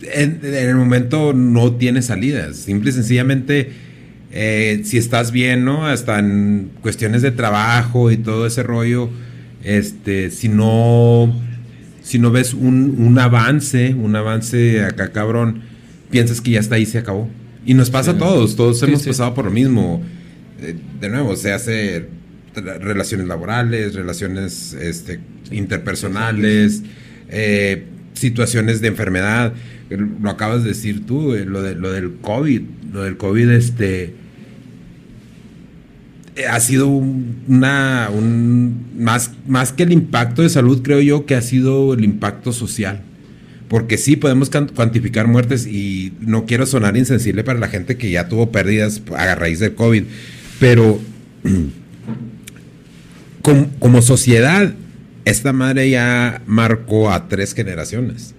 [0.01, 2.57] en, el momento no tiene salidas.
[2.57, 3.71] Simple y sencillamente,
[4.35, 5.87] eh, si estás bien, ¿no?
[5.87, 9.09] Hasta en cuestiones de trabajo y todo ese rollo
[9.65, 11.35] este, si no,
[12.03, 15.63] si no ves un, avance, un avance acá cabrón,
[16.11, 17.27] piensas que ya está ahí, se acabó.
[17.65, 20.03] Y nos pasa a todos, todos hemos pasado por lo mismo.
[20.61, 22.07] Eh, de nuevo, se hace
[22.53, 26.83] relaciones laborales, relaciones este, interpersonales,
[27.29, 29.53] eh, situaciones de enfermedad.
[29.89, 32.61] Lo acabas de decir tú, eh, lo, de, lo del COVID.
[32.93, 34.13] Lo del COVID, este
[36.49, 41.41] ha sido una, un, más, más que el impacto de salud, creo yo que ha
[41.41, 43.01] sido el impacto social.
[43.67, 48.27] Porque sí podemos cuantificar muertes y no quiero sonar insensible para la gente que ya
[48.27, 50.03] tuvo pérdidas a raíz del COVID,
[50.59, 50.99] pero
[53.41, 54.73] como, como sociedad,
[55.23, 58.35] esta madre ya marcó a tres generaciones.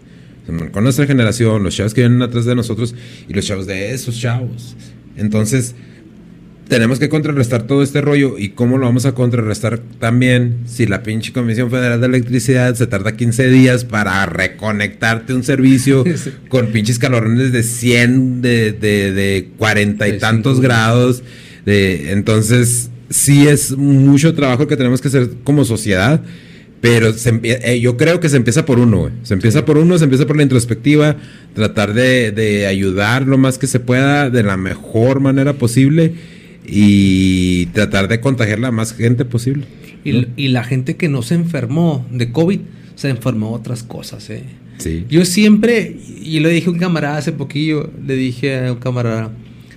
[0.71, 2.95] Con nuestra generación, los chavos que vienen atrás de nosotros
[3.29, 4.77] y los chavos de esos chavos.
[5.17, 5.75] Entonces,
[6.69, 8.39] tenemos que contrarrestar todo este rollo.
[8.39, 12.87] ¿Y cómo lo vamos a contrarrestar también si la pinche Comisión Federal de Electricidad se
[12.87, 16.05] tarda 15 días para reconectarte un servicio
[16.49, 21.23] con pinches calorones de 100, de, de, de 40 y tantos grados?
[21.65, 26.23] De, entonces, sí es mucho trabajo que tenemos que hacer como sociedad.
[26.81, 30.27] Pero eh, yo creo que se empieza por uno, Se empieza por uno, se empieza
[30.27, 31.17] por la introspectiva,
[31.55, 36.15] tratar de, de ayudar lo más que se pueda de la mejor manera posible
[36.67, 39.67] y tratar de contagiar la más gente posible.
[40.05, 42.61] Y, la gente que no se enfermó de COVID
[42.95, 44.45] se enfermó otras cosas, ¿eh?
[44.79, 45.05] Sí.
[45.09, 49.33] Yo siempre, y lo dije a un camarada hace poquillo, le dije a un camarada,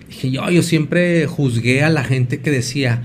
[0.08, 3.02] dije yo, yo siempre juzgué a la gente que decía,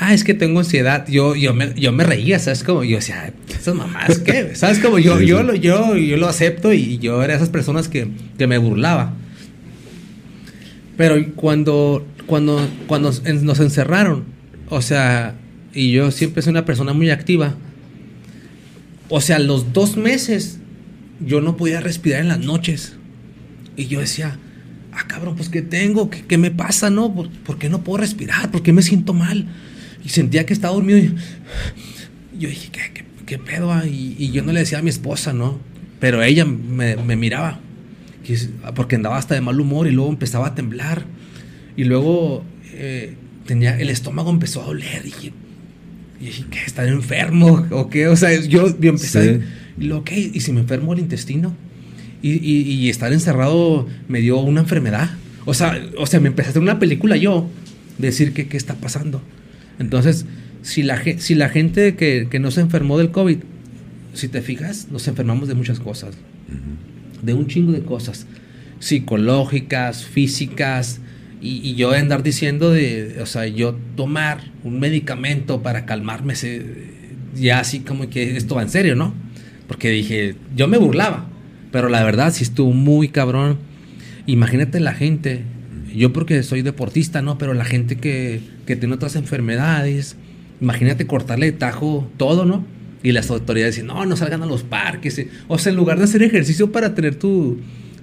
[0.00, 1.06] ah, es que tengo ansiedad.
[1.06, 2.64] Yo, yo, me, yo me reía, ¿sabes?
[2.64, 4.50] Como yo decía, esas mamás, ¿qué?
[4.54, 4.80] ¿Sabes?
[4.80, 8.46] Como yo, yo, Lo, yo, yo lo acepto y yo era esas personas que, que
[8.46, 9.14] me burlaba.
[10.96, 14.24] Pero cuando cuando, cuando nos encerraron,
[14.68, 15.34] o sea,
[15.74, 17.54] y yo siempre soy una persona muy activa,
[19.12, 20.58] O sea, los dos meses
[21.24, 22.96] yo no podía respirar en las noches.
[23.76, 24.38] Y yo decía,
[24.92, 26.10] ah, cabrón, pues ¿qué tengo?
[26.10, 27.12] ¿Qué, qué me pasa, no?
[27.12, 28.50] ¿Por, por qué no puedo respirar?
[28.52, 29.46] ¿Por qué me siento mal?
[30.04, 30.98] Y sentía que estaba dormido.
[30.98, 31.12] Y
[32.38, 33.72] yo dije, ¿qué, qué, qué pedo?
[33.72, 35.58] ah?" Y, y yo no le decía a mi esposa, ¿no?
[35.98, 37.60] Pero ella me, me miraba.
[38.76, 41.04] Porque andaba hasta de mal humor y luego empezaba a temblar.
[41.80, 42.44] Y luego
[42.74, 43.14] eh,
[43.46, 45.02] tenía, el estómago empezó a doler.
[45.02, 45.32] Dije,
[46.20, 46.58] y dije, ¿qué?
[46.66, 47.66] ¿Estar enfermo?
[47.70, 48.06] ¿O qué?
[48.08, 49.40] O sea, yo, yo empecé Sí.
[49.40, 49.80] a...
[49.82, 50.18] Y luego, ¿qué?
[50.34, 51.56] ¿Y si me enfermo el intestino?
[52.20, 55.08] Y, y- y estar encerrado me dio una enfermedad.
[55.46, 57.48] O sea, o sea, me empecé a hacer una película yo,
[57.96, 59.22] de decir que qué está pasando.
[59.78, 60.26] Entonces,
[60.60, 63.38] si la, si la gente que, que no se enfermó del COVID,
[64.12, 66.14] si te fijas, nos enfermamos de muchas cosas.
[67.22, 68.26] De un chingo de cosas.
[68.80, 71.00] Psicológicas, físicas.
[71.40, 76.90] Y, y yo andar diciendo de, o sea, yo tomar un medicamento para calmarme, se-
[77.34, 79.14] ya así como que esto va en serio, ¿no?
[79.66, 81.28] Porque dije, yo me burlaba,
[81.72, 83.58] pero la verdad sí estuvo muy cabrón.
[84.26, 85.42] Imagínate la gente,
[85.94, 87.38] yo porque soy deportista, ¿no?
[87.38, 90.16] Pero la gente que, que tiene otras enfermedades,
[90.60, 92.64] imagínate cortarle de tajo todo, ¿no?
[93.02, 95.18] Y las autoridades dicen, no, no salgan a los parques.
[95.18, 95.28] eh.
[95.48, 97.58] O sea, en lugar de hacer ejercicio para tener tu,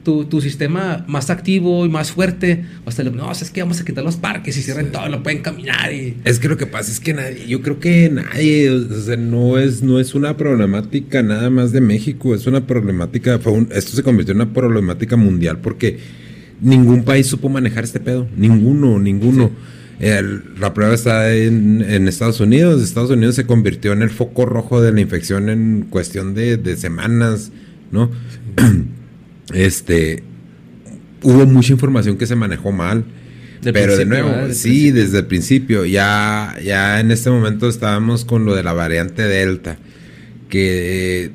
[0.07, 3.61] tu, tu sistema más activo y más fuerte, o sea, no, o sea, es que
[3.61, 5.91] vamos a quitar los parques y cierren todo, no pueden caminar.
[5.91, 6.15] Y...
[6.23, 9.57] Es que lo que pasa es que nadie, yo creo que nadie, o sea, no
[9.57, 13.97] es, no es una problemática nada más de México, es una problemática, fue un- esto
[13.97, 15.99] se convirtió en una problemática mundial porque
[16.61, 19.51] ningún país supo manejar este pedo, ninguno, ninguno.
[19.99, 24.45] El- la prueba está en, en Estados Unidos, Estados Unidos se convirtió en el foco
[24.45, 27.51] rojo de la infección en cuestión de, de semanas,
[27.91, 28.09] ¿no?
[29.53, 30.23] Este,
[31.23, 33.05] hubo mucha información que se manejó mal.
[33.63, 35.83] Pero de nuevo, sí, desde el principio.
[35.85, 39.77] Ya, ya en este momento estábamos con lo de la variante Delta,
[40.47, 41.31] que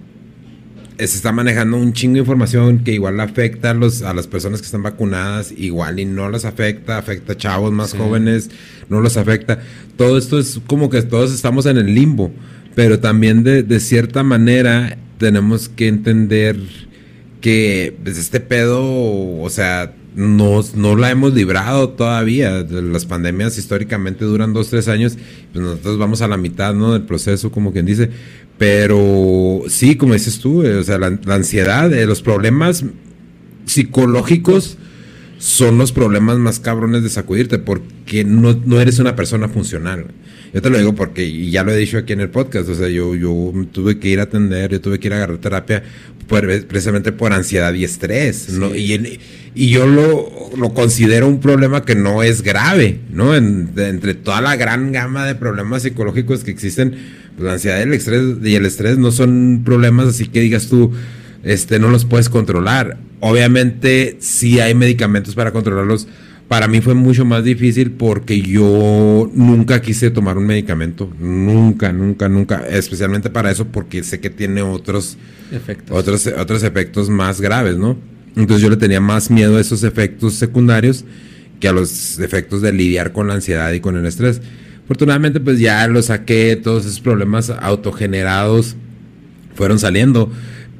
[0.98, 4.28] eh, se está manejando un chingo de información que igual afecta a, los, a las
[4.28, 7.98] personas que están vacunadas, igual y no las afecta, afecta a chavos más Sí.
[7.98, 8.50] jóvenes,
[8.88, 9.58] no los afecta.
[9.96, 12.32] Todo esto es como que todos estamos en el limbo,
[12.76, 16.56] pero también de, de cierta manera tenemos que entender
[17.42, 22.64] que pues, este pedo, o sea, no, no la hemos librado todavía.
[22.70, 25.18] Las pandemias históricamente duran dos, tres años,
[25.52, 26.94] pues nosotros vamos a la mitad, ¿no?
[26.94, 28.08] Del proceso, como quien dice.
[28.56, 32.84] Pero sí, como dices tú, eh, o sea, la, ansiedad, eh, los problemas
[33.66, 34.78] psicológicos
[35.38, 40.06] son los problemas más cabrones de sacudirte porque no, no eres una persona funcional.
[40.52, 42.74] Yo te lo digo porque, y ya lo he dicho aquí en el podcast, o
[42.74, 45.82] sea, yo, yo tuve que ir a atender, yo tuve que ir a agarrar terapia
[46.28, 48.74] por- precisamente por ansiedad y estrés, ¿no?
[48.74, 49.08] Y, en-
[49.54, 53.34] y yo lo, lo considero un problema que no es grave, ¿no?
[53.34, 56.96] En- de- entre toda la gran gama de problemas psicológicos que existen,
[57.36, 60.68] pues, la ansiedad y el estrés, y el estrés no son problemas así que digas
[60.68, 60.92] tú,
[61.44, 62.98] este, no los puedes controlar.
[63.20, 66.06] Obviamente, sí hay medicamentos para controlarlos.
[66.52, 71.10] Para mí fue mucho más difícil porque yo nunca quise tomar un medicamento.
[71.18, 72.66] Nunca, nunca, nunca.
[72.68, 75.16] Especialmente para eso porque sé que tiene otros,
[75.50, 75.96] Efectos.
[75.96, 77.96] otros, otros efectos más graves, ¿no?
[78.36, 81.06] Entonces yo le tenía más miedo a esos efectos secundarios
[81.58, 84.42] que a los efectos de lidiar con la ansiedad y con el estrés.
[84.84, 88.76] Afortunadamente, pues ya lo saqué, todos esos problemas autogenerados
[89.54, 90.30] fueron saliendo.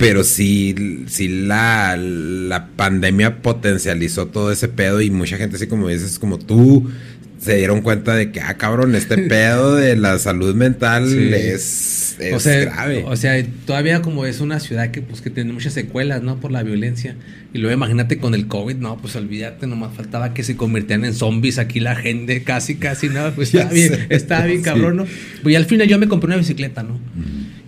[0.02, 5.86] Pero sí, sí la, la pandemia potencializó todo ese pedo y mucha gente así como
[5.88, 6.90] dices, como tú,
[7.38, 11.30] se dieron cuenta de que, ah, cabrón, este pedo de la salud mental Sí.
[11.32, 13.04] es, es o sea, grave.
[13.06, 16.40] O sea, todavía como es una ciudad que pues que tiene muchas secuelas, ¿no?
[16.40, 17.14] Por la violencia.
[17.54, 21.14] Y luego imagínate con el COVID, no, pues olvídate, nomás faltaba que se convirtieran en
[21.14, 23.30] zombies aquí la gente, casi, casi, ¿no?
[23.36, 24.64] Pues está bien, está bien Sí.
[24.64, 25.06] cabrón, ¿no?
[25.44, 26.98] Pues y al final yo me compré una bicicleta, ¿no?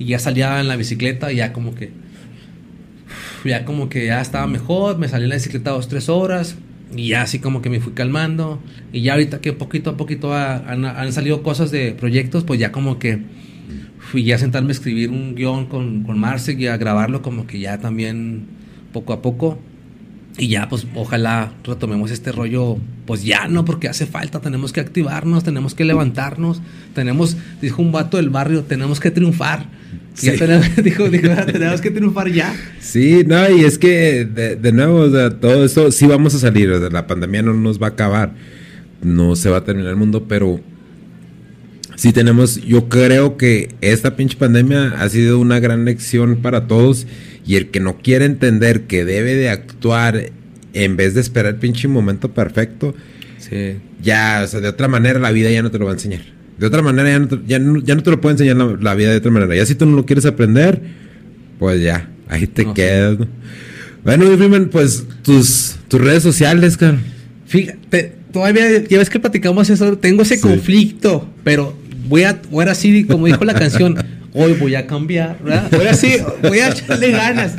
[0.00, 1.90] Y ya salía en la bicicleta y ya como que
[3.50, 6.56] ya como que ya estaba mejor, me salí en la bicicleta dos, tres horas
[6.96, 8.60] y ya así como que me fui calmando.
[8.92, 12.60] Y ya ahorita que poquito a poquito ha- han, han salido cosas de proyectos, pues
[12.60, 13.22] ya como que
[13.98, 17.46] fui ya a sentarme a escribir un guion con, con Marce y a grabarlo como
[17.46, 18.46] que ya también
[18.92, 19.58] poco a poco.
[20.36, 22.76] Y ya pues ojalá retomemos este rollo
[23.06, 26.60] pues ya no porque hace falta, tenemos que activarnos, tenemos que levantarnos,
[26.92, 29.66] tenemos, dijo un vato del barrio, tenemos que triunfar.
[30.16, 30.38] Ya Sí.
[30.38, 32.54] tenemos, dijo, dijo, tenemos que triunfar ya.
[32.80, 36.38] Sí, no, y es que de, de nuevo, o sea, todo esto sí vamos a
[36.38, 38.32] salir, o sea, la pandemia no nos va a acabar,
[39.02, 40.60] no se va a terminar el mundo, pero
[41.96, 47.06] sí tenemos, yo creo que esta pinche pandemia ha sido una gran lección para todos
[47.46, 50.30] y el que no quiere entender que debe de actuar
[50.74, 52.94] en vez de esperar el pinche momento perfecto,
[53.38, 53.76] Sí.
[54.02, 56.22] ya, o sea, de otra manera la vida ya no te lo va a enseñar.
[56.58, 58.76] De otra manera ya no te, ya no, ya no te lo puede enseñar la,
[58.80, 59.54] la vida de otra manera.
[59.56, 60.80] Ya si tú no lo quieres aprender,
[61.58, 63.18] Pues ya, ahí te quedas.
[64.04, 66.98] Bueno, Freeman, pues tus, tus redes sociales, cara.
[67.46, 71.74] Fíjate, todavía, ya ves que platicamos eso, tengo ese conflicto, pero
[72.08, 73.96] voy a, ahora así, como dijo la canción,
[74.32, 75.72] hoy voy a cambiar, ¿verdad?
[75.72, 77.56] Ahora sí, voy a echarle ganas.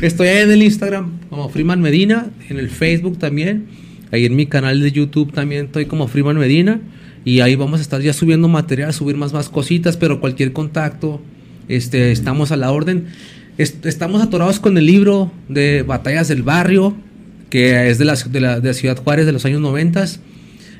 [0.00, 3.66] Estoy ahí en el Instagram como Freeman Medina, en el Facebook también,
[4.12, 6.80] ahí en mi canal de YouTube también estoy como Freeman Medina.
[7.24, 11.20] Y ahí vamos a estar ya subiendo material, subir más, más cositas, pero cualquier contacto,
[11.68, 13.06] este, estamos a la orden.
[13.58, 16.96] estamos atorados con el libro de Batallas del Barrio,
[17.50, 20.04] que es de la, de la, de Ciudad Juárez de los años 90.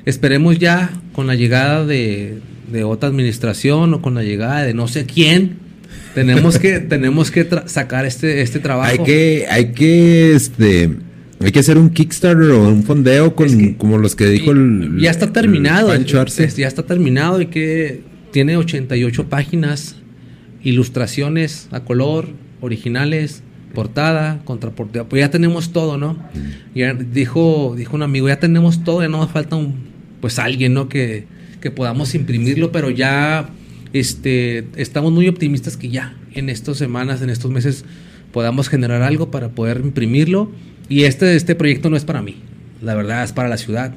[0.05, 2.39] Esperemos ya con la llegada de,
[2.71, 5.63] de otra administración o con la llegada de no sé quién,
[6.13, 8.91] tenemos que, tenemos que sacar este, este trabajo.
[8.91, 10.89] Hay que, hay que, este,
[11.43, 14.97] hay que hacer un Kickstarter o un fondeo con, como los que dijo el.
[14.99, 15.93] Ya está terminado.
[15.95, 18.01] ya está terminado y que
[18.31, 19.97] tiene 88 páginas,
[20.63, 22.29] ilustraciones a color,
[22.61, 23.43] originales,
[23.73, 25.09] portada, contraportada.
[25.09, 26.17] Pues ya tenemos todo, ¿no?
[26.73, 29.75] Ya dijo, dijo un amigo, ya tenemos todo, ya no nos falta un,
[30.21, 30.87] pues alguien, ¿no?
[30.87, 31.25] Que,
[31.59, 33.49] que podamos imprimirlo, pero ya
[33.91, 37.83] este, estamos muy optimistas que ya en estas semanas, en estos meses,
[38.31, 40.51] podamos generar algo para poder imprimirlo
[40.93, 42.35] y este, este proyecto no es para mí,
[42.79, 43.95] la verdad es para la ciudad.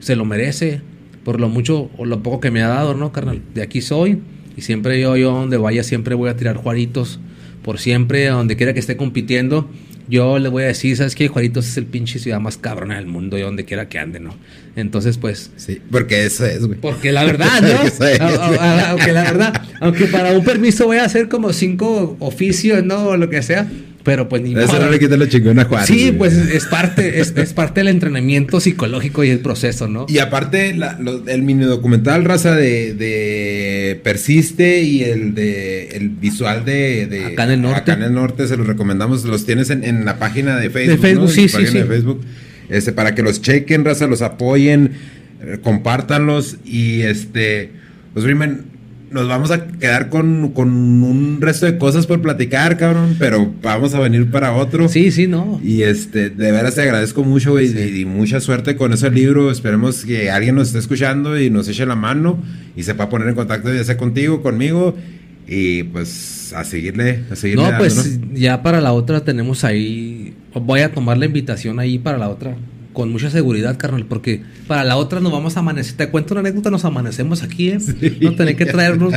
[0.00, 0.80] Se lo merece
[1.22, 3.42] por lo mucho o lo poco que me ha dado, ¿no, carnal?
[3.52, 4.20] De aquí soy
[4.56, 7.20] y siempre yo, yo donde vaya, siempre voy a tirar Juaritos
[7.62, 9.68] por siempre, a donde quiera que esté compitiendo.
[10.08, 11.28] Yo le voy a decir, ¿sabes qué?
[11.28, 14.34] Juaritos es el pinche ciudad más cabrona del mundo y donde quiera que ande, ¿no?
[14.74, 15.50] Entonces, pues.
[15.56, 16.80] Sí, porque eso es, güey.
[16.80, 17.68] Porque la verdad, ¿no?
[18.88, 23.08] aunque la verdad, aunque para un permiso voy a hacer como cinco oficios, ¿no?
[23.08, 23.68] O lo que sea
[24.08, 25.86] pero pues ni Eso no le quita la chingona a Juan.
[25.86, 30.06] Sí, pues es parte, es, parte del entrenamiento psicológico y el proceso, ¿no?
[30.08, 30.74] Y aparte,
[31.26, 37.60] el mini documental, raza de, Persiste y el de el visual de, Acá en el
[37.60, 37.92] Norte.
[37.92, 39.24] Acá en el Norte se los recomendamos.
[39.24, 40.96] Los tienes en, la página de Facebook.
[40.96, 41.76] De Facebook, sí, sí, sí.
[41.76, 42.22] De Facebook.
[42.70, 44.92] Este, para que los chequen, raza, los apoyen,
[45.42, 47.72] eh, compártanlos y este.
[48.14, 48.64] Pues, Rimen,
[49.10, 54.00] nos vamos a quedar con, un resto de cosas por platicar, cabrón, pero vamos a
[54.00, 54.88] venir para otro.
[54.88, 55.60] Sí, sí, no.
[55.62, 59.50] Y este, de veras te agradezco mucho, güey, y, mucha suerte con ese libro.
[59.50, 62.38] Esperemos que alguien nos esté escuchando y nos eche la mano
[62.76, 64.96] y sepa poner en contacto ya sea contigo, conmigo.
[65.46, 67.70] Y pues a seguirle, a seguirle.
[67.70, 70.34] No, pues ya para la otra tenemos ahí.
[70.54, 72.56] Voy a tomar la invitación ahí para la otra
[72.98, 75.96] con mucha seguridad, carnal, porque para la otra nos vamos a amanecer.
[75.96, 77.78] Te cuento una anécdota, nos amanecemos aquí, ¿eh?
[78.20, 79.14] No tener que traernos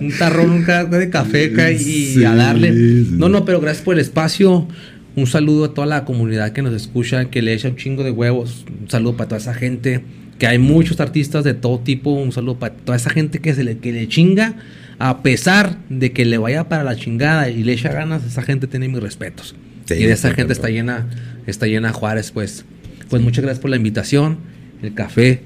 [0.00, 2.72] un tarrón, un de café y, a darle.
[2.72, 4.66] No, no, pero gracias por el espacio.
[5.14, 8.12] Un saludo a toda la comunidad que nos escucha, que le echa un chingo de
[8.12, 8.64] huevos.
[8.80, 10.02] Un saludo para toda esa gente,
[10.38, 12.12] que hay muchos artistas de todo tipo.
[12.12, 14.54] Un saludo para toda esa gente que, se le, que le chinga,
[14.98, 18.68] a pesar de que le vaya para la chingada y le echa ganas, esa gente
[18.68, 19.54] tiene mis respetos.
[19.90, 21.10] y de esa gente está llena,
[21.46, 22.64] está llena Juárez, pues.
[23.12, 24.38] Pues muchas gracias por la invitación.
[24.82, 25.42] El café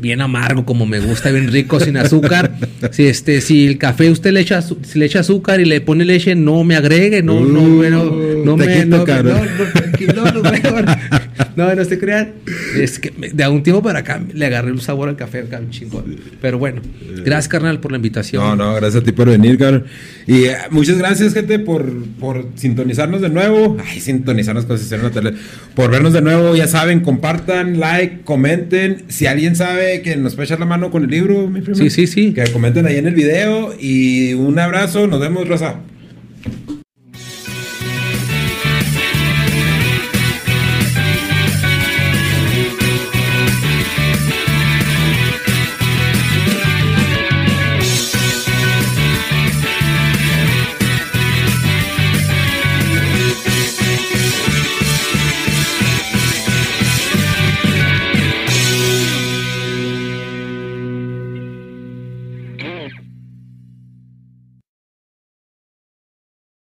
[0.00, 2.52] bien amargo como me gusta, bien rico, sin azúcar.
[2.92, 6.04] Si este, si el café usted le echa, si le echa azúcar y le pone
[6.04, 8.04] leche, no me agregue, no, no, uh, no,
[8.44, 9.04] no me, no, no,
[11.56, 12.32] no, no, se crean.
[12.76, 15.70] Es que de algún tiempo para acá le agarré un sabor al café, acá, un
[15.70, 16.16] chingón.
[16.40, 16.80] Pero bueno,
[17.24, 18.42] gracias, carnal, por la invitación.
[18.42, 19.84] No, no, gracias a ti por venir, carnal.
[20.26, 21.90] Y eh, muchas gracias, gente, por,
[22.20, 23.76] por sintonizarnos de nuevo.
[23.84, 25.34] Ay, sintonizarnos con la tele.
[25.74, 29.04] Por vernos de nuevo, ya saben, compartan, like, comenten.
[29.08, 31.76] Si alguien sabe que nos puede echar la mano con el libro, mi primo.
[31.76, 32.32] Sí, sí, sí.
[32.32, 33.74] Que comenten ahí en el video.
[33.78, 35.76] Y un abrazo, nos vemos, Rosa.